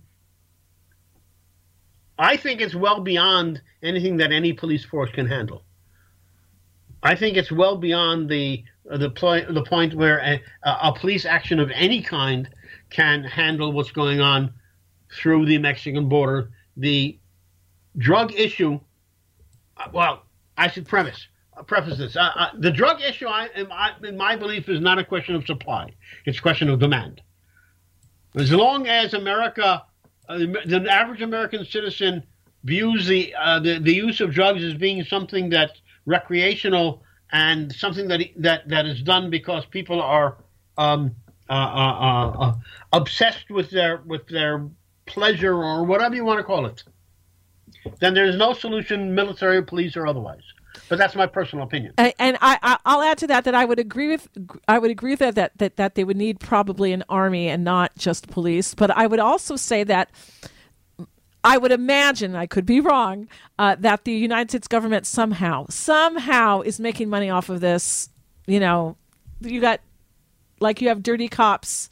I 2.19 2.37
think 2.37 2.61
it's 2.61 2.75
well 2.75 3.01
beyond 3.01 3.61
anything 3.83 4.19
that 4.19 4.33
any 4.33 4.53
police 4.53 4.85
force 4.85 5.11
can 5.11 5.27
handle. 5.27 5.65
I 7.03 7.15
think 7.15 7.37
it's 7.37 7.53
well 7.53 7.77
beyond 7.77 8.29
the 8.29 8.65
the, 8.91 9.11
pl- 9.11 9.53
the 9.53 9.63
point 9.63 9.95
where 9.95 10.19
a, 10.21 10.43
a, 10.65 10.93
police 10.93 11.25
action 11.25 11.59
of 11.59 11.71
any 11.75 12.03
kind 12.03 12.49
can 12.91 13.25
handle 13.25 13.73
what's 13.73 13.91
going 13.91 14.21
on 14.21 14.53
through 15.13 15.47
the 15.47 15.59
Mexican 15.59 16.09
border. 16.09 16.51
The 16.77 17.19
drug 17.99 18.33
issue, 18.35 18.79
uh, 19.77 19.89
well, 19.93 20.25
I 20.57 20.69
should 20.69 20.87
premise 20.87 21.27
preface 21.67 21.99
this. 21.99 22.17
Uh, 22.17 22.31
uh, 22.35 22.49
the 22.59 22.71
drug 22.71 23.01
issue, 23.01 23.27
I, 23.27 23.49
in, 23.55 23.69
my, 23.69 23.93
in 24.05 24.17
my 24.17 24.37
belief, 24.37 24.69
is 24.69 24.81
not 24.81 24.99
a 24.99 25.05
question 25.05 25.35
of 25.35 25.47
supply. 25.47 25.95
It's 26.27 26.39
a 26.39 26.43
question 26.43 26.69
of 26.69 26.79
demand. 26.79 27.23
As 28.35 28.53
long 28.53 28.87
as 28.87 29.15
America, 29.15 29.83
uh, 30.29 30.39
the 30.39 30.87
average 30.91 31.23
American 31.23 31.65
citizen 31.65 32.23
views 32.65 33.07
the, 33.07 33.35
uh, 33.39 33.61
the 33.61 33.79
the 33.79 33.95
use 33.95 34.21
of 34.21 34.33
drugs 34.33 34.63
as 34.63 34.75
being 34.75 35.03
something 35.05 35.49
that's 35.49 35.81
recreational 36.05 37.03
and 37.33 37.73
something 37.73 38.09
that 38.09 38.21
that 38.37 38.69
that 38.69 38.87
is 38.87 39.03
done 39.03 39.31
because 39.31 39.65
people 39.67 40.01
are 40.01 40.39
um, 40.79 41.15
uh, 41.49 41.53
uh, 41.53 42.31
uh, 42.39 42.55
obsessed 42.93 43.51
with 43.51 43.71
their 43.71 44.03
with 44.07 44.27
their 44.29 44.69
pleasure 45.07 45.55
or 45.55 45.85
whatever 45.85 46.15
you 46.15 46.25
want 46.25 46.39
to 46.39 46.45
call 46.45 46.67
it, 46.67 46.83
then 48.01 48.15
there's 48.15 48.37
no 48.37 48.53
solution, 48.53 49.15
military, 49.15 49.63
police, 49.63 49.97
or 49.97 50.07
otherwise. 50.07 50.43
But 50.89 50.99
that's 50.99 51.15
my 51.15 51.27
personal 51.27 51.65
opinion. 51.65 51.95
And, 51.97 52.13
and 52.19 52.39
I, 52.41 52.79
I, 52.85 52.97
will 52.97 53.03
add 53.03 53.19
to 53.19 53.27
that 53.29 53.45
that 53.45 53.55
I 53.55 53.65
would 53.65 53.79
agree 53.79 54.09
with 54.09 54.29
I 54.69 54.79
would 54.79 54.91
agree 54.91 55.13
with 55.13 55.21
that, 55.21 55.35
that 55.35 55.59
that 55.59 55.77
that 55.77 55.95
they 55.95 56.05
would 56.05 56.17
need 56.17 56.39
probably 56.39 56.93
an 56.93 57.03
army 57.09 57.49
and 57.49 57.65
not 57.65 57.97
just 57.97 58.29
police. 58.29 58.75
But 58.75 58.91
I 58.91 59.07
would 59.07 59.21
also 59.21 59.57
say 59.57 59.85
that. 59.85 60.11
I 61.47 61.59
would 61.59 61.71
imagine, 61.71 62.35
I 62.35 62.47
could 62.47 62.67
be 62.67 62.81
wrong, 62.81 63.29
uh, 63.57 63.77
that 63.79 64.05
the 64.05 64.13
United 64.13 64.51
States 64.51 64.67
government 64.67 65.07
somehow, 65.07 65.67
somehow 65.71 66.63
is 66.63 66.81
making 66.81 67.09
money 67.09 67.31
off 67.31 67.49
of 67.49 67.61
this. 67.61 68.09
You 68.49 68.59
know, 68.59 68.97
you 69.41 69.61
got, 69.61 69.81
like, 70.59 70.81
you 70.81 70.89
have 70.89 71.05
dirty 71.05 71.29
cops 71.29 71.89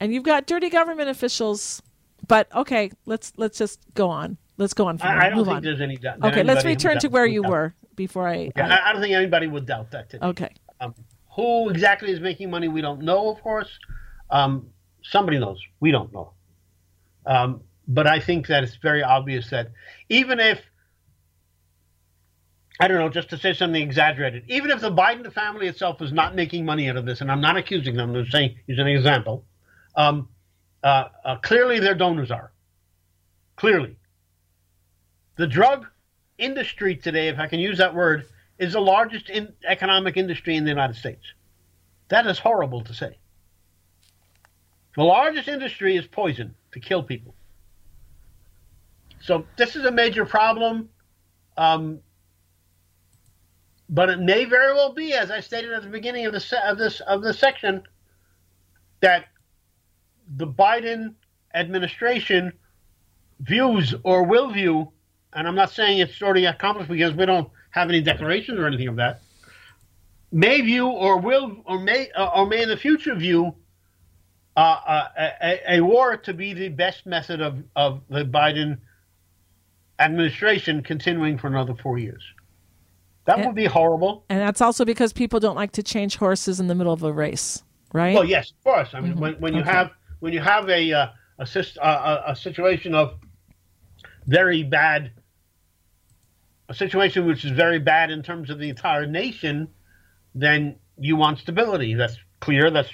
and 0.00 0.14
you've 0.14 0.24
got 0.24 0.46
dirty 0.46 0.70
government 0.70 1.10
officials. 1.10 1.82
But 2.26 2.52
okay, 2.54 2.90
let's 3.06 3.32
let's 3.36 3.58
just 3.58 3.80
go 3.94 4.08
on. 4.08 4.38
Let's 4.56 4.72
go 4.72 4.86
on. 4.86 4.98
From 4.98 5.08
I, 5.08 5.26
I 5.26 5.28
don't 5.28 5.38
Move 5.38 5.46
think 5.46 5.56
on. 5.58 5.62
there's 5.62 5.80
any 5.80 5.96
doubt. 5.96 6.22
Okay, 6.22 6.42
let's 6.42 6.64
return 6.64 6.98
to 7.00 7.08
where 7.08 7.26
you 7.26 7.42
were 7.42 7.74
before 7.96 8.28
I. 8.28 8.50
Yeah, 8.56 8.68
I, 8.68 8.90
I, 8.90 8.92
don't 8.92 9.02
think 9.02 9.14
anybody 9.14 9.46
would 9.46 9.66
doubt 9.66 9.90
that 9.90 10.10
today. 10.10 10.26
Okay. 10.26 10.54
Um, 10.80 10.94
who 11.34 11.68
exactly 11.70 12.10
is 12.12 12.20
making 12.20 12.50
money? 12.50 12.68
We 12.68 12.80
don't 12.80 13.02
know, 13.02 13.30
of 13.30 13.42
course. 13.42 13.68
Um, 14.30 14.68
somebody 15.02 15.38
knows. 15.38 15.58
We 15.80 15.90
don't 15.90 16.12
know. 16.12 16.32
Um, 17.26 17.62
but 17.92 18.06
I 18.06 18.20
think 18.20 18.46
that 18.46 18.62
it's 18.62 18.76
very 18.76 19.02
obvious 19.02 19.50
that 19.50 19.72
even 20.08 20.38
if 20.38 20.62
I 22.78 22.88
don't 22.88 22.98
know, 22.98 23.10
just 23.10 23.28
to 23.30 23.36
say 23.36 23.52
something 23.52 23.82
exaggerated, 23.82 24.44
even 24.48 24.70
if 24.70 24.80
the 24.80 24.92
Biden 24.92 25.30
family 25.30 25.66
itself 25.66 26.00
is 26.00 26.12
not 26.12 26.34
making 26.34 26.64
money 26.64 26.88
out 26.88 26.96
of 26.96 27.04
this, 27.04 27.20
and 27.20 27.30
I'm 27.30 27.40
not 27.40 27.58
accusing 27.58 27.94
them, 27.94 28.14
I'm 28.14 28.26
saying, 28.26 28.56
using 28.66 28.86
an 28.86 28.96
example, 28.96 29.44
um, 29.96 30.28
uh, 30.82 31.08
uh, 31.22 31.36
clearly 31.42 31.78
their 31.78 31.94
donors 31.94 32.30
are. 32.30 32.52
Clearly. 33.56 33.96
The 35.36 35.46
drug 35.46 35.86
industry 36.38 36.96
today, 36.96 37.28
if 37.28 37.38
I 37.38 37.48
can 37.48 37.58
use 37.58 37.76
that 37.78 37.94
word, 37.94 38.26
is 38.58 38.72
the 38.72 38.80
largest 38.80 39.28
in 39.28 39.52
economic 39.66 40.16
industry 40.16 40.56
in 40.56 40.64
the 40.64 40.70
United 40.70 40.96
States. 40.96 41.34
That 42.08 42.26
is 42.26 42.38
horrible 42.38 42.82
to 42.84 42.94
say. 42.94 43.18
The 44.96 45.02
largest 45.02 45.48
industry 45.48 45.96
is 45.96 46.06
poison 46.06 46.54
to 46.72 46.80
kill 46.80 47.02
people. 47.02 47.34
So 49.20 49.46
this 49.56 49.76
is 49.76 49.84
a 49.84 49.90
major 49.90 50.24
problem. 50.24 50.88
Um, 51.56 52.00
but 53.88 54.08
it 54.08 54.20
may 54.20 54.44
very 54.44 54.72
well 54.72 54.92
be, 54.92 55.12
as 55.14 55.30
I 55.30 55.40
stated 55.40 55.72
at 55.72 55.82
the 55.82 55.88
beginning 55.88 56.24
of 56.26 56.32
the 56.32 56.60
of 56.64 56.78
this 56.78 57.00
of 57.00 57.22
this 57.22 57.38
section, 57.38 57.82
that 59.00 59.26
the 60.36 60.46
Biden 60.46 61.14
administration 61.54 62.52
views 63.40 63.94
or 64.04 64.24
will 64.24 64.50
view, 64.50 64.92
and 65.32 65.48
I'm 65.48 65.56
not 65.56 65.70
saying 65.70 65.98
it's 65.98 66.22
already 66.22 66.46
accomplished 66.46 66.88
because 66.88 67.14
we 67.14 67.26
don't 67.26 67.50
have 67.70 67.88
any 67.88 68.00
declarations 68.00 68.58
or 68.58 68.66
anything 68.66 68.88
of 68.88 68.96
that, 68.96 69.22
may 70.30 70.60
view 70.60 70.86
or 70.86 71.18
will 71.18 71.56
or 71.64 71.80
may 71.80 72.10
uh, 72.12 72.30
or 72.34 72.46
may 72.46 72.62
in 72.62 72.68
the 72.68 72.76
future 72.76 73.16
view 73.16 73.54
uh, 74.56 74.60
uh, 74.60 75.30
a, 75.42 75.76
a, 75.76 75.80
war 75.80 76.16
to 76.16 76.32
be 76.32 76.52
the 76.52 76.68
best 76.68 77.06
method 77.06 77.40
of, 77.40 77.62
of 77.76 78.02
the 78.08 78.24
Biden 78.24 78.78
administration 80.00 80.82
continuing 80.82 81.38
for 81.38 81.46
another 81.46 81.74
four 81.74 81.98
years. 81.98 82.22
That 83.26 83.38
and, 83.38 83.46
would 83.46 83.54
be 83.54 83.66
horrible. 83.66 84.24
And 84.28 84.40
that's 84.40 84.60
also 84.60 84.84
because 84.84 85.12
people 85.12 85.38
don't 85.38 85.54
like 85.54 85.72
to 85.72 85.82
change 85.82 86.16
horses 86.16 86.58
in 86.58 86.66
the 86.66 86.74
middle 86.74 86.92
of 86.92 87.02
a 87.02 87.12
race, 87.12 87.62
right? 87.92 88.14
Well, 88.14 88.24
yes, 88.24 88.50
of 88.50 88.64
course. 88.64 88.88
I 88.94 89.00
mean, 89.00 89.12
mm-hmm. 89.12 89.20
when, 89.20 89.34
when 89.34 89.54
you 89.54 89.60
okay. 89.60 89.70
have 89.70 89.90
when 90.20 90.32
you 90.32 90.40
have 90.40 90.68
a 90.68 90.92
uh, 90.92 91.06
a, 91.38 91.46
a, 91.82 92.22
a 92.28 92.36
situation 92.36 92.94
of 92.94 93.14
very 94.26 94.62
bad, 94.62 95.12
a 96.68 96.74
situation 96.74 97.26
which 97.26 97.44
is 97.44 97.50
very 97.50 97.78
bad 97.78 98.10
in 98.10 98.22
terms 98.22 98.50
of 98.50 98.58
the 98.58 98.68
entire 98.68 99.06
nation, 99.06 99.68
then 100.34 100.76
you 100.98 101.16
want 101.16 101.38
stability. 101.38 101.94
That's 101.94 102.16
clear. 102.40 102.70
That's 102.70 102.90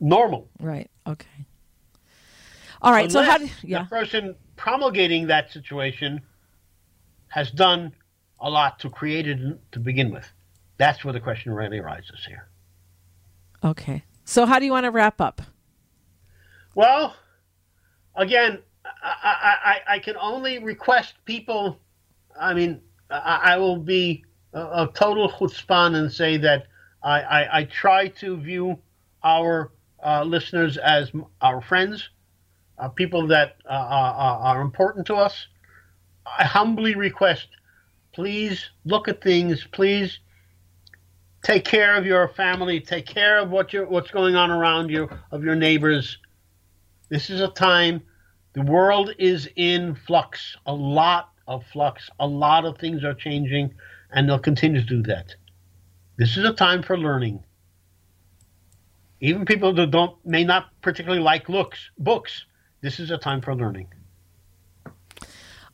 normal. 0.00 0.48
Right. 0.60 0.90
Okay. 1.06 1.46
All 2.80 2.92
right. 2.92 3.06
Unless 3.06 3.26
so 3.26 3.30
how? 3.30 3.38
Do, 3.38 3.48
yeah. 3.62 3.82
The 3.82 3.88
person 3.88 4.34
promulgating 4.56 5.26
that 5.28 5.52
situation 5.52 6.22
has 7.28 7.50
done 7.50 7.92
a 8.40 8.50
lot 8.50 8.78
to 8.80 8.90
create 8.90 9.26
it 9.26 9.58
to 9.72 9.80
begin 9.80 10.12
with. 10.12 10.30
That's 10.76 11.04
where 11.04 11.12
the 11.12 11.20
question 11.20 11.52
really 11.52 11.78
arises 11.78 12.24
here. 12.26 12.48
Okay. 13.62 14.04
So 14.24 14.46
how 14.46 14.58
do 14.58 14.64
you 14.64 14.72
want 14.72 14.84
to 14.84 14.90
wrap 14.90 15.20
up? 15.20 15.42
Well, 16.74 17.14
again, 18.16 18.60
I, 18.84 19.80
I, 19.86 19.94
I 19.94 19.98
can 19.98 20.16
only 20.16 20.58
request 20.58 21.14
people. 21.24 21.78
I 22.38 22.54
mean, 22.54 22.80
I, 23.10 23.40
I 23.44 23.56
will 23.56 23.76
be 23.76 24.24
a, 24.52 24.60
a, 24.60 24.90
total 24.94 25.30
chutzpah 25.30 25.94
and 25.94 26.12
say 26.12 26.36
that 26.38 26.66
I, 27.02 27.20
I, 27.20 27.58
I 27.58 27.64
try 27.64 28.08
to 28.08 28.36
view 28.36 28.78
our 29.22 29.72
uh, 30.04 30.24
listeners 30.24 30.76
as 30.76 31.12
our 31.40 31.60
friends, 31.60 32.10
uh, 32.78 32.88
people 32.88 33.26
that 33.28 33.56
uh, 33.64 33.72
are, 33.72 34.38
are 34.38 34.60
important 34.60 35.06
to 35.06 35.14
us. 35.14 35.46
I 36.26 36.44
humbly 36.44 36.94
request, 36.94 37.48
please 38.12 38.70
look 38.84 39.08
at 39.08 39.22
things. 39.22 39.66
Please 39.72 40.18
take 41.42 41.64
care 41.64 41.96
of 41.96 42.06
your 42.06 42.28
family. 42.28 42.80
Take 42.80 43.06
care 43.06 43.38
of 43.38 43.50
what 43.50 43.72
you 43.72 43.84
what's 43.84 44.10
going 44.10 44.34
on 44.34 44.50
around 44.50 44.90
you, 44.90 45.08
of 45.30 45.44
your 45.44 45.54
neighbors. 45.54 46.18
This 47.10 47.30
is 47.30 47.40
a 47.40 47.48
time 47.48 48.02
the 48.54 48.62
world 48.62 49.12
is 49.18 49.48
in 49.56 49.94
flux, 49.94 50.56
a 50.64 50.72
lot 50.72 51.30
of 51.46 51.64
flux. 51.66 52.08
A 52.20 52.26
lot 52.26 52.64
of 52.64 52.78
things 52.78 53.04
are 53.04 53.14
changing, 53.14 53.74
and 54.12 54.28
they'll 54.28 54.38
continue 54.38 54.80
to 54.80 54.86
do 54.86 55.02
that. 55.02 55.34
This 56.16 56.36
is 56.36 56.44
a 56.44 56.52
time 56.52 56.82
for 56.82 56.96
learning. 56.96 57.44
Even 59.20 59.44
people 59.44 59.74
that 59.74 59.90
don't 59.90 60.24
may 60.24 60.44
not 60.44 60.68
particularly 60.82 61.22
like 61.22 61.48
looks 61.48 61.90
books. 61.98 62.46
This 62.84 63.00
is 63.00 63.10
a 63.10 63.16
time 63.16 63.40
for 63.40 63.54
learning. 63.54 63.86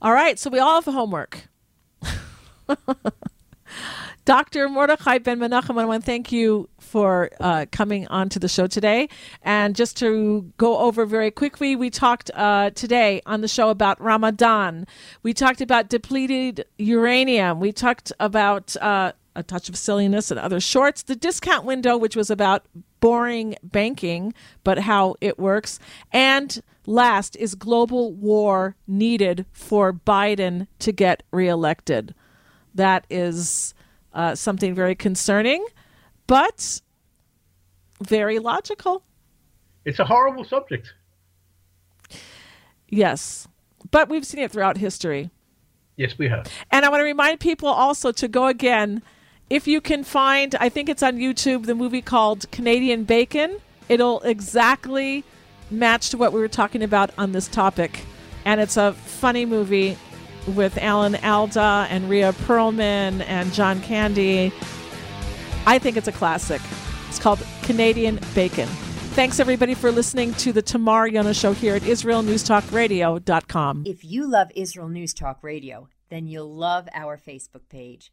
All 0.01 0.13
right, 0.13 0.39
so 0.39 0.49
we 0.49 0.61
all 0.61 0.81
have 0.81 0.95
homework. 0.95 1.49
Dr. 4.25 4.69
Mordechai 4.69 5.19
Ben 5.19 5.41
Menachem, 5.41 5.77
I 5.81 5.87
want 5.87 6.05
to 6.05 6.07
thank 6.07 6.31
you 6.31 6.69
for 6.79 7.31
uh, 7.41 7.67
coming 7.73 8.07
on 8.07 8.29
to 8.29 8.39
the 8.39 8.47
show 8.47 8.69
today. 8.69 9.09
And 9.43 9.75
just 9.75 9.97
to 9.97 10.53
go 10.57 10.79
over 10.79 11.05
very 11.05 11.33
quickly, 11.33 11.75
we 11.75 11.91
talked 11.91 12.31
uh, 12.33 12.71
today 12.71 13.23
on 13.27 13.41
the 13.41 13.49
show 13.49 13.71
about 13.71 14.01
Ramadan. 14.01 14.87
We 15.25 15.35
talked 15.35 15.61
about 15.61 15.89
depleted 15.89 16.65
uranium. 16.79 17.59
We 17.59 17.73
talked 17.73 18.13
about 18.21 18.77
uh, 18.77 19.15
a 19.41 19.43
touch 19.43 19.69
of 19.69 19.77
silliness 19.77 20.31
and 20.31 20.39
other 20.39 20.61
shorts. 20.61 21.03
The 21.03 21.17
discount 21.17 21.65
window, 21.65 21.97
which 21.97 22.15
was 22.15 22.31
about 22.31 22.67
boring 23.01 23.57
banking, 23.63 24.33
but 24.63 24.79
how 24.79 25.17
it 25.21 25.39
works. 25.39 25.81
And 26.13 26.63
last, 26.87 27.35
is 27.37 27.55
global 27.55 28.13
war 28.13 28.77
needed 28.87 29.47
for 29.53 29.93
Biden 29.93 30.69
to 30.81 30.93
get 30.93 31.23
reelected? 31.33 32.15
That 32.75 33.07
is 33.11 33.75
uh, 34.13 34.35
something 34.35 34.75
very 34.75 34.95
concerning, 34.95 35.67
but 36.27 36.81
very 38.03 38.39
logical. 38.39 39.03
It's 39.85 39.99
a 39.99 40.05
horrible 40.05 40.45
subject. 40.45 40.93
Yes, 42.89 43.49
but 43.91 44.09
we've 44.09 44.27
seen 44.27 44.41
it 44.41 44.53
throughout 44.53 44.77
history. 44.77 45.31
Yes, 45.97 46.17
we 46.17 46.29
have. 46.29 46.51
And 46.71 46.85
I 46.85 46.89
want 46.89 47.01
to 47.01 47.05
remind 47.05 47.41
people 47.41 47.69
also 47.69 48.11
to 48.13 48.29
go 48.29 48.47
again. 48.47 49.03
If 49.51 49.67
you 49.67 49.81
can 49.81 50.05
find, 50.05 50.55
I 50.61 50.69
think 50.69 50.89
it's 50.89 51.03
on 51.03 51.17
YouTube, 51.17 51.67
the 51.67 51.75
movie 51.75 52.03
called 52.03 52.49
Canadian 52.53 53.03
Bacon. 53.03 53.59
It'll 53.89 54.21
exactly 54.21 55.25
match 55.73 56.11
to 56.11 56.17
what 56.17 56.33
we 56.33 56.39
were 56.39 56.47
talking 56.47 56.85
about 56.85 57.11
on 57.19 57.33
this 57.33 57.49
topic. 57.49 58.05
And 58.45 58.61
it's 58.61 58.77
a 58.77 58.93
funny 58.93 59.45
movie 59.45 59.99
with 60.55 60.79
Alan 60.79 61.17
Alda 61.17 61.89
and 61.91 62.09
Rhea 62.09 62.33
Perlman 62.33 63.25
and 63.27 63.53
John 63.53 63.81
Candy. 63.81 64.53
I 65.67 65.81
think 65.81 65.97
it's 65.97 66.07
a 66.07 66.13
classic. 66.13 66.61
It's 67.09 67.19
called 67.19 67.45
Canadian 67.63 68.21
Bacon. 68.37 68.69
Thanks 69.17 69.41
everybody 69.41 69.75
for 69.75 69.91
listening 69.91 70.33
to 70.35 70.53
the 70.53 70.63
Tamar 70.63 71.09
Yonah 71.09 71.35
Show 71.35 71.55
here 71.55 71.75
at 71.75 71.83
IsraelNewsTalkRadio.com. 71.83 73.83
If 73.85 74.05
you 74.05 74.31
love 74.31 74.53
Israel 74.55 74.89
News 74.89 75.13
Talk 75.13 75.43
Radio, 75.43 75.89
then 76.09 76.29
you'll 76.29 76.55
love 76.55 76.89
our 76.95 77.19
Facebook 77.19 77.69
page. 77.69 78.13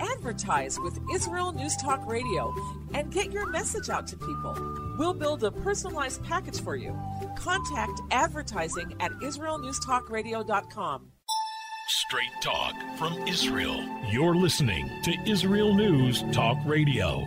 Advertise 0.00 0.78
with 0.80 0.98
Israel 1.12 1.52
News 1.52 1.76
Talk 1.76 2.06
Radio 2.06 2.54
and 2.94 3.12
get 3.12 3.32
your 3.32 3.48
message 3.50 3.88
out 3.88 4.06
to 4.08 4.16
people. 4.16 4.56
We'll 4.98 5.14
build 5.14 5.44
a 5.44 5.50
personalized 5.50 6.24
package 6.24 6.60
for 6.60 6.76
you. 6.76 6.96
Contact 7.36 8.00
advertising 8.10 8.94
at 9.00 9.12
israelnewstalkradio.com. 9.12 11.12
Straight 11.88 12.42
talk 12.42 12.74
from 12.98 13.14
Israel. 13.26 13.82
You're 14.10 14.34
listening 14.34 14.90
to 15.04 15.14
Israel 15.26 15.74
News 15.74 16.22
Talk 16.32 16.58
Radio. 16.66 17.26